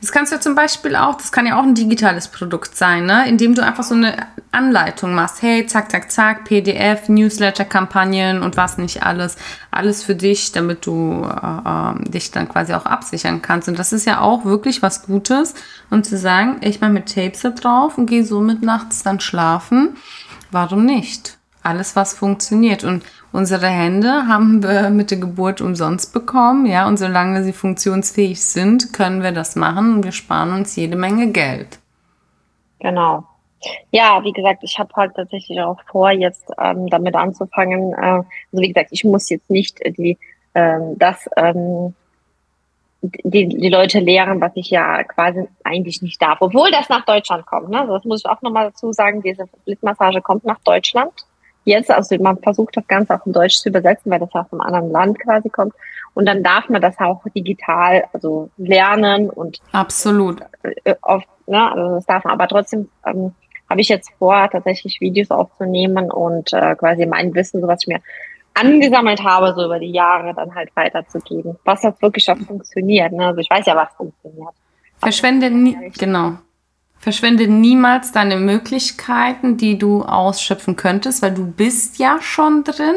Das 0.00 0.12
kannst 0.12 0.32
du 0.32 0.36
ja 0.36 0.40
zum 0.40 0.54
Beispiel 0.54 0.96
auch. 0.96 1.14
Das 1.14 1.32
kann 1.32 1.46
ja 1.46 1.58
auch 1.58 1.62
ein 1.62 1.74
digitales 1.74 2.28
Produkt 2.28 2.76
sein, 2.76 3.06
ne? 3.06 3.28
Indem 3.28 3.54
du 3.54 3.64
einfach 3.64 3.84
so 3.84 3.94
eine 3.94 4.14
Anleitung 4.52 5.14
machst. 5.14 5.42
Hey, 5.42 5.66
zack, 5.66 5.90
zack, 5.90 6.10
zack, 6.10 6.44
PDF, 6.44 7.08
Newsletter-Kampagnen 7.08 8.42
und 8.42 8.56
was 8.56 8.78
nicht 8.78 9.02
alles. 9.02 9.36
Alles 9.70 10.02
für 10.02 10.14
dich, 10.14 10.52
damit 10.52 10.86
du 10.86 11.24
äh, 11.24 12.04
äh, 12.04 12.10
dich 12.10 12.32
dann 12.32 12.48
quasi 12.48 12.74
auch 12.74 12.84
absichern 12.84 13.40
kannst. 13.42 13.68
Und 13.68 13.78
das 13.78 13.92
ist 13.92 14.06
ja 14.06 14.20
auch 14.20 14.44
wirklich 14.44 14.82
was 14.82 15.04
Gutes. 15.04 15.54
Und 15.88 16.04
zu 16.04 16.18
sagen, 16.18 16.58
ich 16.60 16.80
mache 16.80 16.92
mit 16.92 17.14
Tapes 17.14 17.40
da 17.40 17.50
drauf 17.50 17.96
und 17.96 18.06
gehe 18.06 18.24
somit 18.24 18.62
nachts 18.90 19.02
dann 19.04 19.20
schlafen. 19.20 19.96
Warum 20.50 20.84
nicht? 20.84 21.38
alles, 21.62 21.94
was 21.94 22.14
funktioniert. 22.14 22.84
Und 22.84 23.04
unsere 23.32 23.66
Hände 23.66 24.26
haben 24.26 24.62
wir 24.62 24.88
mit 24.88 25.10
der 25.10 25.18
Geburt 25.18 25.60
umsonst 25.60 26.14
bekommen, 26.14 26.64
ja, 26.64 26.88
und 26.88 26.96
solange 26.96 27.44
sie 27.44 27.52
funktionsfähig 27.52 28.42
sind, 28.42 28.94
können 28.94 29.22
wir 29.22 29.32
das 29.32 29.56
machen 29.56 29.96
und 29.96 30.04
wir 30.04 30.12
sparen 30.12 30.54
uns 30.54 30.74
jede 30.74 30.96
Menge 30.96 31.30
Geld. 31.32 31.78
Genau. 32.78 33.24
Ja, 33.90 34.24
wie 34.24 34.32
gesagt, 34.32 34.64
ich 34.64 34.78
habe 34.78 34.88
halt 34.96 35.14
tatsächlich 35.14 35.60
auch 35.60 35.78
vor, 35.92 36.10
jetzt 36.10 36.50
ähm, 36.58 36.86
damit 36.86 37.14
anzufangen. 37.14 37.92
Äh, 37.92 37.96
also 38.06 38.24
wie 38.52 38.68
gesagt, 38.68 38.88
ich 38.90 39.04
muss 39.04 39.28
jetzt 39.28 39.50
nicht 39.50 39.78
die 39.98 40.16
ähm, 40.54 40.96
das 40.96 41.28
ähm, 41.36 41.94
die, 43.02 43.48
die 43.48 43.68
Leute 43.68 43.98
lehren, 44.00 44.40
was 44.40 44.52
ich 44.54 44.70
ja 44.70 45.02
quasi 45.04 45.46
eigentlich 45.64 46.02
nicht 46.02 46.20
darf, 46.20 46.38
obwohl 46.40 46.70
das 46.70 46.88
nach 46.88 47.04
Deutschland 47.04 47.46
kommt. 47.46 47.70
Ne? 47.70 47.80
Also 47.80 47.94
das 47.94 48.04
muss 48.04 48.20
ich 48.20 48.30
auch 48.30 48.42
nochmal 48.42 48.70
dazu 48.70 48.92
sagen, 48.92 49.22
diese 49.22 49.46
Blitzmassage 49.64 50.20
kommt 50.20 50.44
nach 50.44 50.58
Deutschland. 50.64 51.12
Jetzt, 51.64 51.90
also 51.90 52.16
man 52.18 52.38
versucht 52.38 52.76
das 52.76 52.86
Ganze 52.86 53.14
auch 53.14 53.24
in 53.26 53.32
Deutsch 53.32 53.56
zu 53.56 53.68
übersetzen, 53.68 54.10
weil 54.10 54.18
das 54.18 54.34
aus 54.34 54.52
einem 54.52 54.60
anderen 54.60 54.90
Land 54.90 55.18
quasi 55.20 55.48
kommt. 55.48 55.74
Und 56.14 56.26
dann 56.26 56.42
darf 56.42 56.68
man 56.68 56.82
das 56.82 56.98
auch 56.98 57.22
digital, 57.34 58.04
also 58.12 58.50
lernen 58.56 59.30
und 59.30 59.58
absolut. 59.72 60.40
Äh, 60.84 60.94
oft, 61.02 61.28
ne, 61.46 61.72
also 61.72 61.94
das 61.96 62.06
darf 62.06 62.24
man, 62.24 62.34
aber 62.34 62.48
trotzdem 62.48 62.88
ähm, 63.06 63.32
habe 63.68 63.80
ich 63.80 63.88
jetzt 63.88 64.10
vor, 64.18 64.48
tatsächlich 64.50 65.00
Videos 65.00 65.30
aufzunehmen 65.30 66.10
und 66.10 66.52
äh, 66.52 66.74
quasi 66.74 67.06
mein 67.06 67.34
Wissen, 67.34 67.60
so 67.60 67.68
was 67.68 67.82
ich 67.82 67.88
mir 67.88 68.00
angesammelt 68.54 69.22
habe, 69.22 69.54
so 69.54 69.64
über 69.64 69.78
die 69.78 69.92
Jahre 69.92 70.34
dann 70.34 70.54
halt 70.54 70.70
weiterzugeben. 70.74 71.56
Was 71.64 71.82
das 71.82 72.00
wirklich 72.02 72.28
auch 72.30 72.38
funktioniert. 72.38 73.12
Ne? 73.12 73.26
Also 73.26 73.40
ich 73.40 73.50
weiß 73.50 73.66
ja, 73.66 73.76
was 73.76 73.92
funktioniert. 73.96 74.54
Verschwende 74.98 75.50
nie, 75.50 75.76
genau. 75.98 76.34
Verschwende 76.98 77.48
niemals 77.48 78.12
deine 78.12 78.36
Möglichkeiten, 78.36 79.56
die 79.56 79.78
du 79.78 80.02
ausschöpfen 80.02 80.76
könntest, 80.76 81.22
weil 81.22 81.32
du 81.32 81.46
bist 81.46 81.98
ja 81.98 82.18
schon 82.20 82.62
drin. 82.62 82.96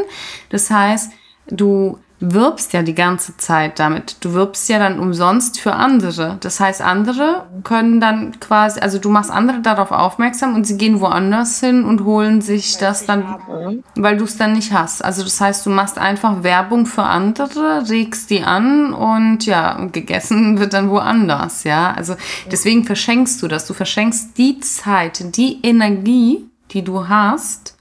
Das 0.49 0.69
heißt, 0.69 1.13
du 1.47 1.99
wirbst 2.31 2.71
ja 2.71 2.83
die 2.83 2.95
ganze 2.95 3.35
Zeit 3.35 3.79
damit. 3.79 4.17
Du 4.21 4.33
wirbst 4.33 4.69
ja 4.69 4.79
dann 4.79 4.97
umsonst 4.97 5.59
für 5.59 5.73
andere. 5.73 6.37
Das 6.39 6.59
heißt, 6.59 6.81
andere 6.81 7.45
können 7.63 7.99
dann 7.99 8.39
quasi, 8.39 8.79
also 8.79 8.97
du 8.97 9.09
machst 9.09 9.29
andere 9.29 9.59
darauf 9.59 9.91
aufmerksam 9.91 10.55
und 10.55 10.65
sie 10.65 10.77
gehen 10.77 11.01
woanders 11.01 11.59
hin 11.59 11.83
und 11.83 12.05
holen 12.05 12.41
sich 12.41 12.75
weil 12.75 12.81
das 12.81 13.05
dann, 13.05 13.27
habe. 13.27 13.83
weil 13.95 14.17
du 14.17 14.23
es 14.23 14.37
dann 14.37 14.53
nicht 14.53 14.71
hast. 14.71 15.03
Also 15.03 15.23
das 15.23 15.39
heißt, 15.41 15.65
du 15.65 15.69
machst 15.69 15.97
einfach 15.97 16.43
Werbung 16.43 16.85
für 16.85 17.03
andere, 17.03 17.89
regst 17.89 18.29
die 18.29 18.43
an 18.43 18.93
und 18.93 19.45
ja, 19.45 19.85
gegessen 19.91 20.59
wird 20.59 20.73
dann 20.73 20.89
woanders, 20.89 21.65
ja. 21.65 21.93
Also 21.93 22.15
deswegen 22.49 22.85
verschenkst 22.85 23.41
du 23.41 23.49
das. 23.49 23.67
Du 23.67 23.73
verschenkst 23.73 24.37
die 24.37 24.59
Zeit, 24.61 25.35
die 25.35 25.59
Energie, 25.61 26.45
die 26.71 26.83
du 26.83 27.09
hast, 27.09 27.77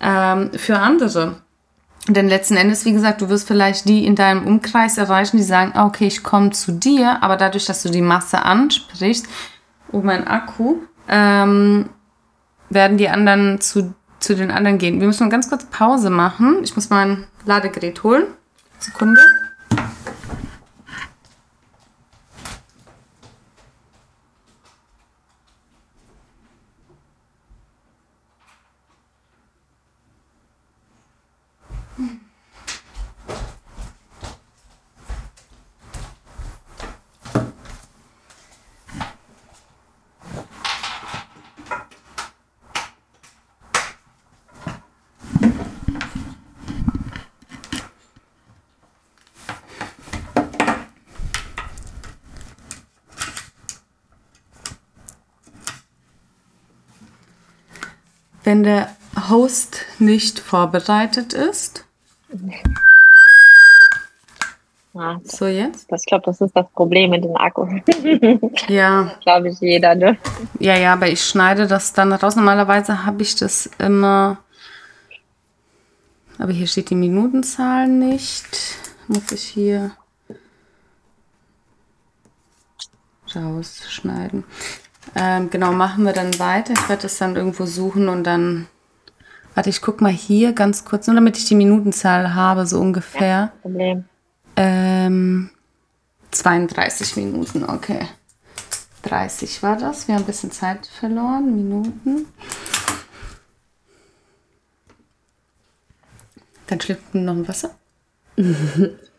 ähm, 0.00 0.50
für 0.54 0.78
andere. 0.78 1.45
Denn 2.08 2.28
letzten 2.28 2.56
Endes, 2.56 2.84
wie 2.84 2.92
gesagt, 2.92 3.20
du 3.20 3.28
wirst 3.28 3.48
vielleicht 3.48 3.88
die 3.88 4.06
in 4.06 4.14
deinem 4.14 4.46
Umkreis 4.46 4.96
erreichen, 4.96 5.38
die 5.38 5.42
sagen, 5.42 5.72
ah, 5.74 5.86
okay, 5.86 6.06
ich 6.06 6.22
komme 6.22 6.50
zu 6.50 6.72
dir, 6.72 7.22
aber 7.22 7.36
dadurch, 7.36 7.66
dass 7.66 7.82
du 7.82 7.90
die 7.90 8.02
Masse 8.02 8.42
ansprichst, 8.42 9.26
oh 9.90 10.00
mein 10.02 10.26
Akku, 10.26 10.76
ähm, 11.08 11.88
werden 12.70 12.96
die 12.96 13.08
anderen 13.08 13.60
zu, 13.60 13.94
zu 14.20 14.36
den 14.36 14.50
anderen 14.50 14.78
gehen. 14.78 15.00
Wir 15.00 15.06
müssen 15.06 15.30
ganz 15.30 15.48
kurz 15.48 15.64
Pause 15.64 16.10
machen. 16.10 16.58
Ich 16.62 16.76
muss 16.76 16.90
mein 16.90 17.26
Ladegerät 17.44 18.02
holen. 18.04 18.24
Sekunde. 18.78 19.20
Wenn 58.46 58.62
der 58.62 58.88
Host 59.28 59.80
nicht 59.98 60.38
vorbereitet 60.38 61.32
ist. 61.32 61.84
Ja, 64.94 65.20
so 65.24 65.46
jetzt? 65.46 65.90
Das, 65.90 66.02
ich 66.02 66.06
glaube, 66.06 66.24
das 66.24 66.40
ist 66.40 66.56
das 66.56 66.68
Problem 66.70 67.10
mit 67.10 67.24
den 67.24 67.36
Akkus. 67.36 67.68
ja. 68.68 69.12
glaube 69.20 69.50
ich 69.50 69.60
jeder, 69.60 69.94
ne? 69.94 70.16
Ja, 70.58 70.76
ja, 70.76 70.92
aber 70.92 71.08
ich 71.08 71.22
schneide 71.22 71.66
das 71.66 71.92
dann 71.92 72.12
raus. 72.12 72.36
Normalerweise 72.36 73.04
habe 73.04 73.22
ich 73.22 73.34
das 73.34 73.68
immer. 73.78 74.38
Aber 76.38 76.52
hier 76.52 76.66
steht 76.66 76.90
die 76.90 76.94
Minutenzahl 76.94 77.88
nicht. 77.88 78.78
Muss 79.08 79.32
ich 79.32 79.42
hier 79.42 79.90
rausschneiden. 83.34 84.44
Ähm, 85.14 85.50
genau, 85.50 85.72
machen 85.72 86.04
wir 86.04 86.12
dann 86.12 86.38
weiter. 86.38 86.72
Ich 86.72 86.88
werde 86.88 87.02
das 87.02 87.18
dann 87.18 87.36
irgendwo 87.36 87.66
suchen 87.66 88.08
und 88.08 88.24
dann. 88.24 88.66
Warte, 89.54 89.70
ich 89.70 89.80
guck 89.80 90.02
mal 90.02 90.12
hier 90.12 90.52
ganz 90.52 90.84
kurz, 90.84 91.06
nur 91.06 91.16
damit 91.16 91.38
ich 91.38 91.46
die 91.46 91.54
Minutenzahl 91.54 92.34
habe, 92.34 92.66
so 92.66 92.78
ungefähr. 92.78 93.26
Ja, 93.26 93.52
Problem. 93.62 94.04
Ähm, 94.56 95.50
32 96.30 97.16
Minuten, 97.16 97.64
okay. 97.64 98.06
30 99.02 99.62
war 99.62 99.76
das. 99.76 100.08
Wir 100.08 100.14
haben 100.14 100.22
ein 100.22 100.26
bisschen 100.26 100.50
Zeit 100.50 100.86
verloren. 100.86 101.54
Minuten. 101.54 102.26
Dann 106.66 106.80
schlüpft 106.80 107.14
noch 107.14 107.34
ein 107.34 107.48
Wasser. 107.48 107.70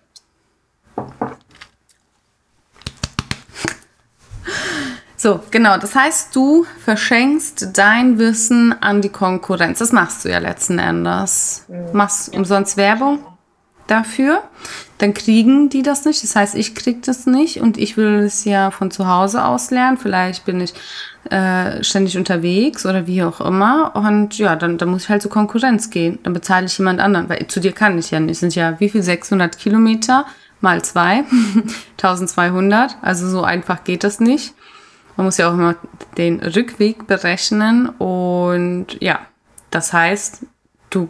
So, 5.27 5.41
genau. 5.51 5.77
Das 5.77 5.93
heißt, 5.93 6.33
du 6.33 6.65
verschenkst 6.85 7.71
dein 7.73 8.17
Wissen 8.17 8.73
an 8.81 9.01
die 9.01 9.09
Konkurrenz. 9.09 9.79
Das 9.79 9.91
machst 9.91 10.23
du 10.23 10.29
ja 10.29 10.37
letzten 10.37 10.79
Endes. 10.79 11.65
Mhm. 11.67 11.89
Machst 11.91 12.33
umsonst 12.33 12.77
Werbung 12.77 13.19
dafür. 13.87 14.41
Dann 14.99 15.13
kriegen 15.13 15.67
die 15.67 15.81
das 15.81 16.05
nicht. 16.05 16.23
Das 16.23 16.37
heißt, 16.37 16.55
ich 16.55 16.75
krieg 16.75 17.03
das 17.03 17.25
nicht 17.25 17.59
und 17.59 17.77
ich 17.77 17.97
will 17.97 18.23
es 18.25 18.45
ja 18.45 18.71
von 18.71 18.89
zu 18.89 19.05
Hause 19.05 19.43
aus 19.43 19.69
lernen. 19.69 19.97
Vielleicht 19.97 20.45
bin 20.45 20.61
ich 20.61 20.73
äh, 21.29 21.83
ständig 21.83 22.17
unterwegs 22.17 22.85
oder 22.85 23.05
wie 23.05 23.21
auch 23.23 23.41
immer. 23.41 23.97
Und 23.97 24.37
ja, 24.37 24.55
dann, 24.55 24.77
dann 24.77 24.87
muss 24.87 25.03
ich 25.03 25.09
halt 25.09 25.21
zur 25.21 25.31
Konkurrenz 25.31 25.89
gehen. 25.89 26.19
Dann 26.23 26.31
bezahle 26.31 26.67
ich 26.67 26.77
jemand 26.77 27.01
anderen. 27.01 27.27
Weil 27.27 27.47
zu 27.47 27.59
dir 27.59 27.73
kann 27.73 27.97
ich 27.97 28.11
ja 28.11 28.21
nicht. 28.21 28.31
Es 28.31 28.39
sind 28.39 28.55
ja 28.55 28.79
wie 28.79 28.87
viel? 28.87 29.03
600 29.03 29.57
Kilometer 29.57 30.25
mal 30.61 30.81
zwei. 30.85 31.25
1200. 32.01 32.95
Also 33.01 33.27
so 33.27 33.43
einfach 33.43 33.83
geht 33.83 34.05
das 34.05 34.21
nicht. 34.21 34.53
Man 35.17 35.25
muss 35.25 35.37
ja 35.37 35.49
auch 35.49 35.53
immer 35.53 35.75
den 36.17 36.39
Rückweg 36.39 37.07
berechnen 37.07 37.89
und 37.89 38.97
ja, 39.01 39.19
das 39.71 39.91
heißt, 39.91 40.45
du 40.89 41.09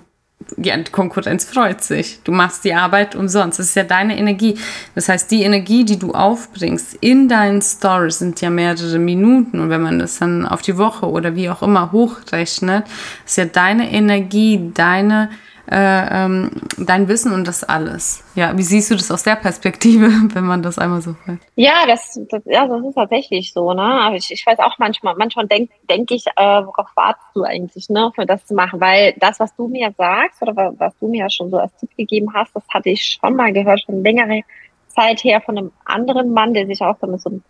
die 0.56 0.72
Konkurrenz 0.92 1.46
freut 1.46 1.84
sich. 1.84 2.22
Du 2.24 2.32
machst 2.32 2.64
die 2.64 2.74
Arbeit 2.74 3.16
umsonst. 3.16 3.60
Das 3.60 3.68
ist 3.68 3.76
ja 3.76 3.84
deine 3.84 4.18
Energie. 4.18 4.58
Das 4.96 5.10
heißt, 5.10 5.30
die 5.32 5.44
Energie, 5.44 5.84
die 5.84 6.00
du 6.00 6.14
aufbringst 6.14 6.96
in 7.02 7.28
deinen 7.28 7.62
Stories, 7.62 8.20
sind 8.20 8.40
ja 8.40 8.50
mehrere 8.50 9.00
Minuten. 9.00 9.60
Und 9.60 9.70
wenn 9.70 9.82
man 9.82 10.00
das 10.00 10.20
dann 10.20 10.46
auf 10.46 10.62
die 10.62 10.78
Woche 10.78 11.10
oder 11.10 11.36
wie 11.36 11.50
auch 11.50 11.64
immer 11.64 11.92
hochrechnet, 11.92 12.86
ist 13.26 13.38
ja 13.38 13.46
deine 13.46 13.92
Energie, 13.92 14.72
deine 14.74 15.30
äh, 15.70 16.26
ähm, 16.26 16.52
dein 16.78 17.08
Wissen 17.08 17.34
und 17.34 17.48
das 17.48 17.64
alles. 17.64 18.24
Ja, 18.36 18.58
wie 18.58 18.64
siehst 18.64 18.90
du 18.92 18.96
das 18.96 19.12
aus 19.12 19.24
der 19.24 19.36
Perspektive, 19.36 20.08
wenn 20.34 20.46
man 20.46 20.64
das 20.64 20.80
einmal 20.80 21.02
so 21.02 21.14
fragt? 21.14 21.40
Ja, 21.56 21.86
das, 21.88 22.20
das, 22.30 22.42
ja, 22.46 22.68
das 22.68 22.86
ist 22.86 22.96
tatsächlich 22.96 23.54
so, 23.54 23.74
ne? 23.74 24.14
Ich, 24.16 24.32
ich 24.32 24.46
weiß 24.46 24.60
auch 24.60 24.78
manchmal, 24.78 25.16
manchmal 25.16 25.48
denke 25.48 25.74
denk 25.90 26.12
ich, 26.12 26.26
äh, 26.28 26.42
worauf 26.66 26.90
wartest 26.96 27.28
du 27.34 27.44
eigentlich, 27.44 27.90
ne, 27.90 28.12
für 28.16 28.26
das 28.26 28.46
zu 28.46 28.54
machen? 28.54 28.80
Weil 28.80 29.14
das, 29.18 29.40
was 29.40 29.56
du 29.56 29.68
mir 29.68 29.94
sagst 29.98 30.42
oder 30.42 30.74
was 30.78 30.98
du 31.00 31.08
mir 31.08 31.20
ja 31.20 31.30
schon 31.30 31.50
so 31.50 31.58
als 31.58 31.76
Tipp 31.78 31.96
gegeben 31.98 32.34
hast, 32.34 32.56
das 32.56 32.64
hatte 32.70 32.90
ich 32.90 33.18
schon 33.22 33.36
mal 33.36 33.52
gehört, 33.52 33.82
schon 33.82 34.04
längere 34.04 34.44
Zeit 34.88 35.24
her 35.24 35.42
von 35.42 35.58
einem 35.58 35.72
anderen 35.86 36.34
Mann, 36.34 36.54
der 36.54 36.66
sich 36.66 36.82
auch 36.82 36.98
damit 37.00 37.22
so 37.22 37.30
ein 37.30 37.44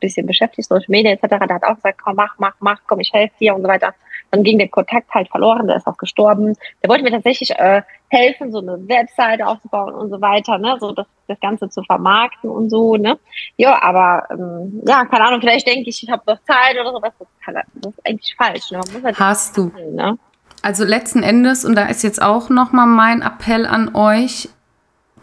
bisschen 0.00 0.26
beschäftigt, 0.26 0.68
Social 0.68 0.84
Media 0.88 1.12
etc., 1.12 1.28
der 1.28 1.40
hat 1.40 1.64
auch 1.64 1.76
gesagt, 1.76 2.00
komm, 2.02 2.16
mach, 2.16 2.34
mach, 2.38 2.54
mach, 2.60 2.80
komm, 2.86 3.00
ich 3.00 3.12
helfe 3.12 3.34
dir 3.40 3.54
und 3.54 3.62
so 3.62 3.68
weiter. 3.68 3.94
Dann 4.32 4.42
ging 4.42 4.58
der 4.58 4.68
Kontakt 4.68 5.12
halt 5.12 5.28
verloren, 5.28 5.66
der 5.66 5.76
ist 5.76 5.86
auch 5.86 5.98
gestorben. 5.98 6.54
Der 6.82 6.88
wollte 6.88 7.04
mir 7.04 7.10
tatsächlich 7.10 7.50
äh, 7.50 7.82
helfen, 8.08 8.50
so 8.50 8.58
eine 8.58 8.88
Webseite 8.88 9.46
aufzubauen 9.46 9.94
und 9.94 10.08
so 10.08 10.20
weiter, 10.22 10.56
ne, 10.56 10.76
so 10.80 10.92
das, 10.92 11.06
das 11.28 11.38
Ganze 11.40 11.68
zu 11.68 11.82
vermarkten 11.82 12.48
und 12.48 12.70
so, 12.70 12.96
ne. 12.96 13.18
Ja, 13.58 13.82
aber 13.82 14.26
ähm, 14.30 14.82
ja, 14.86 15.04
keine 15.04 15.26
Ahnung, 15.26 15.40
vielleicht 15.40 15.66
denke 15.66 15.90
ich, 15.90 16.02
ich 16.02 16.10
habe 16.10 16.22
doch 16.26 16.38
Zeit 16.44 16.80
oder 16.80 16.92
sowas. 16.92 17.12
Das, 17.18 17.28
das 17.74 17.92
ist 17.92 18.06
eigentlich 18.06 18.34
falsch. 18.34 18.70
Ne? 18.70 18.80
Halt 19.04 19.20
Hast 19.20 19.56
du? 19.58 19.70
Ne? 19.92 20.18
Also 20.62 20.84
letzten 20.84 21.22
Endes, 21.22 21.66
und 21.66 21.74
da 21.74 21.86
ist 21.86 22.02
jetzt 22.02 22.22
auch 22.22 22.48
nochmal 22.48 22.86
mein 22.86 23.20
Appell 23.20 23.66
an 23.66 23.94
euch, 23.94 24.48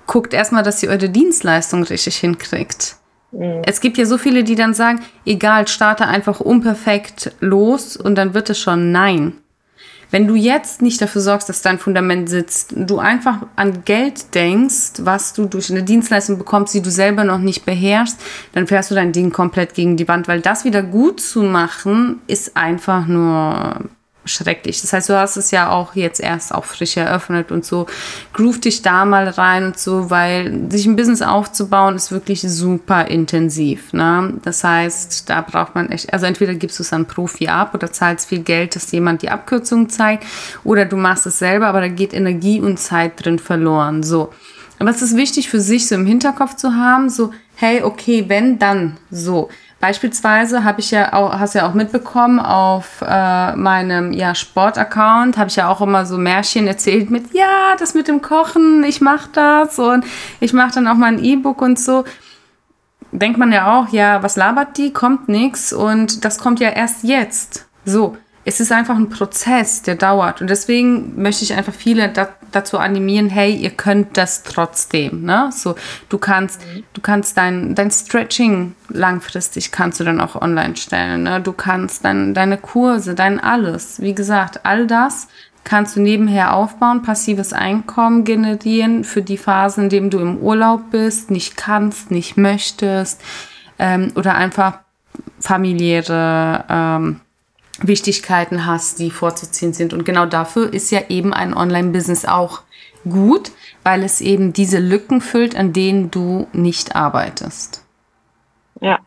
guckt 0.06 0.36
erstmal, 0.36 0.62
dass 0.62 0.84
ihr 0.84 0.90
eure 0.90 1.10
Dienstleistung 1.10 1.82
richtig 1.82 2.18
hinkriegt. 2.18 2.99
Mhm. 3.32 3.62
Es 3.66 3.82
gibt 3.82 3.98
ja 3.98 4.06
so 4.06 4.18
viele, 4.18 4.44
die 4.44 4.56
dann 4.56 4.74
sagen, 4.74 5.02
egal, 5.26 5.68
starte 5.68 6.08
einfach 6.08 6.40
unperfekt 6.40 7.32
los 7.40 7.98
und 7.98 8.16
dann 8.16 8.34
wird 8.34 8.50
es 8.50 8.60
schon 8.60 8.92
nein. 8.92 9.34
Wenn 10.12 10.26
du 10.26 10.34
jetzt 10.34 10.82
nicht 10.82 11.00
dafür 11.02 11.22
sorgst, 11.22 11.50
dass 11.50 11.62
dein 11.62 11.78
Fundament 11.78 12.30
sitzt, 12.30 12.74
du 12.76 12.98
einfach 12.98 13.46
an 13.56 13.84
Geld 13.86 14.34
denkst, 14.34 14.94
was 15.00 15.34
du 15.34 15.46
durch 15.46 15.70
eine 15.70 15.84
Dienstleistung 15.84 16.40
bekommst, 16.40 16.74
die 16.74 16.82
du 16.82 16.90
selber 16.90 17.24
noch 17.24 17.38
nicht 17.38 17.64
beherrschst, 17.64 18.20
dann 18.54 18.66
fährst 18.66 18.90
du 18.90 18.96
dein 18.96 19.12
Ding 19.12 19.32
komplett 19.32 19.76
gegen 19.76 19.98
die 19.98 20.08
Wand, 20.08 20.28
weil 20.28 20.42
das 20.42 20.66
wieder 20.66 20.82
gut 20.82 21.22
zu 21.22 21.44
machen, 21.44 22.22
ist 22.26 22.58
einfach 22.58 23.06
nur 23.06 23.82
schrecklich. 24.30 24.82
Das 24.82 24.94
heißt, 24.94 25.10
du 25.10 25.18
hast 25.18 25.38
es 25.38 25.52
ja 25.52 25.70
auch 25.70 25.96
jetzt 25.96 26.20
erst 26.20 26.54
auch 26.54 26.66
frisch 26.66 26.98
eröffnet 26.98 27.52
und 27.52 27.66
so. 27.66 27.88
Groove 28.34 28.60
dich 28.60 28.82
da 28.82 29.06
mal 29.06 29.28
rein 29.28 29.66
und 29.66 29.80
so, 29.80 30.10
weil 30.10 30.70
sich 30.70 30.86
ein 30.86 30.96
Business 30.96 31.22
aufzubauen 31.22 31.96
ist 31.96 32.12
wirklich 32.12 32.42
super 32.42 33.06
intensiv. 33.08 33.94
Ne? 33.94 34.34
Das 34.44 34.64
heißt, 34.64 35.30
da 35.30 35.42
braucht 35.42 35.76
man 35.76 35.90
echt, 35.90 36.14
also 36.14 36.26
entweder 36.26 36.56
gibst 36.56 36.80
du 36.80 36.84
es 36.84 36.94
an 36.94 37.06
Profi 37.06 37.48
ab 37.48 37.74
oder 37.74 37.92
zahlst 37.92 38.30
viel 38.30 38.44
Geld, 38.44 38.76
dass 38.76 38.92
jemand 38.92 39.22
die 39.22 39.30
Abkürzung 39.30 39.90
zeigt 39.90 40.26
oder 40.64 40.86
du 40.86 40.98
machst 40.98 41.26
es 41.26 41.40
selber, 41.40 41.68
aber 41.68 41.82
da 41.82 41.88
geht 41.88 42.14
Energie 42.14 42.60
und 42.62 42.80
Zeit 42.80 43.24
drin 43.24 43.40
verloren. 43.40 44.04
So. 44.04 44.32
Aber 44.80 44.90
es 44.90 45.02
ist 45.02 45.18
wichtig 45.18 45.50
für 45.50 45.60
sich 45.60 45.88
so 45.88 45.96
im 45.96 46.06
Hinterkopf 46.06 46.56
zu 46.56 46.76
haben, 46.76 47.10
so, 47.10 47.32
hey, 47.56 47.84
okay, 47.84 48.26
wenn, 48.28 48.60
dann 48.60 48.98
so. 49.12 49.50
Beispielsweise 49.80 50.66
habe 50.66 50.82
ich 50.82 50.92
ja 50.92 51.14
auch, 51.14 51.40
hast 51.40 51.56
ja 51.56 51.68
auch 51.68 51.74
mitbekommen, 51.74 52.40
auf 52.40 53.02
äh, 53.02 53.56
meinem 53.56 54.12
ja, 54.12 54.36
Sportaccount 54.36 55.38
habe 55.38 55.50
ich 55.50 55.56
ja 55.56 55.70
auch 55.70 55.80
immer 55.80 56.06
so 56.06 56.18
Märchen 56.18 56.68
erzählt 56.68 57.10
mit, 57.10 57.34
ja, 57.34 57.76
das 57.80 57.94
mit 57.94 58.10
dem 58.10 58.22
Kochen, 58.22 58.84
ich 58.84 59.00
mache 59.00 59.30
das 59.32 59.80
und 59.80 60.04
ich 60.42 60.52
mache 60.52 60.74
dann 60.76 60.88
auch 60.88 60.96
mal 60.96 61.14
ein 61.14 61.24
E-Book 61.24 61.62
und 61.62 61.80
so. 61.80 62.04
Denkt 63.12 63.40
man 63.40 63.54
ja 63.54 63.80
auch, 63.80 63.90
ja, 63.90 64.22
was 64.22 64.36
labert 64.36 64.78
die? 64.78 64.92
Kommt 64.92 65.30
nichts 65.30 65.72
und 65.72 66.26
das 66.26 66.40
kommt 66.40 66.60
ja 66.60 66.70
erst 66.70 67.04
jetzt. 67.04 67.66
So, 67.86 68.18
es 68.50 68.60
ist 68.60 68.72
einfach 68.72 68.96
ein 68.96 69.10
Prozess, 69.10 69.84
der 69.84 69.94
dauert. 69.94 70.42
Und 70.42 70.50
deswegen 70.50 71.22
möchte 71.22 71.44
ich 71.44 71.54
einfach 71.54 71.74
viele 71.74 72.10
da, 72.10 72.30
dazu 72.52 72.80
animieren, 72.80 73.30
hey, 73.30 73.54
ihr 73.54 73.70
könnt 73.70 74.18
das 74.18 74.42
trotzdem. 74.42 75.22
Ne? 75.22 75.52
So, 75.54 75.76
du 76.10 76.18
kannst, 76.18 76.60
mhm. 76.62 76.84
du 76.94 77.02
kannst 77.02 77.38
dein, 77.38 77.76
dein 77.76 77.92
Stretching 77.92 78.74
langfristig 78.90 79.72
kannst 79.72 80.00
du 80.00 80.04
dann 80.04 80.20
auch 80.20 80.36
online 80.36 80.76
stellen. 80.78 81.24
Ne? 81.24 81.40
Du 81.42 81.54
kannst 81.54 82.04
dein, 82.04 82.34
deine 82.34 82.58
Kurse, 82.58 83.14
dein 83.14 83.40
alles. 83.40 84.02
Wie 84.02 84.16
gesagt, 84.16 84.66
all 84.66 84.88
das 84.88 85.28
kannst 85.64 85.96
du 85.96 86.02
nebenher 86.02 86.56
aufbauen, 86.56 87.04
passives 87.04 87.54
Einkommen 87.54 88.24
generieren 88.24 89.04
für 89.04 89.22
die 89.22 89.38
Phasen, 89.38 89.84
in 89.84 89.90
denen 89.90 90.10
du 90.10 90.18
im 90.18 90.38
Urlaub 90.38 90.90
bist, 90.90 91.30
nicht 91.30 91.56
kannst, 91.56 92.10
nicht 92.10 92.36
möchtest 92.36 93.22
ähm, 93.78 94.12
oder 94.16 94.34
einfach 94.34 94.80
familiäre 95.40 96.66
ähm, 96.68 97.22
Wichtigkeiten 97.82 98.66
hast, 98.66 99.00
die 99.00 99.12
vorzuziehen 99.12 99.74
sind. 99.74 99.94
Und 99.94 100.06
genau 100.06 100.26
dafür 100.26 100.74
ist 100.74 100.92
ja 100.92 101.02
eben 101.10 101.34
ein 101.34 101.54
Online-Business 101.54 102.26
auch 102.26 102.62
gut, 103.08 103.52
weil 103.84 104.04
es 104.04 104.22
eben 104.22 104.54
diese 104.54 104.80
Lücken 104.80 105.22
füllt, 105.22 105.56
an 105.56 105.74
denen 105.74 106.12
du 106.12 106.48
nicht 106.54 106.96
arbeitest. 106.96 107.86
Ja, 108.82 109.00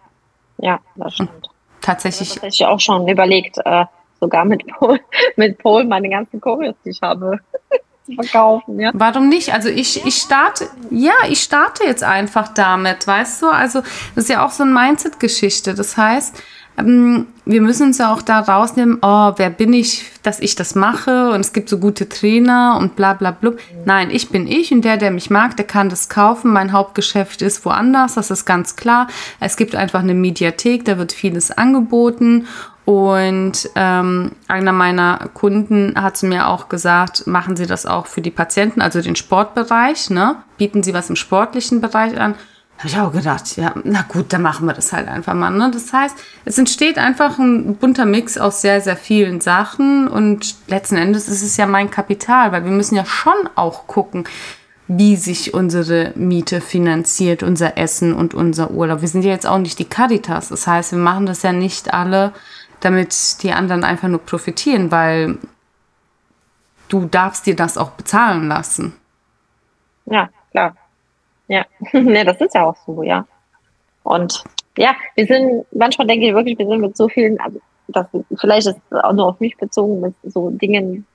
ja, 0.58 0.80
das 0.96 1.14
stimmt. 1.14 1.30
Und 1.30 1.50
tatsächlich. 1.80 2.34
Das 2.40 2.54
ich 2.54 2.64
auch 2.64 2.80
schon 2.80 3.08
überlegt, 3.08 3.58
äh, 3.64 3.84
sogar 4.20 4.44
mit 4.44 4.66
Pol, 4.66 5.00
mit 5.36 5.58
Pol 5.58 5.84
meine 5.84 6.08
ganzen 6.08 6.40
Choreos, 6.40 6.76
die 6.84 6.90
ich 6.90 7.02
habe, 7.02 7.38
zu 8.06 8.14
verkaufen. 8.14 8.80
Ja. 8.80 8.90
Warum 8.94 9.28
nicht? 9.28 9.52
Also 9.52 9.68
ich, 9.68 10.04
ich 10.06 10.16
starte, 10.16 10.68
ja, 10.90 11.12
ich 11.28 11.40
starte 11.40 11.84
jetzt 11.84 12.02
einfach 12.02 12.48
damit, 12.48 13.06
weißt 13.06 13.42
du? 13.42 13.48
Also 13.48 13.80
das 14.14 14.24
ist 14.24 14.30
ja 14.30 14.44
auch 14.44 14.50
so 14.50 14.62
eine 14.62 14.72
Mindset-Geschichte. 14.72 15.74
Das 15.74 15.96
heißt, 15.96 16.42
wir 16.76 17.60
müssen 17.60 17.88
uns 17.88 17.98
ja 17.98 18.12
auch 18.12 18.22
da 18.22 18.40
rausnehmen, 18.40 18.98
oh, 19.02 19.32
wer 19.36 19.50
bin 19.50 19.72
ich, 19.72 20.10
dass 20.22 20.40
ich 20.40 20.54
das 20.54 20.74
mache 20.74 21.30
und 21.30 21.40
es 21.40 21.52
gibt 21.52 21.68
so 21.68 21.78
gute 21.78 22.08
Trainer 22.08 22.78
und 22.80 22.96
bla 22.96 23.12
bla 23.12 23.30
bla. 23.30 23.52
Nein, 23.84 24.10
ich 24.10 24.30
bin 24.30 24.46
ich 24.46 24.72
und 24.72 24.82
der, 24.82 24.96
der 24.96 25.10
mich 25.10 25.28
mag, 25.28 25.56
der 25.56 25.66
kann 25.66 25.90
das 25.90 26.08
kaufen. 26.08 26.52
Mein 26.52 26.72
Hauptgeschäft 26.72 27.42
ist 27.42 27.64
woanders, 27.64 28.14
das 28.14 28.30
ist 28.30 28.46
ganz 28.46 28.76
klar. 28.76 29.08
Es 29.38 29.56
gibt 29.56 29.74
einfach 29.74 30.00
eine 30.00 30.14
Mediathek, 30.14 30.84
da 30.84 30.96
wird 30.96 31.12
vieles 31.12 31.50
angeboten 31.50 32.46
und 32.84 33.70
ähm, 33.76 34.32
einer 34.48 34.72
meiner 34.72 35.28
Kunden 35.34 35.94
hat 35.94 36.16
zu 36.16 36.26
mir 36.26 36.48
auch 36.48 36.68
gesagt, 36.68 37.26
machen 37.26 37.54
Sie 37.54 37.66
das 37.66 37.86
auch 37.86 38.06
für 38.06 38.22
die 38.22 38.30
Patienten, 38.30 38.80
also 38.80 39.00
den 39.00 39.14
Sportbereich, 39.14 40.10
ne? 40.10 40.36
Bieten 40.58 40.82
Sie 40.82 40.92
was 40.92 41.08
im 41.08 41.16
sportlichen 41.16 41.80
Bereich 41.80 42.18
an? 42.18 42.34
Habe 42.82 42.88
ich 42.88 42.98
auch 42.98 43.12
gedacht, 43.12 43.56
ja, 43.56 43.72
na 43.84 44.02
gut, 44.02 44.32
dann 44.32 44.42
machen 44.42 44.66
wir 44.66 44.72
das 44.72 44.92
halt 44.92 45.06
einfach 45.06 45.34
mal. 45.34 45.50
Ne? 45.50 45.70
Das 45.72 45.92
heißt, 45.92 46.16
es 46.44 46.58
entsteht 46.58 46.98
einfach 46.98 47.38
ein 47.38 47.76
bunter 47.76 48.06
Mix 48.06 48.36
aus 48.36 48.60
sehr, 48.60 48.80
sehr 48.80 48.96
vielen 48.96 49.40
Sachen 49.40 50.08
und 50.08 50.56
letzten 50.66 50.96
Endes 50.96 51.28
ist 51.28 51.42
es 51.42 51.56
ja 51.56 51.66
mein 51.66 51.92
Kapital, 51.92 52.50
weil 52.50 52.64
wir 52.64 52.72
müssen 52.72 52.96
ja 52.96 53.04
schon 53.04 53.36
auch 53.54 53.86
gucken, 53.86 54.24
wie 54.88 55.14
sich 55.14 55.54
unsere 55.54 56.10
Miete 56.16 56.60
finanziert, 56.60 57.44
unser 57.44 57.78
Essen 57.78 58.12
und 58.14 58.34
unser 58.34 58.72
Urlaub. 58.72 59.00
Wir 59.00 59.06
sind 59.06 59.24
ja 59.24 59.30
jetzt 59.30 59.46
auch 59.46 59.58
nicht 59.58 59.78
die 59.78 59.84
Caritas. 59.84 60.48
Das 60.48 60.66
heißt, 60.66 60.90
wir 60.90 60.98
machen 60.98 61.26
das 61.26 61.42
ja 61.42 61.52
nicht 61.52 61.94
alle, 61.94 62.32
damit 62.80 63.44
die 63.44 63.52
anderen 63.52 63.84
einfach 63.84 64.08
nur 64.08 64.18
profitieren, 64.18 64.90
weil 64.90 65.38
du 66.88 67.06
darfst 67.06 67.46
dir 67.46 67.54
das 67.54 67.78
auch 67.78 67.90
bezahlen 67.90 68.48
lassen. 68.48 68.92
Ja, 70.06 70.30
klar. 70.50 70.74
Ja, 71.48 71.66
ne, 71.92 72.24
das 72.24 72.40
ist 72.40 72.54
ja 72.54 72.66
auch 72.66 72.76
so, 72.86 73.02
ja. 73.02 73.26
Und 74.02 74.42
ja, 74.76 74.94
wir 75.14 75.26
sind, 75.26 75.66
manchmal 75.72 76.06
denke 76.06 76.26
ich 76.26 76.34
wirklich, 76.34 76.58
wir 76.58 76.66
sind 76.66 76.80
mit 76.80 76.96
so 76.96 77.08
vielen, 77.08 77.38
also 77.40 77.60
das, 77.88 78.06
vielleicht 78.40 78.66
ist 78.66 78.78
es 78.90 78.98
auch 78.98 79.12
nur 79.12 79.28
auf 79.28 79.40
mich 79.40 79.56
bezogen, 79.56 80.00
mit 80.00 80.14
so 80.22 80.50
Dingen 80.50 81.06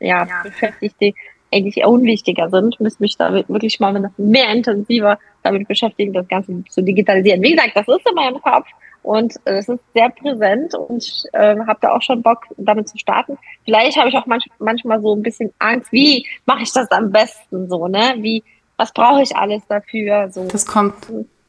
ja, 0.00 0.24
ja. 0.26 0.42
beschäftigt, 0.42 0.96
die 1.00 1.14
eigentlich 1.52 1.84
unwichtiger 1.84 2.48
sind, 2.48 2.80
müsste 2.80 3.02
mich 3.02 3.16
da 3.16 3.32
wirklich 3.32 3.78
mal 3.78 4.10
mehr 4.16 4.48
intensiver 4.50 5.18
damit 5.42 5.68
beschäftigen, 5.68 6.12
das 6.12 6.26
Ganze 6.28 6.64
zu 6.70 6.82
digitalisieren. 6.82 7.42
Wie 7.42 7.50
gesagt, 7.50 7.72
das 7.74 7.88
ist 7.88 8.08
in 8.08 8.14
meinem 8.14 8.40
Kopf 8.40 8.66
und 9.02 9.34
es 9.44 9.68
ist 9.68 9.80
sehr 9.92 10.08
präsent 10.10 10.74
und 10.74 11.02
ich 11.02 11.24
äh, 11.32 11.56
habe 11.66 11.78
da 11.80 11.94
auch 11.94 12.02
schon 12.02 12.22
Bock, 12.22 12.46
damit 12.56 12.88
zu 12.88 12.98
starten. 12.98 13.36
Vielleicht 13.64 13.98
habe 13.98 14.08
ich 14.08 14.16
auch 14.16 14.26
manch, 14.26 14.44
manchmal 14.58 15.00
so 15.02 15.14
ein 15.14 15.22
bisschen 15.22 15.52
Angst, 15.58 15.92
wie 15.92 16.26
mache 16.46 16.62
ich 16.62 16.72
das 16.72 16.90
am 16.90 17.10
besten 17.10 17.68
so, 17.68 17.88
ne? 17.88 18.14
Wie 18.18 18.42
was 18.76 18.92
brauche 18.92 19.22
ich 19.22 19.36
alles 19.36 19.62
dafür? 19.68 20.30
So. 20.30 20.46
Das 20.48 20.66
kommt. 20.66 20.94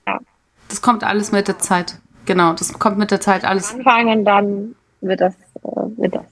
Ja. 0.07 0.19
Das 0.69 0.82
kommt 0.82 1.03
alles 1.03 1.32
mit 1.32 1.47
der 1.47 1.59
Zeit. 1.59 1.99
Genau, 2.26 2.53
das 2.53 2.74
kommt 2.74 2.97
mit 2.97 3.11
der 3.11 3.21
Zeit 3.21 3.43
alles. 3.43 3.74
Anfangen, 3.74 4.24
dann 4.24 4.76
wird 5.01 5.21
das, 5.21 5.34
äh, 5.36 5.97
wird 5.97 6.15
das. 6.15 6.26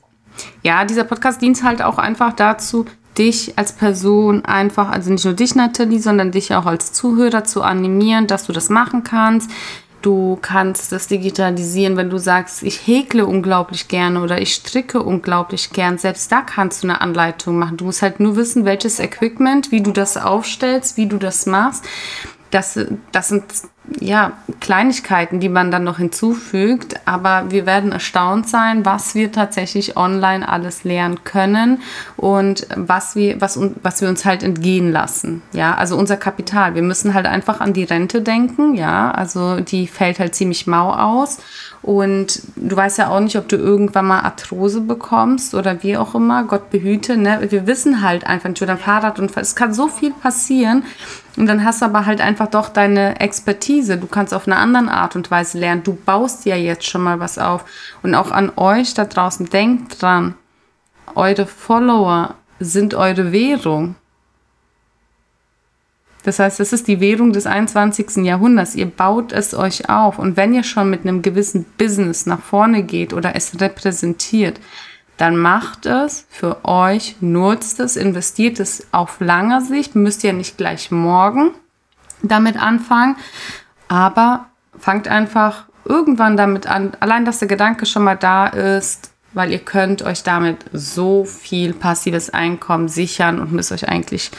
Ja, 0.63 0.85
dieser 0.85 1.03
Podcast 1.03 1.41
dient 1.41 1.61
halt 1.63 1.81
auch 1.81 1.97
einfach 1.97 2.33
dazu, 2.33 2.85
dich 3.17 3.57
als 3.57 3.73
Person 3.73 4.45
einfach, 4.45 4.89
also 4.89 5.11
nicht 5.11 5.25
nur 5.25 5.33
dich 5.33 5.55
Nathalie, 5.55 5.99
sondern 5.99 6.31
dich 6.31 6.55
auch 6.55 6.65
als 6.65 6.93
Zuhörer 6.93 7.43
zu 7.43 7.61
animieren, 7.61 8.27
dass 8.27 8.45
du 8.45 8.53
das 8.53 8.69
machen 8.69 9.03
kannst, 9.03 9.51
Du 10.01 10.39
kannst 10.41 10.91
das 10.91 11.07
digitalisieren, 11.07 11.95
wenn 11.95 12.09
du 12.09 12.17
sagst, 12.17 12.63
ich 12.63 12.87
häkle 12.87 13.25
unglaublich 13.25 13.87
gerne 13.87 14.21
oder 14.21 14.41
ich 14.41 14.55
stricke 14.55 15.01
unglaublich 15.01 15.71
gern. 15.71 15.99
Selbst 15.99 16.31
da 16.31 16.41
kannst 16.41 16.83
du 16.83 16.87
eine 16.87 17.01
Anleitung 17.01 17.59
machen. 17.59 17.77
Du 17.77 17.85
musst 17.85 18.01
halt 18.01 18.19
nur 18.19 18.35
wissen, 18.35 18.65
welches 18.65 18.99
Equipment, 18.99 19.71
wie 19.71 19.81
du 19.81 19.91
das 19.91 20.17
aufstellst, 20.17 20.97
wie 20.97 21.05
du 21.05 21.17
das 21.17 21.45
machst. 21.45 21.85
Das, 22.49 22.79
das 23.11 23.27
sind 23.29 23.43
ja, 23.99 24.33
Kleinigkeiten, 24.59 25.39
die 25.39 25.49
man 25.49 25.71
dann 25.71 25.83
noch 25.83 25.97
hinzufügt, 25.97 26.95
aber 27.05 27.45
wir 27.49 27.65
werden 27.65 27.91
erstaunt 27.91 28.47
sein, 28.47 28.85
was 28.85 29.15
wir 29.15 29.31
tatsächlich 29.31 29.97
online 29.97 30.47
alles 30.47 30.83
lernen 30.83 31.23
können 31.23 31.81
und 32.15 32.67
was 32.75 33.15
wir, 33.15 33.41
was, 33.41 33.59
was 33.81 34.01
wir 34.01 34.09
uns 34.09 34.23
halt 34.23 34.43
entgehen 34.43 34.91
lassen. 34.91 35.41
Ja, 35.51 35.75
also 35.75 35.97
unser 35.97 36.17
Kapital. 36.17 36.75
Wir 36.75 36.83
müssen 36.83 37.13
halt 37.13 37.25
einfach 37.25 37.59
an 37.59 37.73
die 37.73 37.83
Rente 37.83 38.21
denken, 38.21 38.75
ja, 38.75 39.11
also 39.11 39.59
die 39.59 39.87
fällt 39.87 40.19
halt 40.19 40.35
ziemlich 40.35 40.67
mau 40.67 40.93
aus 40.93 41.39
und 41.81 42.43
du 42.55 42.75
weißt 42.75 42.99
ja 42.99 43.09
auch 43.09 43.19
nicht, 43.19 43.35
ob 43.37 43.49
du 43.49 43.55
irgendwann 43.55 44.05
mal 44.05 44.19
Arthrose 44.19 44.81
bekommst 44.81 45.55
oder 45.55 45.81
wie 45.81 45.97
auch 45.97 46.13
immer. 46.13 46.43
Gott 46.43 46.69
behüte. 46.69 47.17
Ne? 47.17 47.47
Wir 47.49 47.65
wissen 47.65 48.03
halt 48.03 48.27
einfach 48.27 48.49
nicht, 48.49 48.61
oder 48.61 48.73
ein 48.73 48.77
Fahrradunfall. 48.77 49.41
Es 49.41 49.55
kann 49.55 49.73
so 49.73 49.87
viel 49.87 50.11
passieren. 50.11 50.83
Und 51.37 51.47
dann 51.47 51.63
hast 51.63 51.81
du 51.81 51.85
aber 51.85 52.05
halt 52.05 52.21
einfach 52.21 52.47
doch 52.47 52.69
deine 52.69 53.19
Expertise. 53.19 53.70
Du 53.79 54.07
kannst 54.07 54.33
auf 54.33 54.47
eine 54.47 54.57
andere 54.57 54.91
Art 54.91 55.15
und 55.15 55.31
Weise 55.31 55.57
lernen. 55.57 55.83
Du 55.83 55.93
baust 55.93 56.45
ja 56.45 56.55
jetzt 56.55 56.85
schon 56.85 57.03
mal 57.03 57.19
was 57.19 57.37
auf. 57.37 57.65
Und 58.03 58.15
auch 58.15 58.31
an 58.31 58.51
euch 58.57 58.93
da 58.93 59.05
draußen, 59.05 59.47
denkt 59.47 60.01
dran. 60.01 60.35
Eure 61.15 61.45
Follower 61.45 62.35
sind 62.59 62.93
eure 62.93 63.31
Währung. 63.31 63.95
Das 66.23 66.37
heißt, 66.39 66.59
das 66.59 66.73
ist 66.73 66.87
die 66.87 66.99
Währung 66.99 67.33
des 67.33 67.47
21. 67.47 68.17
Jahrhunderts. 68.25 68.75
Ihr 68.75 68.85
baut 68.85 69.31
es 69.31 69.55
euch 69.55 69.89
auf. 69.89 70.19
Und 70.19 70.37
wenn 70.37 70.53
ihr 70.53 70.63
schon 70.63 70.89
mit 70.89 71.01
einem 71.01 71.21
gewissen 71.21 71.65
Business 71.77 72.25
nach 72.25 72.41
vorne 72.41 72.83
geht 72.83 73.13
oder 73.13 73.35
es 73.35 73.59
repräsentiert, 73.59 74.59
dann 75.17 75.37
macht 75.37 75.85
es 75.85 76.25
für 76.29 76.65
euch, 76.65 77.15
nutzt 77.21 77.79
es, 77.79 77.95
investiert 77.95 78.59
es 78.59 78.87
auf 78.91 79.19
langer 79.19 79.61
Sicht. 79.61 79.95
Müsst 79.95 80.23
ihr 80.23 80.33
nicht 80.33 80.57
gleich 80.57 80.91
morgen 80.91 81.51
damit 82.23 82.61
anfangen, 82.61 83.15
aber 83.87 84.47
fangt 84.77 85.07
einfach 85.07 85.65
irgendwann 85.85 86.37
damit 86.37 86.67
an. 86.67 86.91
Allein, 86.99 87.25
dass 87.25 87.39
der 87.39 87.47
Gedanke 87.47 87.85
schon 87.85 88.03
mal 88.03 88.15
da 88.15 88.47
ist, 88.47 89.11
weil 89.33 89.51
ihr 89.51 89.59
könnt 89.59 90.01
euch 90.01 90.23
damit 90.23 90.57
so 90.73 91.23
viel 91.23 91.73
passives 91.73 92.29
Einkommen 92.31 92.87
sichern 92.87 93.39
und 93.39 93.51
müsst 93.51 93.71
euch 93.71 93.87
eigentlich 93.87 94.31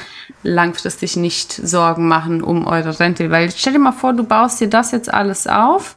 langfristig 0.43 1.17
nicht 1.17 1.53
Sorgen 1.53 2.09
machen 2.09 2.43
um 2.43 2.67
eure 2.67 2.99
Rente. 3.01 3.31
Weil 3.31 3.51
stell 3.51 3.73
dir 3.73 3.79
mal 3.79 3.93
vor, 3.93 4.13
du 4.13 4.25
baust 4.25 4.61
dir 4.61 4.69
das 4.69 4.93
jetzt 4.93 5.13
alles 5.13 5.47
auf 5.47 5.97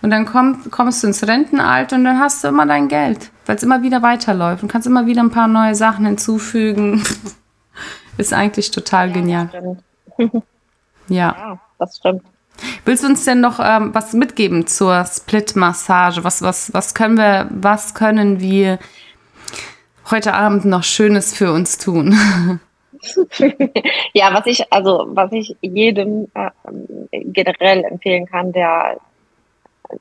und 0.00 0.10
dann 0.10 0.24
komm, 0.24 0.70
kommst 0.70 1.02
du 1.02 1.08
ins 1.08 1.26
Rentenalter 1.26 1.96
und 1.96 2.04
dann 2.04 2.18
hast 2.18 2.42
du 2.42 2.48
immer 2.48 2.66
dein 2.66 2.88
Geld, 2.88 3.30
weil 3.46 3.56
es 3.56 3.62
immer 3.62 3.82
wieder 3.82 4.02
weiterläuft 4.02 4.62
und 4.62 4.70
kannst 4.70 4.86
immer 4.86 5.06
wieder 5.06 5.22
ein 5.22 5.30
paar 5.30 5.48
neue 5.48 5.74
Sachen 5.74 6.06
hinzufügen. 6.06 7.02
Ist 8.18 8.34
eigentlich 8.34 8.70
total 8.70 9.08
ja, 9.08 9.14
genial. 9.14 9.78
ja. 11.08 11.36
ja, 11.38 11.60
das 11.78 11.96
stimmt. 11.96 12.22
Willst 12.84 13.02
du 13.02 13.08
uns 13.08 13.24
denn 13.24 13.40
noch 13.40 13.58
ähm, 13.62 13.94
was 13.94 14.12
mitgeben 14.12 14.66
zur 14.66 15.04
Split-Massage? 15.04 16.22
Was, 16.24 16.42
was, 16.42 16.72
was 16.74 16.94
können 16.94 17.16
wir, 17.16 17.48
was 17.50 17.94
können 17.94 18.40
wir 18.40 18.78
heute 20.10 20.34
Abend 20.34 20.64
noch 20.64 20.82
Schönes 20.82 21.34
für 21.34 21.52
uns 21.52 21.78
tun? 21.78 22.14
ja, 24.12 24.32
was 24.34 24.46
ich, 24.46 24.72
also 24.72 25.06
was 25.08 25.32
ich 25.32 25.56
jedem 25.60 26.28
äh, 26.34 26.50
generell 27.12 27.84
empfehlen 27.84 28.26
kann, 28.26 28.52
der 28.52 28.98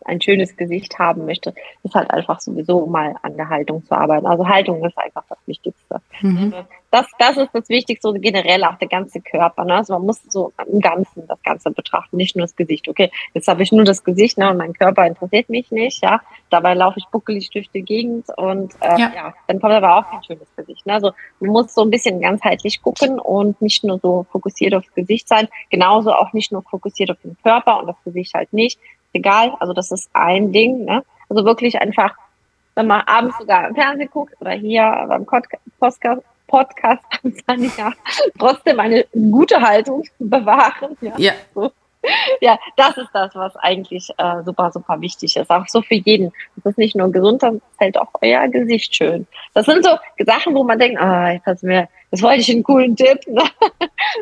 ein 0.06 0.22
schönes 0.22 0.56
Gesicht 0.58 0.98
haben 1.00 1.26
möchte, 1.26 1.54
ist 1.84 1.96
halt 1.96 2.12
einfach 2.12 2.40
sowieso 2.40 2.86
mal 2.86 3.16
an 3.22 3.36
der 3.38 3.50
Haltung 3.50 3.86
zu 3.86 3.96
arbeiten. 3.96 4.26
Also 4.26 4.48
Haltung 4.48 4.84
ist 4.86 4.98
einfach 4.98 5.24
das 5.30 5.38
Wichtigste. 5.46 6.02
Mhm. 6.22 6.54
Das, 6.92 7.06
das 7.20 7.38
ist 7.38 7.50
das 7.54 7.70
Wichtigste, 7.70 8.14
generell 8.20 8.66
auch 8.66 8.76
der 8.76 8.90
ganze 8.90 9.22
Körper. 9.22 9.64
Ne? 9.64 9.76
Also 9.76 9.94
man 9.94 10.08
muss 10.08 10.22
so 10.28 10.52
im 10.68 10.82
Ganzen 10.82 11.26
das 11.26 11.42
Ganze 11.42 11.72
betrachten, 11.72 12.18
nicht 12.18 12.36
nur 12.36 12.44
das 12.44 12.56
Gesicht. 12.56 12.90
Okay, 12.90 13.10
jetzt 13.34 13.48
habe 13.48 13.64
ich 13.64 13.72
nur 13.72 13.86
das 13.86 14.04
Gesicht 14.04 14.38
ne, 14.38 14.50
und 14.50 14.58
mein 14.58 14.74
Körper 14.74 15.08
interessiert 15.08 15.50
mich 15.50 15.72
nicht. 15.72 16.04
Ja, 16.04 16.22
dabei 16.50 16.74
laufe 16.74 17.00
ich 17.00 17.06
buckelig 17.08 17.50
durch 17.50 17.70
die 17.70 17.84
Gegend 17.84 18.26
und 18.36 18.74
äh, 18.82 19.00
ja. 19.00 19.12
ja. 19.16 19.34
dann 19.48 19.62
kommt 19.62 19.74
aber 19.74 19.98
auch 19.98 20.12
kein 20.12 20.24
schönes 20.24 20.48
Gesicht. 20.58 20.86
Ne? 20.86 20.94
Also 20.94 21.12
man 21.40 21.52
muss 21.52 21.74
so 21.74 21.82
ein 21.82 21.90
bisschen 21.90 22.20
ganzheitlich 22.20 22.82
gucken 22.82 23.20
und 23.20 23.62
nicht 23.62 23.86
nur 23.86 24.00
so 24.00 24.26
fokussiert 24.30 24.76
aufs 24.76 24.94
Gesicht 24.94 25.30
sein, 25.30 25.48
genauso 25.70 26.12
auch 26.12 26.34
nicht 26.34 26.52
nur 26.52 26.62
fokussiert 26.64 27.12
auf 27.12 27.18
den 27.24 27.38
Körper 27.42 27.80
und 27.80 27.88
das 27.88 28.04
Gesicht 28.04 28.34
halt 28.34 28.52
nicht. 28.52 28.80
Egal, 29.14 29.54
also 29.60 29.74
das 29.74 29.92
ist 29.92 30.10
ein 30.14 30.52
Ding. 30.52 30.86
Ne? 30.86 31.04
Also 31.30 31.46
wirklich 31.46 31.80
einfach 31.80 32.16
wenn 32.76 32.88
man 32.88 33.02
abends 33.02 33.38
sogar 33.38 33.68
im 33.68 33.76
Fernsehen 33.76 34.10
guckt 34.12 34.36
oder 34.40 34.52
hier 34.52 35.06
beim 35.08 35.26
Podcast, 35.26 36.24
Podcast 36.48 37.04
ja, 37.78 37.94
trotzdem 38.38 38.80
eine 38.80 39.06
gute 39.14 39.62
Haltung 39.62 40.04
bewahren. 40.20 40.98
Ja. 41.02 41.14
ja. 41.18 41.34
So. 41.54 41.72
Ja, 42.42 42.58
das 42.76 42.98
ist 42.98 43.10
das, 43.14 43.36
was 43.36 43.56
eigentlich 43.58 44.10
äh, 44.18 44.44
super, 44.44 44.72
super 44.72 45.00
wichtig 45.02 45.36
ist. 45.36 45.50
Auch 45.50 45.68
so 45.68 45.82
für 45.82 45.96
jeden. 45.96 46.32
Das 46.56 46.72
ist 46.72 46.78
nicht 46.78 46.96
nur 46.96 47.12
gesund, 47.12 47.44
das 47.44 47.56
hält 47.78 47.98
auch 47.98 48.10
euer 48.22 48.48
Gesicht 48.48 48.96
schön. 48.96 49.28
Das 49.54 49.66
sind 49.66 49.86
so 49.86 49.92
Sachen, 50.26 50.56
wo 50.56 50.64
man 50.64 50.80
denkt, 50.80 51.00
ah, 51.00 51.32
jetzt 51.32 51.46
hast 51.46 51.64
du 51.64 51.68
mir, 51.68 51.88
das 52.10 52.22
wollte 52.22 52.42
ich 52.42 52.52
einen 52.52 52.64
coolen 52.64 52.96
Tipp. 52.96 53.20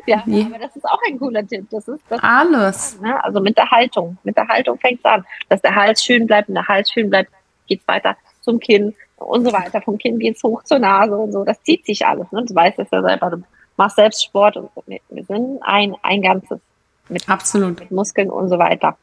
Ja, 0.05 0.21
ja, 0.27 0.45
aber 0.45 0.59
das 0.59 0.75
ist 0.75 0.85
auch 0.85 0.99
ein 1.07 1.17
cooler 1.17 1.45
Tipp. 1.47 1.65
Das 1.71 1.87
ist 1.87 2.03
das 2.09 2.19
alles. 2.21 2.99
ne? 3.01 3.23
Also 3.23 3.39
mit 3.39 3.57
der 3.57 3.69
Haltung. 3.71 4.17
Mit 4.23 4.37
der 4.37 4.47
Haltung 4.47 4.77
fängt 4.77 4.99
es 4.99 5.05
an. 5.05 5.25
Dass 5.47 5.61
der 5.61 5.73
Hals 5.73 6.03
schön 6.03 6.27
bleibt, 6.27 6.47
wenn 6.47 6.55
der 6.55 6.67
Hals 6.67 6.91
schön 6.91 7.09
bleibt, 7.09 7.31
geht's 7.67 7.87
weiter 7.87 8.15
zum 8.41 8.59
Kinn 8.59 8.93
und 9.15 9.45
so 9.45 9.51
weiter. 9.51 9.81
Vom 9.81 9.97
Kinn 9.97 10.19
geht 10.19 10.35
es 10.35 10.43
hoch 10.43 10.63
zur 10.63 10.79
Nase 10.79 11.15
und 11.15 11.31
so. 11.31 11.43
Das 11.43 11.61
zieht 11.63 11.85
sich 11.85 12.05
alles. 12.05 12.31
Ne? 12.31 12.45
Du 12.45 12.53
weißt 12.53 12.77
es 12.77 12.87
ja 12.91 13.01
selber. 13.01 13.29
Du 13.31 13.43
machst 13.77 13.95
selbst 13.95 14.23
Sport 14.23 14.57
und 14.57 14.69
wir 14.85 15.23
sind 15.25 15.59
ein, 15.63 15.95
ein 16.03 16.21
Ganzes. 16.21 16.59
Mit, 17.09 17.27
Absolut. 17.27 17.79
mit 17.79 17.91
Muskeln 17.91 18.29
und 18.29 18.49
so 18.49 18.57
weiter. 18.57 18.97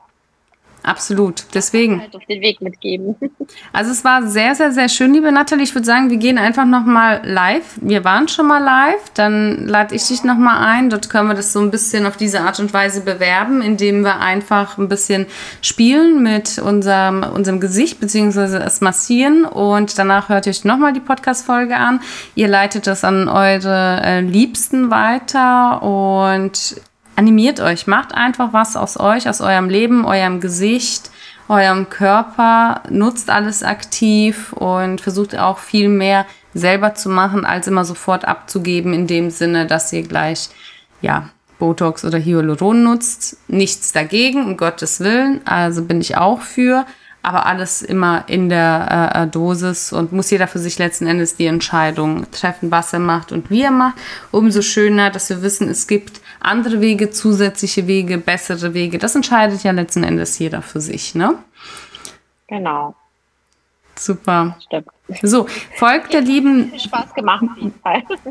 Absolut. 0.86 1.42
Deswegen. 1.52 2.00
Halt 2.00 2.14
auf 2.14 2.24
den 2.26 2.40
Weg 2.40 2.61
mitgeben. 2.62 3.16
Also 3.72 3.92
es 3.92 4.04
war 4.04 4.26
sehr, 4.26 4.57
sehr, 4.57 4.72
sehr 4.72 4.88
schön, 4.88 5.12
liebe 5.12 5.30
Nathalie. 5.30 5.62
Ich 5.62 5.74
würde 5.74 5.84
sagen, 5.84 6.11
wir 6.11 6.16
gehen 6.16 6.36
einfach 6.36 6.64
nochmal 6.64 7.20
live. 7.24 7.78
Wir 7.80 8.02
waren 8.02 8.26
schon 8.26 8.48
mal 8.48 8.62
live. 8.62 9.11
Dann 9.14 9.66
lade 9.66 9.94
ich 9.94 10.09
dich 10.09 10.24
nochmal 10.24 10.66
ein. 10.66 10.90
Dort 10.90 11.09
können 11.11 11.28
wir 11.28 11.34
das 11.34 11.52
so 11.52 11.61
ein 11.61 11.70
bisschen 11.70 12.07
auf 12.07 12.16
diese 12.16 12.40
Art 12.40 12.59
und 12.59 12.74
Weise 12.74 13.02
bewerben, 13.02 13.62
indem 13.62 14.02
wir 14.02 14.18
einfach 14.18 14.78
ein 14.78 14.88
bisschen 14.88 15.26
spielen 15.62 16.22
mit 16.22 16.59
unserem, 16.59 17.22
unserem 17.22 17.61
Gesicht, 17.61 18.00
beziehungsweise 18.00 18.59
es 18.59 18.80
massieren. 18.80 19.44
Und 19.44 19.96
danach 19.96 20.28
hört 20.28 20.46
ihr 20.46 20.50
euch 20.50 20.64
nochmal 20.64 20.92
die 20.92 21.00
Podcast-Folge 21.00 21.76
an. 21.76 22.00
Ihr 22.34 22.48
leitet 22.48 22.88
das 22.88 23.04
an 23.04 23.28
eure 23.28 24.00
äh, 24.02 24.20
Liebsten 24.20 24.90
weiter 24.90 25.82
und 25.82 26.80
animiert 27.16 27.60
euch, 27.60 27.86
macht 27.86 28.14
einfach 28.14 28.52
was 28.52 28.76
aus 28.76 28.98
euch, 28.98 29.28
aus 29.28 29.40
eurem 29.40 29.68
Leben, 29.68 30.04
eurem 30.04 30.40
Gesicht, 30.40 31.10
eurem 31.48 31.88
Körper, 31.88 32.82
nutzt 32.88 33.30
alles 33.30 33.62
aktiv 33.62 34.52
und 34.52 35.00
versucht 35.00 35.36
auch 35.36 35.58
viel 35.58 35.88
mehr 35.88 36.26
selber 36.54 36.94
zu 36.94 37.08
machen, 37.08 37.44
als 37.44 37.66
immer 37.66 37.84
sofort 37.84 38.24
abzugeben, 38.24 38.92
in 38.92 39.06
dem 39.06 39.30
Sinne, 39.30 39.66
dass 39.66 39.92
ihr 39.92 40.02
gleich, 40.02 40.48
ja, 41.00 41.30
Botox 41.58 42.04
oder 42.04 42.18
Hyaluron 42.18 42.82
nutzt. 42.82 43.38
Nichts 43.48 43.92
dagegen, 43.92 44.44
um 44.44 44.56
Gottes 44.56 45.00
Willen. 45.00 45.40
Also 45.46 45.82
bin 45.82 46.00
ich 46.00 46.16
auch 46.16 46.40
für. 46.42 46.86
Aber 47.22 47.46
alles 47.46 47.82
immer 47.82 48.24
in 48.28 48.48
der 48.48 49.12
äh, 49.14 49.26
Dosis 49.26 49.92
und 49.92 50.12
muss 50.12 50.30
jeder 50.30 50.46
für 50.46 50.60
sich 50.60 50.78
letzten 50.78 51.08
Endes 51.08 51.34
die 51.34 51.46
Entscheidung 51.46 52.30
treffen, 52.30 52.70
was 52.70 52.92
er 52.92 53.00
macht 53.00 53.32
und 53.32 53.50
wie 53.50 53.62
er 53.62 53.72
macht. 53.72 53.96
Umso 54.30 54.62
schöner, 54.62 55.10
dass 55.10 55.28
wir 55.28 55.42
wissen, 55.42 55.68
es 55.68 55.88
gibt 55.88 56.20
andere 56.41 56.80
Wege, 56.80 57.11
zusätzliche 57.11 57.87
Wege, 57.87 58.18
bessere 58.18 58.74
Wege. 58.74 58.99
Das 58.99 59.14
entscheidet 59.14 59.62
ja 59.62 59.72
letzten 59.72 60.05
Endes 60.05 60.39
jeder 60.39 60.62
für 60.62 60.80
sich, 60.80 61.14
ne? 61.14 61.39
Genau. 62.47 62.95
Super. 63.97 64.57
Stimmt. 64.64 64.89
So, 65.22 65.46
folgt 65.76 66.12
der 66.12 66.20
lieben. 66.20 66.72
Spaß 66.76 67.14
gemacht. 67.14 67.44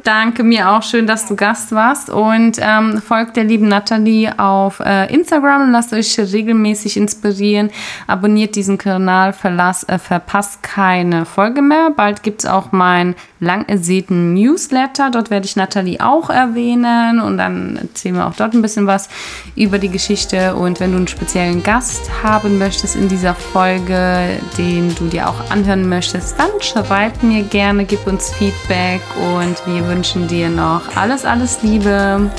Danke 0.04 0.44
mir 0.44 0.70
auch. 0.72 0.84
Schön, 0.84 1.08
dass 1.08 1.26
du 1.26 1.36
Gast 1.38 1.72
warst. 1.72 2.10
Und 2.10 2.58
ähm, 2.60 3.02
folgt 3.02 3.38
der 3.38 3.46
lieben 3.46 3.70
Nathalie 3.70 4.38
auf 4.38 4.82
äh, 4.82 5.12
Instagram. 5.14 5.72
Lasst 5.72 5.94
euch 5.94 6.20
regelmäßig 6.20 6.98
inspirieren. 6.98 7.70
Abonniert 8.08 8.58
diesen 8.58 8.78
Kanal, 8.78 9.32
verlass, 9.32 9.84
äh, 9.86 9.98
verpasst 10.00 10.64
keine 10.64 11.26
Folge 11.26 11.62
mehr. 11.62 11.92
Bald 11.96 12.24
gibt 12.24 12.44
es 12.44 12.50
auch 12.50 12.74
meinen 12.74 13.16
lang 13.40 13.66
ersehnten 13.70 14.34
Newsletter. 14.34 15.12
Dort 15.12 15.30
werde 15.30 15.46
ich 15.46 15.56
Nathalie 15.56 16.02
auch 16.02 16.30
erwähnen. 16.30 17.22
Und 17.22 17.38
dann 17.38 17.78
erzählen 17.78 18.16
wir 18.16 18.28
auch 18.28 18.36
dort 18.36 18.54
ein 18.54 18.62
bisschen 18.62 18.86
was 18.86 19.08
über 19.56 19.80
die 19.80 19.90
Geschichte. 19.90 20.56
Und 20.56 20.82
wenn 20.82 20.92
du 20.92 20.98
einen 20.98 21.08
speziellen 21.08 21.64
Gast 21.64 22.12
haben 22.22 22.58
möchtest 22.58 22.98
in 22.98 23.08
dieser 23.08 23.34
Folge, 23.34 24.42
den 24.58 24.94
du 24.96 25.08
dir 25.08 25.30
auch 25.30 25.50
anhören 25.50 25.88
möchtest, 25.88 26.38
dann 26.38 26.50
schreib 26.66 27.24
mir 27.24 27.44
gerne, 27.44 27.86
gib 27.86 28.06
uns 28.08 28.32
Feedback 28.34 29.02
und 29.18 29.56
wir 29.66 29.88
wünschen 29.88 30.28
dir 30.28 30.50
noch 30.50 30.96
alles, 30.96 31.26
alles 31.26 31.62
Liebe. 31.62 32.30